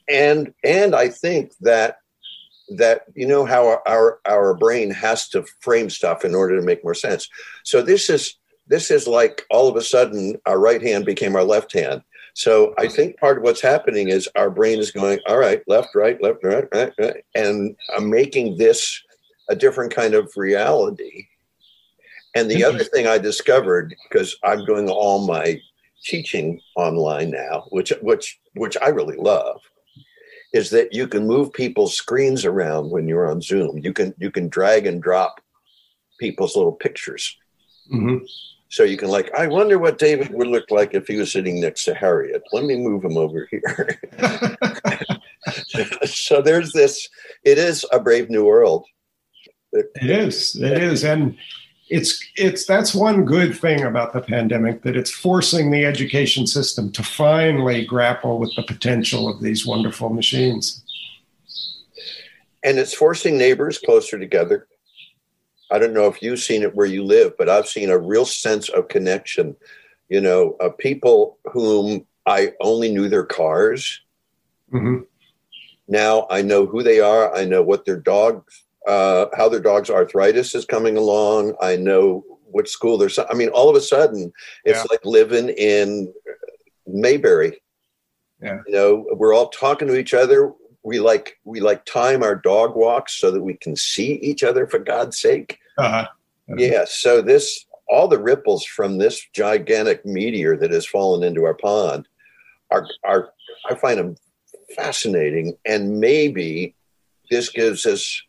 And 0.10 0.54
and 0.64 0.96
I 0.96 1.10
think 1.10 1.54
that 1.62 1.98
that 2.78 3.06
you 3.16 3.28
know 3.28 3.46
how 3.46 3.68
our, 3.68 3.82
our 3.88 4.20
our 4.26 4.54
brain 4.54 4.92
has 4.92 5.28
to 5.30 5.44
frame 5.60 5.90
stuff 5.90 6.24
in 6.24 6.36
order 6.36 6.58
to 6.58 6.66
make 6.66 6.84
more 6.84 6.96
sense. 6.96 7.30
So 7.64 7.82
this 7.82 8.10
is 8.10 8.36
this 8.68 8.90
is 8.90 9.08
like 9.08 9.46
all 9.50 9.68
of 9.68 9.76
a 9.76 9.82
sudden 9.82 10.38
our 10.46 10.60
right 10.60 10.82
hand 10.82 11.06
became 11.06 11.36
our 11.36 11.44
left 11.44 11.74
hand. 11.74 12.02
So 12.34 12.74
I 12.80 12.88
think 12.88 13.18
part 13.18 13.38
of 13.38 13.44
what's 13.44 13.62
happening 13.62 14.10
is 14.10 14.28
our 14.36 14.50
brain 14.50 14.80
is 14.80 14.92
going, 14.92 15.20
all 15.28 15.38
right, 15.38 15.62
left, 15.68 15.90
right, 15.96 16.22
left, 16.22 16.44
right, 16.44 16.68
right, 16.74 16.92
right, 16.98 17.24
and 17.36 17.76
I'm 17.96 18.10
making 18.10 18.58
this 18.58 19.02
a 19.50 19.56
different 19.56 19.94
kind 19.94 20.16
of 20.16 20.32
reality. 20.36 21.28
And 22.36 22.50
the 22.50 22.64
other 22.64 22.84
thing 22.84 23.06
I 23.06 23.20
discovered, 23.20 23.96
because 24.10 24.36
I'm 24.44 24.66
doing 24.66 24.90
all 24.90 25.28
my 25.28 25.60
teaching 26.04 26.60
online 26.76 27.30
now, 27.30 27.68
which 27.70 27.94
which 28.02 28.40
which 28.56 28.76
I 28.82 28.88
really 28.90 29.18
love, 29.18 29.62
is 30.54 30.72
that 30.72 30.94
you 30.94 31.08
can 31.08 31.28
move 31.28 31.54
people's 31.54 31.96
screens 31.96 32.46
around 32.46 32.90
when 32.90 33.08
you're 33.08 33.30
on 33.30 33.42
Zoom. 33.42 33.78
You 33.78 33.94
can 33.94 34.16
you 34.18 34.32
can 34.32 34.50
drag 34.50 34.88
and 34.88 35.02
drop 35.02 35.40
people's 36.20 36.56
little 36.56 36.72
pictures. 36.72 37.38
hmm 37.90 38.18
So 38.74 38.82
you 38.82 38.98
can 38.98 39.10
like, 39.10 39.32
I 39.38 39.46
wonder 39.46 39.78
what 39.78 40.00
David 40.00 40.34
would 40.34 40.48
look 40.48 40.72
like 40.72 40.96
if 40.96 41.06
he 41.06 41.18
was 41.18 41.32
sitting 41.32 41.62
next 41.62 41.86
to 41.86 41.94
Harriet. 41.94 42.42
Let 42.54 42.64
me 42.64 42.76
move 42.76 43.06
him 43.06 43.18
over 43.18 43.48
here. 43.52 44.00
so 46.06 46.42
there's 46.42 46.72
this. 46.72 47.08
It 47.44 47.60
is 47.60 47.86
a 47.92 48.00
brave 48.00 48.32
new 48.32 48.44
world. 48.44 48.88
It 49.74 49.92
is. 50.02 50.56
It 50.56 50.82
is, 50.82 51.04
and 51.04 51.38
it's 51.92 52.20
it's 52.36 52.66
that's 52.66 52.96
one 52.96 53.26
good 53.26 53.56
thing 53.56 53.84
about 53.84 54.12
the 54.12 54.22
pandemic 54.22 54.82
that 54.82 54.98
it's 54.98 55.12
forcing 55.12 55.70
the 55.70 55.86
education 55.86 56.48
system 56.48 56.92
to 56.94 57.04
finally 57.04 57.86
grapple 57.86 58.40
with 58.40 58.56
the 58.56 58.64
potential 58.64 59.30
of 59.30 59.40
these 59.40 59.68
wonderful 59.68 60.10
machines. 60.10 60.84
And 62.64 62.80
it's 62.80 62.96
forcing 62.96 63.38
neighbors 63.38 63.78
closer 63.78 64.18
together. 64.18 64.68
I 65.74 65.80
don't 65.80 65.94
know 65.94 66.06
if 66.06 66.22
you've 66.22 66.40
seen 66.40 66.62
it 66.62 66.76
where 66.76 66.86
you 66.86 67.04
live, 67.04 67.34
but 67.36 67.50
I've 67.50 67.68
seen 67.68 67.90
a 67.90 67.98
real 67.98 68.26
sense 68.26 68.70
of 68.70 68.90
connection. 68.90 69.56
You 70.08 70.22
know, 70.22 70.56
uh, 70.62 70.70
people 70.70 71.40
whom 71.52 72.06
I 72.28 72.54
only 72.62 72.92
knew 72.92 73.10
their 73.10 73.26
cars. 73.26 74.00
Mm-hmm. 74.72 75.06
Now 75.88 76.28
I 76.30 76.44
know 76.44 76.68
who 76.68 76.84
they 76.84 77.00
are. 77.00 77.36
I 77.36 77.46
know 77.46 77.64
what 77.64 77.86
their 77.86 78.00
dog, 78.00 78.48
uh, 78.88 79.26
how 79.36 79.50
their 79.50 79.60
dog's 79.60 79.90
arthritis 79.90 80.54
is 80.54 80.64
coming 80.64 80.96
along. 80.96 81.56
I 81.60 81.76
know 81.76 82.24
what 82.52 82.70
school 82.70 83.00
they're. 83.00 83.10
I 83.28 83.34
mean, 83.34 83.50
all 83.50 83.68
of 83.68 83.76
a 83.76 83.82
sudden, 83.82 84.32
it's 84.66 84.78
yeah. 84.78 84.86
like 84.92 85.04
living 85.04 85.50
in 85.50 86.14
Mayberry. 86.86 87.60
Yeah. 88.44 88.60
You 88.68 88.74
know, 88.74 89.06
we're 89.16 89.34
all 89.34 89.50
talking 89.50 89.88
to 89.88 89.98
each 89.98 90.14
other. 90.14 90.54
We 90.84 91.00
like 91.00 91.40
we 91.46 91.62
like 91.62 91.84
time 91.86 92.22
our 92.22 92.36
dog 92.36 92.76
walks 92.76 93.16
so 93.20 93.32
that 93.32 93.42
we 93.42 93.56
can 93.56 93.76
see 93.76 94.14
each 94.16 94.44
other. 94.44 94.68
For 94.68 94.78
God's 94.78 95.18
sake. 95.20 95.60
Uh-huh. 95.78 96.08
Yeah. 96.58 96.86
So 96.88 97.22
this 97.22 97.66
all 97.90 98.08
the 98.08 98.22
ripples 98.22 98.66
from 98.66 98.98
this 98.98 99.26
gigantic 99.34 100.06
meteor 100.06 100.58
that 100.58 100.72
has 100.72 100.86
fallen 100.86 101.24
into 101.24 101.44
our 101.44 101.54
pond 101.54 102.08
are 102.72 102.88
are 103.04 103.30
I 103.70 103.76
find 103.76 104.00
them 104.00 104.16
fascinating, 104.76 105.56
and 105.66 106.00
maybe 106.00 106.76
this 107.30 107.50
gives 107.50 107.86
us 107.86 108.22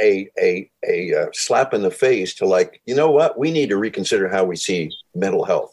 a 0.00 0.28
a 0.38 0.70
a 0.86 1.14
uh, 1.14 1.26
slap 1.32 1.74
in 1.74 1.82
the 1.82 1.90
face 1.90 2.34
to 2.36 2.46
like 2.46 2.80
you 2.86 2.94
know 2.94 3.10
what 3.10 3.38
we 3.38 3.50
need 3.50 3.68
to 3.70 3.76
reconsider 3.76 4.28
how 4.28 4.44
we 4.44 4.56
see 4.56 4.90
mental 5.14 5.44
health. 5.44 5.72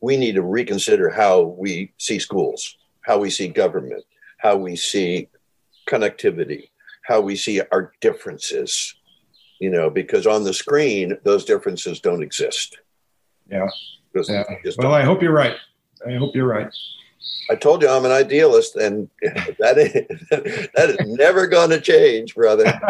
We 0.00 0.16
need 0.16 0.34
to 0.34 0.42
reconsider 0.42 1.10
how 1.10 1.42
we 1.42 1.92
see 1.98 2.18
schools, 2.18 2.76
how 3.02 3.18
we 3.18 3.30
see 3.30 3.48
government, 3.48 4.04
how 4.38 4.56
we 4.56 4.74
see 4.74 5.28
connectivity, 5.88 6.70
how 7.02 7.20
we 7.20 7.36
see 7.36 7.60
our 7.72 7.92
differences. 8.00 8.94
You 9.60 9.70
know, 9.70 9.90
because 9.90 10.26
on 10.26 10.42
the 10.42 10.54
screen 10.54 11.18
those 11.22 11.44
differences 11.44 12.00
don't 12.00 12.22
exist. 12.22 12.78
Yeah. 13.48 13.68
yeah. 14.28 14.44
Well, 14.78 14.92
I 14.92 15.02
hope 15.02 15.22
you're 15.22 15.32
right. 15.32 15.54
I 16.06 16.14
hope 16.14 16.34
you're 16.34 16.48
right. 16.48 16.72
I 17.50 17.54
told 17.54 17.82
you 17.82 17.88
I'm 17.88 18.04
an 18.04 18.10
idealist, 18.10 18.76
and 18.76 19.08
that 19.22 19.78
is, 19.78 20.28
that 20.74 20.96
is 20.98 21.06
never 21.06 21.46
going 21.46 21.70
to 21.70 21.80
change, 21.80 22.34
brother. 22.34 22.64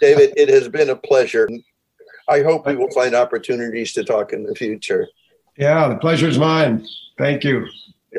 David, 0.00 0.32
it 0.36 0.48
has 0.48 0.68
been 0.68 0.90
a 0.90 0.96
pleasure. 0.96 1.48
I 2.28 2.42
hope 2.42 2.66
we 2.66 2.76
will 2.76 2.90
find 2.90 3.14
opportunities 3.14 3.92
to 3.94 4.04
talk 4.04 4.32
in 4.32 4.44
the 4.44 4.54
future. 4.54 5.08
Yeah, 5.56 5.88
the 5.88 5.96
pleasure 5.96 6.28
is 6.28 6.38
mine. 6.38 6.86
Thank 7.18 7.44
you. 7.44 7.66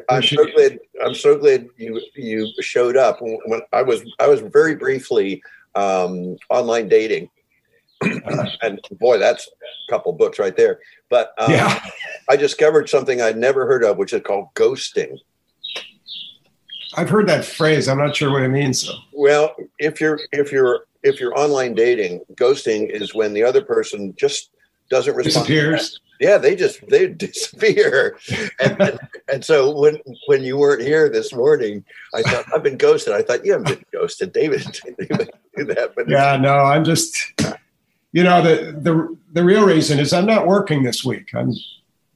I'm 0.10 0.24
so 0.24 0.46
glad. 0.46 0.80
I'm 1.04 1.16
so 1.16 1.38
glad 1.38 1.68
you 1.78 2.02
you 2.16 2.52
showed 2.62 2.98
up. 2.98 3.20
When 3.22 3.62
I 3.74 3.82
was 3.82 4.04
I 4.20 4.28
was 4.28 4.42
very 4.42 4.76
briefly 4.76 5.44
um, 5.76 6.38
online 6.50 6.88
dating, 6.88 7.30
and 8.02 8.80
boy, 9.00 9.18
that's 9.18 9.48
a 9.48 9.92
couple 9.92 10.14
books 10.14 10.40
right 10.40 10.56
there. 10.56 10.80
But 11.10 11.34
um, 11.38 11.52
yeah. 11.52 11.84
I 12.30 12.36
discovered 12.36 12.90
something 12.90 13.22
I'd 13.22 13.38
never 13.38 13.66
heard 13.66 13.84
of, 13.84 13.98
which 13.98 14.14
is 14.14 14.22
called 14.22 14.48
ghosting. 14.56 15.18
I've 16.96 17.10
heard 17.10 17.28
that 17.28 17.46
phrase. 17.46 17.88
I'm 17.88 17.98
not 17.98 18.16
sure 18.16 18.32
what 18.32 18.44
it 18.44 18.50
means. 18.50 18.88
Though. 18.88 18.98
Well, 19.14 19.56
if 19.80 20.02
you're 20.02 20.20
if 20.32 20.52
you're 20.52 20.86
if 21.04 21.20
you're 21.20 21.38
online 21.38 21.74
dating, 21.74 22.22
ghosting 22.36 22.90
is 22.90 23.14
when 23.14 23.34
the 23.34 23.44
other 23.44 23.62
person 23.62 24.14
just 24.18 24.52
doesn't 24.90 25.16
respond. 25.16 25.48
Disappears. 25.48 26.00
Yeah, 26.22 26.38
they 26.38 26.56
just 26.56 26.88
they 26.88 27.08
disappear. 27.28 28.18
and, 28.60 29.00
and, 29.28 29.44
so 29.44 29.76
when 29.76 29.98
when 30.28 30.44
you 30.44 30.56
weren't 30.56 30.84
here 30.84 31.10
this 31.10 31.34
morning, 31.34 31.84
I 32.14 32.22
thought 32.22 32.46
I've 32.54 32.62
been 32.62 32.78
ghosted. 32.78 33.14
I 33.14 33.24
thought 33.24 33.44
you 33.44 33.54
haven't 33.54 33.68
been 33.68 33.86
ghosted, 33.92 34.32
David. 34.32 34.62
do 35.58 35.66
that, 35.66 35.94
but 35.96 36.08
yeah, 36.08 36.38
no, 36.38 36.58
I'm 36.58 36.86
just 36.86 37.18
you 38.12 38.24
know 38.24 38.40
the 38.44 38.72
the 38.80 39.18
the 39.34 39.44
real 39.44 39.66
reason 39.66 39.98
is 39.98 40.14
I'm 40.14 40.28
not 40.28 40.46
working 40.46 40.84
this 40.84 41.04
week. 41.04 41.34
I'm 41.34 41.54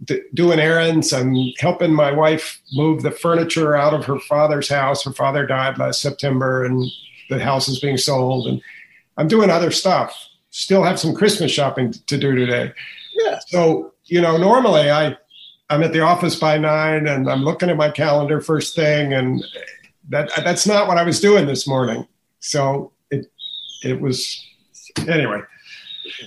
d- 0.03 0.21
doing 0.35 0.59
errands. 0.59 1.11
I'm 1.11 1.35
helping 1.57 1.91
my 1.91 2.11
wife 2.11 2.61
move 2.73 3.01
the 3.01 3.11
furniture 3.11 3.75
out 3.75 3.95
of 3.95 4.05
her 4.05 4.19
father's 4.19 4.69
house. 4.69 5.03
Her 5.03 5.13
father 5.13 5.47
died 5.47 5.79
last 5.79 5.99
September, 5.99 6.63
and 6.63 6.85
the 7.31 7.39
house 7.39 7.67
is 7.67 7.79
being 7.79 7.97
sold. 7.97 8.45
And 8.45 8.61
I'm 9.17 9.27
doing 9.27 9.49
other 9.49 9.71
stuff. 9.71 10.15
Still 10.51 10.83
have 10.83 10.99
some 10.99 11.15
Christmas 11.15 11.51
shopping 11.51 11.91
to 11.91 12.17
do 12.19 12.35
today. 12.35 12.71
Yeah. 13.15 13.39
So 13.47 13.93
you 14.05 14.21
know, 14.21 14.37
normally 14.37 14.91
I 14.91 15.17
I'm 15.69 15.81
at 15.81 15.93
the 15.93 16.01
office 16.01 16.35
by 16.35 16.57
nine, 16.57 17.07
and 17.07 17.29
I'm 17.29 17.43
looking 17.43 17.69
at 17.69 17.77
my 17.77 17.89
calendar 17.89 18.39
first 18.39 18.75
thing, 18.75 19.13
and 19.13 19.43
that 20.09 20.31
that's 20.37 20.67
not 20.67 20.87
what 20.87 20.97
I 20.97 21.03
was 21.03 21.19
doing 21.19 21.47
this 21.47 21.67
morning. 21.67 22.07
So 22.39 22.91
it 23.09 23.31
it 23.83 23.99
was 23.99 24.45
anyway. 25.07 25.41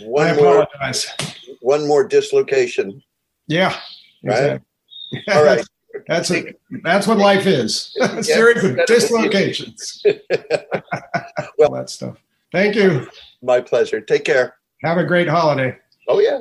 One 0.02 0.26
I 0.26 0.30
apologize. 0.30 1.06
More, 1.20 1.56
one 1.60 1.88
more 1.88 2.06
dislocation. 2.06 3.02
Yeah. 3.46 3.78
Exactly. 4.22 4.66
Right. 5.12 5.36
All 5.36 5.44
right. 5.44 5.64
That's 6.06 6.30
a, 6.30 6.54
that's 6.84 7.06
what 7.06 7.18
life 7.18 7.46
is. 7.46 7.96
Very 8.26 8.54
good. 8.54 8.80
Dislocations. 8.86 10.02
well, 11.58 11.70
that 11.72 11.90
stuff. 11.90 12.18
Thank 12.52 12.76
you. 12.76 13.08
My 13.42 13.60
pleasure. 13.60 14.00
Take 14.00 14.24
care. 14.24 14.54
Have 14.84 14.98
a 14.98 15.04
great 15.04 15.28
holiday. 15.28 15.76
Oh 16.06 16.20
yeah. 16.20 16.40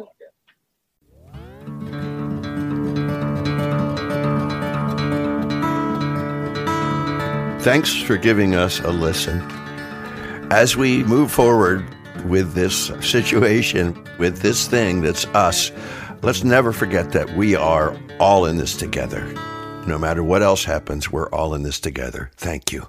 Thanks 7.67 8.01
for 8.01 8.15
giving 8.15 8.55
us 8.55 8.79
a 8.79 8.91
listen. 8.91 9.41
As 10.49 10.77
we 10.77 11.03
move 11.03 11.29
forward 11.29 11.85
with 12.23 12.53
this 12.53 12.93
situation, 13.01 14.07
with 14.17 14.37
this 14.37 14.69
thing 14.69 15.01
that's 15.01 15.25
us, 15.35 15.73
let's 16.21 16.45
never 16.45 16.71
forget 16.71 17.11
that 17.11 17.29
we 17.35 17.57
are 17.57 17.93
all 18.21 18.45
in 18.45 18.55
this 18.55 18.77
together. 18.77 19.21
No 19.85 19.97
matter 19.97 20.23
what 20.23 20.41
else 20.41 20.63
happens, 20.63 21.11
we're 21.11 21.29
all 21.31 21.53
in 21.53 21.63
this 21.63 21.81
together. 21.81 22.31
Thank 22.37 22.71
you. 22.71 22.87